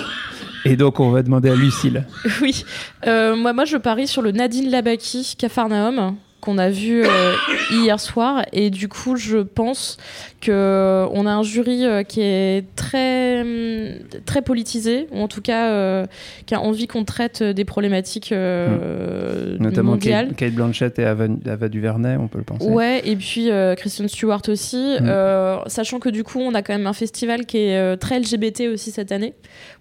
Et 0.64 0.76
donc, 0.76 0.98
on 1.00 1.10
va 1.10 1.22
demander 1.22 1.50
à 1.50 1.54
Lucille. 1.54 2.04
Oui, 2.42 2.64
Euh, 3.06 3.36
moi, 3.36 3.52
moi 3.52 3.64
je 3.64 3.76
parie 3.76 4.08
sur 4.08 4.22
le 4.22 4.32
Nadine 4.32 4.70
Labaki 4.70 5.36
Cafarnaum 5.38 6.16
qu'on 6.40 6.58
a 6.58 6.70
vu 6.70 7.04
euh, 7.04 7.34
hier 7.70 7.98
soir 7.98 8.44
et 8.52 8.70
du 8.70 8.88
coup 8.88 9.16
je 9.16 9.38
pense 9.38 9.96
que 10.40 11.06
on 11.12 11.26
a 11.26 11.32
un 11.32 11.42
jury 11.42 11.84
euh, 11.84 12.02
qui 12.04 12.20
est 12.20 12.64
très 12.76 13.40
hum, 13.40 13.94
très 14.24 14.42
politisé 14.42 15.08
ou 15.12 15.20
en 15.20 15.28
tout 15.28 15.42
cas 15.42 15.70
euh, 15.70 16.06
qui 16.46 16.54
a 16.54 16.60
envie 16.60 16.86
qu'on 16.86 17.04
traite 17.04 17.42
des 17.42 17.64
problématiques 17.64 18.32
euh, 18.32 19.56
Notamment 19.58 19.92
mondiales. 19.92 20.28
Kate, 20.28 20.36
Kate 20.36 20.52
Blanchett 20.54 20.98
et 20.98 21.04
Ava, 21.04 21.26
Ava 21.46 21.68
DuVernay, 21.68 22.16
on 22.16 22.28
peut 22.28 22.38
le 22.38 22.44
penser. 22.44 22.66
Ouais, 22.66 23.02
et 23.04 23.16
puis 23.16 23.50
Kristen 23.76 24.08
Stewart 24.08 24.42
aussi. 24.48 24.96
Euh, 25.00 25.58
sachant 25.66 25.98
que 25.98 26.08
du 26.08 26.24
coup, 26.24 26.40
on 26.40 26.54
a 26.54 26.62
quand 26.62 26.72
même 26.72 26.86
un 26.86 26.92
festival 26.92 27.46
qui 27.46 27.58
est 27.58 27.96
très 27.96 28.20
LGBT 28.20 28.68
aussi 28.72 28.90
cette 28.90 29.12
année, 29.12 29.34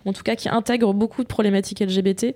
ou 0.05 0.09
en 0.09 0.13
tout 0.13 0.23
cas 0.23 0.35
qui 0.35 0.49
intègre 0.49 0.93
beaucoup 0.93 1.23
de 1.23 1.27
problématiques 1.27 1.79
LGBT. 1.79 2.33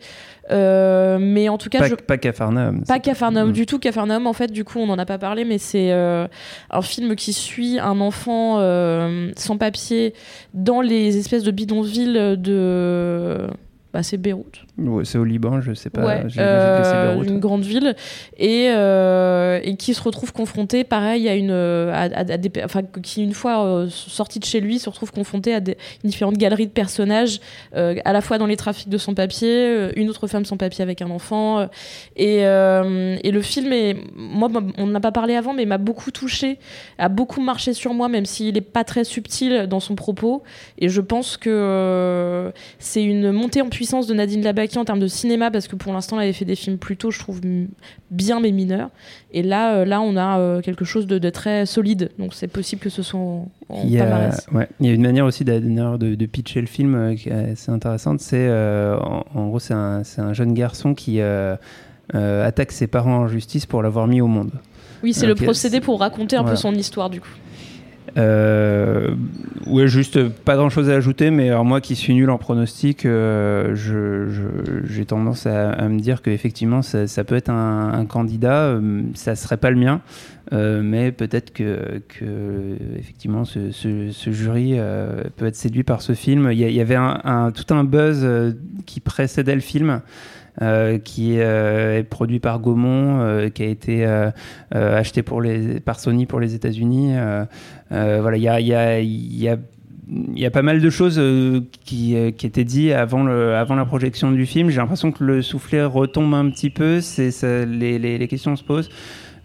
Euh, 0.51 1.17
mais 1.19 1.49
en 1.49 1.57
tout 1.57 1.69
cas, 1.69 1.79
pas, 1.79 1.87
je... 1.87 1.95
pas 1.95 2.17
Capharnaüm. 2.17 2.83
Pas 2.85 2.99
Capharnaüm 2.99 3.49
Mm. 3.49 3.53
du 3.53 3.65
tout. 3.65 3.79
Capharnaüm, 3.79 4.27
en 4.27 4.33
fait, 4.33 4.51
du 4.51 4.63
coup, 4.63 4.79
on 4.79 4.87
n'en 4.87 4.97
a 4.97 5.05
pas 5.05 5.17
parlé, 5.17 5.45
mais 5.45 5.57
c'est 5.57 5.91
euh, 5.91 6.27
un 6.69 6.81
film 6.81 7.15
qui 7.15 7.33
suit 7.33 7.79
un 7.79 7.99
enfant 8.01 8.57
euh, 8.59 9.31
sans 9.37 9.57
papier 9.57 10.13
dans 10.53 10.81
les 10.81 11.17
espèces 11.17 11.43
de 11.43 11.51
bidonvilles 11.51 12.35
de. 12.37 13.47
Bah, 13.93 14.03
c'est 14.03 14.15
Beyrouth. 14.17 14.61
Ouais, 14.77 15.03
c'est 15.03 15.17
au 15.17 15.25
Liban, 15.25 15.59
je 15.59 15.73
sais 15.73 15.89
pas. 15.89 16.05
Ouais, 16.05 16.21
que 16.23 16.39
euh, 16.39 17.23
une 17.23 17.39
grande 17.39 17.63
ville 17.63 17.93
et, 18.37 18.69
euh, 18.69 19.59
et 19.63 19.75
qui 19.75 19.93
se 19.93 20.01
retrouve 20.01 20.31
confronté 20.31 20.85
pareil 20.85 21.27
à 21.27 21.35
une 21.35 21.51
à, 21.51 22.03
à- 22.03 22.23
des 22.37 22.49
enfin 22.63 22.83
qui 23.03 23.21
une 23.21 23.33
fois 23.33 23.65
euh, 23.65 23.87
sorti 23.89 24.39
de 24.39 24.45
chez 24.45 24.61
lui 24.61 24.79
se 24.79 24.89
retrouve 24.89 25.11
confronté 25.11 25.53
à 25.53 25.59
des 25.59 25.75
différentes 26.05 26.37
galeries 26.37 26.67
de 26.67 26.71
personnages 26.71 27.41
euh, 27.75 27.95
à 28.05 28.13
la 28.13 28.21
fois 28.21 28.37
dans 28.37 28.45
les 28.45 28.55
trafics 28.55 28.87
de 28.87 28.97
sans 28.97 29.13
papier 29.13 29.49
euh, 29.51 29.91
une 29.97 30.09
autre 30.09 30.27
femme 30.27 30.45
sans 30.45 30.55
papier 30.55 30.83
avec 30.83 31.01
un 31.01 31.09
enfant 31.09 31.59
euh, 31.59 31.65
et, 32.15 32.45
euh, 32.45 33.17
et 33.23 33.31
le 33.31 33.41
film 33.41 33.73
est 33.73 33.97
moi 34.15 34.49
on 34.77 34.87
n'a 34.87 35.01
pas 35.01 35.11
parlé 35.11 35.35
avant 35.35 35.53
mais 35.53 35.65
m'a 35.65 35.77
beaucoup 35.77 36.11
touché 36.11 36.59
a 36.97 37.09
beaucoup 37.09 37.41
marché 37.41 37.73
sur 37.73 37.93
moi 37.93 38.07
même 38.07 38.25
s'il 38.25 38.55
est 38.55 38.61
pas 38.61 38.85
très 38.85 39.03
subtil 39.03 39.67
dans 39.67 39.81
son 39.81 39.95
propos 39.95 40.43
et 40.79 40.87
je 40.87 41.01
pense 41.01 41.35
que 41.35 41.49
euh, 41.49 42.51
c'est 42.79 43.03
une 43.03 43.31
montée 43.33 43.61
en 43.61 43.65
puissance 43.67 43.80
de 43.81 44.13
Nadine 44.13 44.41
Labaki 44.43 44.77
en 44.77 44.85
termes 44.85 44.99
de 44.99 45.07
cinéma 45.07 45.49
parce 45.51 45.67
que 45.67 45.75
pour 45.75 45.91
l'instant 45.91 46.17
elle 46.17 46.25
avait 46.25 46.33
fait 46.33 46.45
des 46.45 46.55
films 46.55 46.77
plutôt 46.77 47.11
je 47.11 47.19
trouve 47.19 47.41
bien 48.11 48.39
mais 48.39 48.51
mineurs. 48.51 48.89
Et 49.31 49.41
là 49.43 49.75
euh, 49.75 49.85
là 49.85 50.01
on 50.01 50.15
a 50.15 50.39
euh, 50.39 50.61
quelque 50.61 50.85
chose 50.85 51.07
de, 51.07 51.17
de 51.17 51.29
très 51.29 51.65
solide. 51.65 52.11
Donc 52.19 52.33
c'est 52.33 52.47
possible 52.47 52.81
que 52.81 52.89
ce 52.89 53.01
soit 53.01 53.19
en, 53.19 53.47
en 53.69 53.83
Il 53.83 53.91
y, 53.91 53.99
a, 53.99 54.29
ouais, 54.53 54.67
il 54.79 54.87
y 54.87 54.89
a 54.89 54.93
une 54.93 55.01
manière 55.01 55.25
aussi 55.25 55.43
de, 55.43 55.57
de 55.59 56.25
pitcher 56.25 56.61
le 56.61 56.67
film 56.67 56.95
euh, 56.95 57.15
qui 57.15 57.29
est 57.29 57.51
assez 57.51 57.71
intéressante. 57.71 58.19
C'est 58.19 58.49
en, 58.49 59.25
en 59.33 59.47
gros 59.47 59.59
c'est 59.59 59.73
un, 59.73 60.03
un 60.17 60.33
jeune 60.33 60.53
garçon 60.53 60.93
qui 60.93 61.19
attaque 62.13 62.71
ses 62.71 62.87
parents 62.87 63.19
en 63.19 63.27
justice 63.27 63.65
pour 63.65 63.81
l'avoir 63.81 64.07
mis 64.07 64.21
au 64.21 64.27
monde. 64.27 64.51
oui 65.03 65.13
c'est 65.13 65.27
le 65.27 65.35
procédé 65.35 65.79
pour 65.81 65.99
raconter 65.99 66.35
un 66.35 66.43
peu 66.43 66.55
son 66.55 66.73
histoire 66.73 67.09
du 67.09 67.19
coup 67.21 67.29
Euh, 68.17 69.15
ouais, 69.67 69.87
juste 69.87 70.27
pas 70.29 70.55
grand 70.55 70.69
chose 70.69 70.89
à 70.89 70.95
ajouter, 70.95 71.31
mais 71.31 71.49
alors 71.49 71.65
moi 71.65 71.81
qui 71.81 71.95
suis 71.95 72.13
nul 72.13 72.29
en 72.29 72.37
pronostic, 72.37 73.05
euh, 73.05 73.75
j'ai 74.85 75.05
tendance 75.05 75.45
à, 75.45 75.87
me 75.87 75.99
dire 75.99 76.21
qu'effectivement 76.21 76.81
ça, 76.81 77.07
ça 77.07 77.23
peut 77.23 77.35
être 77.35 77.49
un, 77.49 78.05
candidat, 78.05 78.63
euh, 78.63 79.03
ça 79.13 79.35
serait 79.35 79.57
pas 79.57 79.71
le 79.71 79.77
mien, 79.77 80.01
euh, 80.53 80.81
mais 80.83 81.11
peut-être 81.11 81.53
que, 81.53 82.01
effectivement 82.97 83.45
ce, 83.45 83.71
jury 84.31 84.77
peut 85.37 85.45
être 85.45 85.55
séduit 85.55 85.83
par 85.83 86.01
ce 86.01 86.13
film. 86.13 86.49
Il 86.51 86.59
y, 86.59 86.81
avait 86.81 86.97
tout 87.53 87.73
un 87.73 87.83
buzz 87.83 88.27
qui 88.85 88.99
précédait 88.99 89.55
le 89.55 89.61
film. 89.61 90.01
Euh, 90.61 90.97
qui 90.97 91.39
euh, 91.39 91.99
est 91.99 92.03
produit 92.03 92.39
par 92.39 92.59
Gaumont, 92.59 93.21
euh, 93.21 93.47
qui 93.47 93.63
a 93.63 93.67
été 93.67 94.05
acheté 94.71 95.23
par 95.23 95.99
Sony 95.99 96.25
pour 96.25 96.39
les 96.39 96.55
États-Unis. 96.55 97.13
voilà, 97.89 98.37
il 98.37 98.43
y 98.43 100.45
a, 100.45 100.51
pas 100.51 100.61
mal 100.61 100.81
de 100.81 100.89
choses 100.89 101.21
qui, 101.85 102.15
étaient 102.15 102.65
dites 102.65 102.91
avant, 102.91 103.23
la 103.23 103.85
projection 103.85 104.31
du 104.31 104.45
film. 104.45 104.69
J'ai 104.69 104.77
l'impression 104.77 105.11
que 105.11 105.23
le 105.23 105.41
soufflet 105.41 105.85
retombe 105.85 106.33
un 106.33 106.49
petit 106.49 106.69
peu, 106.69 106.99
les, 107.65 108.27
questions 108.29 108.55
se 108.57 108.63
posent. 108.63 108.89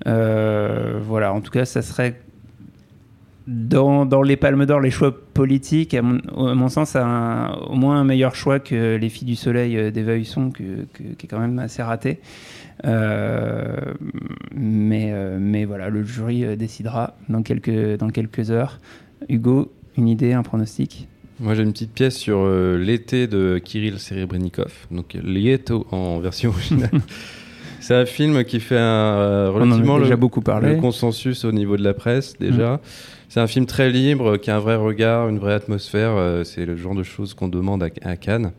Voilà, 0.04 1.32
en 1.32 1.40
tout 1.40 1.52
cas, 1.52 1.64
ça 1.64 1.82
serait 1.82 2.20
dans, 3.46 4.06
dans 4.06 4.22
les 4.22 4.36
Palmes 4.36 4.66
d'Or, 4.66 4.80
les 4.80 4.90
choix 4.90 5.14
politiques, 5.34 5.94
à 5.94 6.02
mon, 6.02 6.18
à 6.48 6.54
mon 6.54 6.68
sens, 6.68 6.96
un- 6.96 7.52
au 7.68 7.74
moins 7.76 8.00
un 8.00 8.04
meilleur 8.04 8.34
choix 8.34 8.58
que 8.58 8.96
Les 8.96 9.08
Filles 9.08 9.28
du 9.28 9.36
Soleil 9.36 9.76
euh, 9.76 9.90
d'Eva 9.90 10.16
Husson, 10.16 10.50
que, 10.50 10.62
que- 10.92 11.14
qui 11.16 11.26
est 11.26 11.28
quand 11.28 11.38
même 11.38 11.58
assez 11.58 11.82
raté. 11.82 12.18
Euh, 12.84 13.76
mais, 14.54 15.10
euh, 15.12 15.38
mais 15.40 15.64
voilà, 15.64 15.88
le 15.88 16.04
jury 16.04 16.56
décidera 16.56 17.16
dans 17.28 17.42
quelques, 17.42 17.98
dans 17.98 18.08
quelques 18.10 18.50
heures. 18.50 18.80
Hugo, 19.28 19.72
une 19.96 20.08
idée, 20.08 20.32
un 20.32 20.42
pronostic? 20.42 21.08
Moi, 21.40 21.54
j'ai 21.54 21.62
une 21.62 21.72
petite 21.72 21.92
pièce 21.92 22.16
sur 22.16 22.38
euh, 22.40 22.76
l'été 22.78 23.26
de 23.26 23.58
Kirill 23.62 23.98
Serebrennikov, 23.98 24.72
donc 24.90 25.14
Lieto 25.22 25.86
en 25.90 26.18
version 26.18 26.50
originale. 26.50 26.90
C'est 27.80 27.94
un 27.94 28.06
film 28.06 28.42
qui 28.44 28.58
fait 28.58 28.78
un, 28.78 28.80
euh, 28.80 29.50
On 29.54 29.58
en 29.58 29.60
a 29.60 29.64
relativement 29.64 29.98
déjà 29.98 30.10
le, 30.10 30.16
beaucoup 30.16 30.40
parlé. 30.40 30.74
le 30.74 30.80
consensus 30.80 31.44
au 31.44 31.52
niveau 31.52 31.76
de 31.76 31.84
la 31.84 31.94
presse 31.94 32.34
déjà. 32.40 32.80
C'est 33.28 33.40
un 33.40 33.46
film 33.46 33.66
très 33.66 33.90
libre, 33.90 34.36
qui 34.36 34.50
a 34.50 34.56
un 34.56 34.60
vrai 34.60 34.76
regard, 34.76 35.28
une 35.28 35.38
vraie 35.38 35.54
atmosphère. 35.54 36.10
euh, 36.16 36.44
c'est 36.44 36.64
le 36.64 36.76
genre 36.76 36.94
de 36.94 37.02
choses 37.02 37.34
qu'on 37.34 37.48
demande 37.48 37.82
à, 37.82 37.88
à 38.02 38.16
Cannes. 38.16 38.52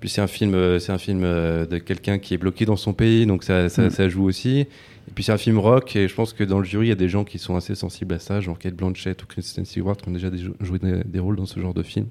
Puis 0.00 0.08
c'est 0.08 0.20
un 0.20 0.26
film, 0.26 0.54
euh, 0.54 0.78
c'est 0.78 0.92
un 0.92 0.98
film 0.98 1.22
euh, 1.24 1.66
de 1.66 1.78
quelqu'un 1.78 2.18
qui 2.18 2.34
est 2.34 2.38
bloqué 2.38 2.64
dans 2.64 2.76
son 2.76 2.92
pays, 2.92 3.26
donc 3.26 3.42
ça, 3.44 3.68
ça, 3.68 3.82
Mm. 3.86 3.90
ça 3.90 4.08
joue 4.08 4.24
aussi. 4.24 4.60
Et 4.60 5.10
puis 5.14 5.24
c'est 5.24 5.32
un 5.32 5.38
film 5.38 5.58
rock, 5.58 5.96
et 5.96 6.06
je 6.08 6.14
pense 6.14 6.32
que 6.32 6.44
dans 6.44 6.58
le 6.58 6.64
jury, 6.64 6.86
il 6.86 6.88
y 6.90 6.92
a 6.92 6.96
des 6.96 7.08
gens 7.08 7.24
qui 7.24 7.38
sont 7.38 7.56
assez 7.56 7.74
sensibles 7.74 8.14
à 8.14 8.18
ça, 8.18 8.40
genre 8.40 8.58
Kate 8.58 8.74
Blanchett 8.74 9.22
ou 9.22 9.26
Kristen 9.26 9.64
Stewart, 9.64 9.96
qui 9.96 10.08
ont 10.08 10.12
déjà 10.12 10.30
des- 10.30 10.38
joué 10.60 10.78
des, 10.78 11.02
des 11.04 11.18
rôles 11.18 11.36
dans 11.36 11.46
ce 11.46 11.58
genre 11.60 11.74
de 11.74 11.82
film. 11.82 12.06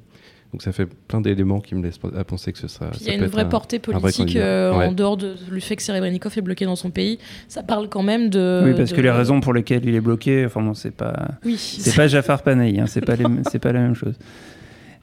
Donc 0.53 0.61
ça 0.61 0.71
fait 0.71 0.85
plein 0.85 1.19
d'éléments 1.19 1.59
qui 1.59 1.75
me 1.75 1.83
laissent 1.83 1.99
à 2.17 2.23
penser 2.23 2.53
que 2.53 2.57
ce 2.57 2.67
sera. 2.69 2.87
Il 3.01 3.07
y 3.07 3.09
a 3.09 3.13
une 3.15 3.25
vraie 3.25 3.41
un- 3.43 3.45
portée 3.45 3.79
vrai 3.85 3.99
politique 3.99 4.35
euh, 4.37 4.73
Ouais. 4.77 4.85
en 4.85 4.91
dehors 4.93 5.17
de, 5.17 5.33
du 5.51 5.59
fait 5.61 5.75
que 5.75 5.83
Serebrennikov 5.83 6.37
est 6.37 6.41
bloqué 6.41 6.63
dans 6.65 6.77
son 6.77 6.89
pays. 6.89 7.19
Ça 7.49 7.63
parle 7.63 7.89
quand 7.89 8.01
même 8.03 8.29
de. 8.29 8.61
oui, 8.65 8.73
parce 8.75 8.91
de- 8.91 8.95
que 8.95 9.01
les 9.01 9.11
raisons 9.11 9.41
pour 9.41 9.53
lesquelles 9.53 9.83
il 9.85 9.93
est 9.93 9.99
bloqué, 10.01 10.45
enfin 10.45 10.61
bon, 10.61 10.73
c'est 10.73 10.91
pas, 10.91 11.31
Oui. 11.45 11.57
c'est 11.57 11.95
pas 11.95 12.07
Jafar 12.07 12.43
Panahi, 12.43 12.79
hein, 12.79 12.85
c'est 12.87 13.05
pas, 13.05 13.15
les- 13.17 13.25
pas 13.59 13.71
la 13.73 13.79
même 13.81 13.95
chose. 13.95 14.15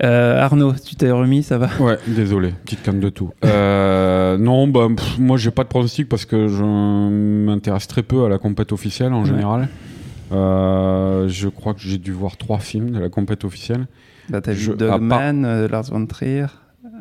Euh, 0.03 0.41
Arnaud, 0.41 0.73
tu 0.85 0.97
t'es 0.97 1.11
remis, 1.11 1.43
ça 1.45 1.57
va? 1.59 1.69
Ouais, 1.79 1.99
désolé, 2.09 2.53
petite 2.65 2.83
canne 2.83 2.99
de 2.99 3.11
tout. 3.11 3.31
Euh, 3.45 4.37
non, 4.39 4.67
bah, 4.67 4.89
pff, 4.97 5.19
moi 5.19 5.37
j'ai 5.37 5.51
pas 5.53 5.63
de 5.63 5.69
pronostic 5.69 6.09
parce 6.09 6.25
que 6.25 6.49
je 6.49 6.65
m'intéresse 6.65 7.87
très 7.87 8.03
peu 8.03 8.25
à 8.25 8.29
la 8.29 8.39
compète 8.39 8.73
officielle 8.73 9.13
en 9.13 9.21
Ouais. 9.21 9.29
général. 9.29 9.69
Euh, 10.33 11.29
je 11.29 11.49
crois 11.49 11.75
que 11.75 11.81
j'ai 11.81 11.99
dû 11.99 12.13
voir 12.13 12.37
trois 12.37 12.59
films 12.59 12.91
de 12.91 12.99
la 12.99 13.09
compète 13.09 13.45
officielle. 13.45 13.87
Bah, 14.29 14.41
T'as 14.41 14.53
vu 14.53 14.69
part- 14.77 14.99
Dogman, 14.99 15.45
euh, 15.45 15.69
Lars 15.69 15.85
von 15.91 16.07
Trier. 16.07 16.47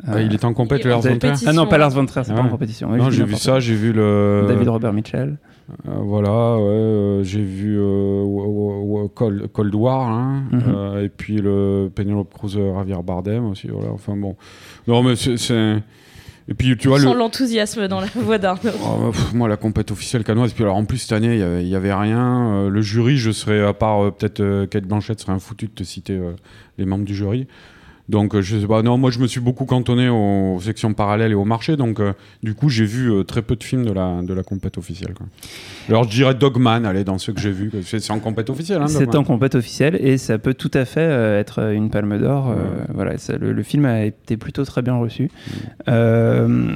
Ah, 0.07 0.21
il 0.21 0.33
est 0.33 0.43
en 0.43 0.53
compète, 0.53 0.83
Lars 0.85 0.97
von 0.97 1.01
Trier 1.03 1.13
compétition. 1.19 1.49
Ah 1.49 1.53
non, 1.53 1.67
pas 1.67 1.77
Lars 1.77 1.91
von 1.91 2.05
Trier, 2.05 2.25
c'est 2.25 2.31
Ah 2.33 2.35
pas 2.35 2.41
en 2.43 2.49
compétition. 2.49 2.89
Non, 2.89 3.09
j'ai 3.09 3.23
vu 3.23 3.35
ça, 3.35 3.59
j'ai 3.59 3.75
vu 3.75 3.93
le. 3.93 4.45
David 4.47 4.67
Robert 4.69 4.93
Mitchell. 4.93 5.37
Euh, 5.87 5.91
voilà, 6.01 6.57
ouais, 6.57 6.61
euh, 6.63 7.23
j'ai 7.23 7.41
vu 7.41 7.77
euh, 7.79 9.07
Cold, 9.15 9.47
Cold 9.53 9.73
War, 9.75 10.09
hein, 10.09 10.43
Mhm. 10.51 10.61
euh, 10.67 11.03
et 11.05 11.09
puis 11.09 11.37
le 11.37 11.89
Penelope 11.93 12.33
Cruz 12.33 12.49
Javier 12.57 12.97
Bardem 13.01 13.45
aussi, 13.45 13.69
voilà, 13.69 13.91
enfin 13.91 14.15
bon. 14.17 14.35
Non, 14.87 15.01
mais 15.03 15.15
c'est. 15.15 15.81
Et 16.49 16.53
puis 16.53 16.75
tu 16.77 16.89
vois, 16.89 16.99
Sans 16.99 17.13
le, 17.13 17.19
l'enthousiasme 17.19 17.87
dans 17.87 18.01
la 18.01 18.07
voix 18.15 18.37
d'Arnaud. 18.37 18.71
Oh, 18.83 19.11
bah, 19.11 19.17
moi, 19.33 19.47
la 19.47 19.57
compète 19.57 19.91
officielle 19.91 20.23
canoise. 20.23 20.53
Puis 20.53 20.63
alors, 20.63 20.75
en 20.75 20.85
plus, 20.85 20.97
cette 20.97 21.13
année, 21.13 21.35
il 21.61 21.67
y 21.67 21.75
avait- 21.75 21.93
rien. 21.93 22.53
Euh, 22.53 22.69
le 22.69 22.81
jury, 22.81 23.17
je 23.17 23.31
serais, 23.31 23.61
à 23.65 23.73
part 23.73 24.03
euh, 24.03 24.11
peut-être 24.11 24.39
euh, 24.41 24.65
Kate 24.67 24.85
Blanchett, 24.85 25.19
serait 25.19 25.31
un 25.31 25.39
foutu 25.39 25.67
de 25.67 25.71
te 25.71 25.83
citer 25.83 26.13
euh, 26.13 26.31
les 26.77 26.85
membres 26.85 27.05
du 27.05 27.15
jury. 27.15 27.47
Donc, 28.09 28.35
euh, 28.35 28.41
je 28.41 28.57
sais 28.59 28.67
pas. 28.67 28.81
Non, 28.81 28.97
moi, 28.97 29.11
je 29.11 29.19
me 29.19 29.27
suis 29.27 29.39
beaucoup 29.39 29.63
cantonné 29.65 30.09
aux 30.09 30.59
sections 30.61 30.93
parallèles 30.93 31.31
et 31.31 31.35
au 31.35 31.45
marché. 31.45 31.77
Donc, 31.77 31.99
euh, 32.01 32.11
du 32.43 32.53
coup, 32.53 32.67
j'ai 32.67 32.83
vu 32.85 33.09
euh, 33.09 33.23
très 33.23 33.41
peu 33.41 33.55
de 33.55 33.63
films 33.63 33.85
de 33.85 33.93
la, 33.93 34.21
de 34.21 34.33
la 34.33 34.43
compète 34.43 34.77
officielle. 34.77 35.13
quoi. 35.13 35.25
Alors, 35.87 36.03
je 36.03 36.09
dirais 36.09 36.35
Dogman, 36.35 36.85
allez, 36.85 37.05
dans 37.05 37.17
ceux 37.17 37.31
que 37.31 37.39
j'ai 37.39 37.51
vus. 37.51 37.71
C'est 37.85 38.11
en 38.11 38.19
compète 38.19 38.49
officielle. 38.49 38.81
Hein, 38.81 38.87
C'est 38.87 39.15
en 39.15 39.23
compète 39.23 39.55
officielle 39.55 39.97
et 40.01 40.17
ça 40.17 40.37
peut 40.37 40.53
tout 40.53 40.71
à 40.73 40.83
fait 40.83 40.99
euh, 40.99 41.39
être 41.39 41.71
une 41.73 41.89
palme 41.89 42.19
d'or. 42.19 42.53
voilà, 42.93 43.17
ça- 43.17 43.37
le, 43.37 43.53
le 43.53 43.63
film 43.63 43.85
a 43.85 44.03
été 44.03 44.35
plutôt 44.35 44.65
très 44.65 44.81
bien 44.81 44.95
reçu. 44.95 45.29
Euh, 45.87 46.67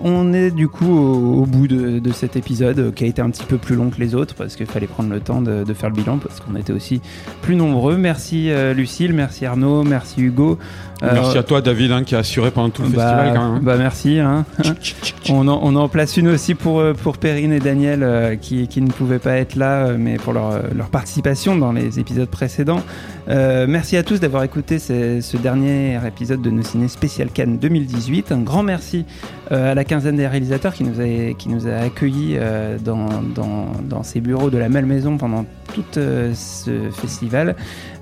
on 0.00 0.32
est 0.32 0.50
du 0.50 0.68
coup 0.68 0.86
au, 0.90 1.42
au 1.42 1.46
bout 1.46 1.66
de, 1.68 1.98
de 1.98 2.12
cet 2.12 2.36
épisode 2.36 2.94
qui 2.94 3.04
a 3.04 3.06
été 3.06 3.22
un 3.22 3.30
petit 3.30 3.44
peu 3.44 3.58
plus 3.58 3.76
long 3.76 3.90
que 3.90 3.98
les 4.00 4.14
autres 4.14 4.34
parce 4.34 4.56
qu'il 4.56 4.66
fallait 4.66 4.86
prendre 4.86 5.10
le 5.10 5.20
temps 5.20 5.42
de, 5.42 5.64
de 5.64 5.74
faire 5.74 5.90
le 5.90 5.96
bilan 5.96 6.18
parce 6.18 6.40
qu'on 6.40 6.56
était 6.56 6.72
aussi 6.72 7.00
plus 7.42 7.56
nombreux. 7.56 7.96
Merci 7.96 8.50
Lucille, 8.74 9.12
merci 9.12 9.46
Arnaud, 9.46 9.82
merci 9.84 10.20
Hugo. 10.22 10.58
Merci 11.02 11.36
Euh, 11.36 11.40
à 11.40 11.42
toi, 11.42 11.60
David, 11.60 11.92
hein, 11.92 12.04
qui 12.04 12.14
a 12.14 12.18
assuré 12.18 12.50
pendant 12.50 12.70
tout 12.70 12.82
le 12.82 12.88
bah, 12.88 13.02
festival. 13.02 13.34
Quand 13.34 13.44
même. 13.48 13.54
hein. 13.56 13.60
bah 13.62 13.76
merci. 13.78 14.18
hein. 14.18 14.44
on, 15.30 15.46
en, 15.48 15.60
on 15.62 15.76
en 15.76 15.88
place 15.88 16.16
une 16.16 16.28
aussi 16.28 16.54
pour, 16.54 16.80
euh, 16.80 16.94
pour 16.94 17.18
Perrine 17.18 17.52
et 17.52 17.58
Daniel 17.60 18.02
euh, 18.02 18.36
qui, 18.36 18.66
qui 18.68 18.80
ne 18.80 18.90
pouvaient 18.90 19.18
pas 19.18 19.36
être 19.36 19.56
là, 19.56 19.92
mais 19.98 20.16
pour 20.16 20.32
leur, 20.32 20.60
leur 20.74 20.88
participation 20.88 21.56
dans 21.56 21.72
les 21.72 21.98
épisodes 21.98 22.28
précédents. 22.28 22.80
Euh, 23.28 23.66
merci 23.68 23.96
à 23.96 24.02
tous 24.04 24.20
d'avoir 24.20 24.44
écouté 24.44 24.78
ce, 24.78 25.20
ce 25.20 25.36
dernier 25.36 25.98
épisode 26.06 26.40
de 26.42 26.50
nos 26.50 26.62
ciné 26.62 26.88
spécial 26.88 27.28
Cannes 27.30 27.58
2018. 27.58 28.32
Un 28.32 28.40
grand 28.40 28.62
merci 28.62 29.04
à 29.50 29.74
la 29.74 29.84
quinzaine 29.84 30.16
des 30.16 30.26
réalisateurs 30.26 30.72
qui 30.74 30.82
nous 30.84 31.00
a, 31.00 31.34
qui 31.34 31.48
nous 31.48 31.68
a 31.68 31.74
accueillis 31.74 32.36
dans, 32.84 33.06
dans, 33.34 33.66
dans 33.88 34.02
ces 34.02 34.20
bureaux 34.20 34.50
de 34.50 34.58
la 34.58 34.68
Malmaison 34.68 35.16
pendant 35.18 35.44
tout 35.74 35.84
ce 35.92 36.70
festival. 36.92 37.54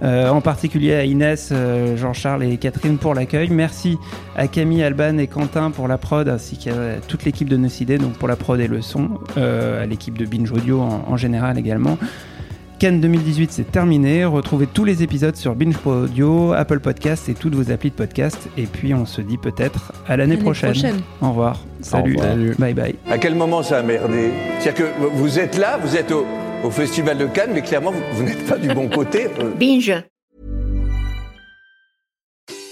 En 0.02 0.40
particulier 0.40 0.94
à 0.94 1.04
Inès, 1.04 1.52
Jean-Charles 1.96 2.44
et 2.44 2.56
Catherine 2.64 2.96
pour 2.96 3.12
l'accueil. 3.12 3.50
Merci 3.50 3.98
à 4.36 4.48
Camille, 4.48 4.82
Alban 4.82 5.18
et 5.18 5.26
Quentin 5.26 5.70
pour 5.70 5.86
la 5.86 5.98
prod, 5.98 6.26
ainsi 6.30 6.56
qu'à 6.56 6.72
toute 7.06 7.26
l'équipe 7.26 7.46
de 7.46 7.58
Nocidé, 7.58 7.98
donc 7.98 8.14
pour 8.14 8.26
la 8.26 8.36
prod 8.36 8.58
et 8.58 8.68
le 8.68 8.80
son, 8.80 9.18
euh, 9.36 9.82
à 9.82 9.86
l'équipe 9.86 10.16
de 10.16 10.24
Binge 10.24 10.50
Audio 10.50 10.80
en, 10.80 11.04
en 11.06 11.16
général 11.18 11.58
également. 11.58 11.98
Cannes 12.78 13.02
2018, 13.02 13.52
c'est 13.52 13.70
terminé. 13.70 14.24
Retrouvez 14.24 14.66
tous 14.66 14.86
les 14.86 15.02
épisodes 15.02 15.36
sur 15.36 15.54
Binge 15.54 15.74
Audio, 15.84 16.54
Apple 16.54 16.80
Podcast 16.80 17.28
et 17.28 17.34
toutes 17.34 17.54
vos 17.54 17.70
applis 17.70 17.90
de 17.90 17.96
podcast. 17.96 18.48
Et 18.56 18.64
puis 18.64 18.94
on 18.94 19.04
se 19.04 19.20
dit 19.20 19.36
peut-être 19.36 19.92
à 20.08 20.16
l'année 20.16 20.38
prochaine. 20.38 20.70
prochaine. 20.70 21.00
Au 21.20 21.28
revoir. 21.28 21.60
Salut. 21.82 22.14
revoir. 22.14 22.30
Salut. 22.30 22.54
Bye 22.58 22.72
bye. 22.72 22.94
À 23.10 23.18
quel 23.18 23.34
moment 23.34 23.62
ça 23.62 23.80
a 23.80 23.82
merdé? 23.82 24.30
C'est-à-dire 24.58 24.86
que 24.86 25.06
vous 25.12 25.38
êtes 25.38 25.58
là, 25.58 25.78
vous 25.84 25.96
êtes 25.98 26.12
au, 26.12 26.24
au 26.64 26.70
Festival 26.70 27.18
de 27.18 27.26
Cannes, 27.26 27.50
mais 27.52 27.60
clairement, 27.60 27.90
vous, 27.90 28.00
vous 28.14 28.22
n'êtes 28.22 28.46
pas 28.46 28.56
du 28.56 28.68
bon 28.68 28.88
côté. 28.88 29.26
Euh, 29.38 29.50
Binge. 29.60 29.92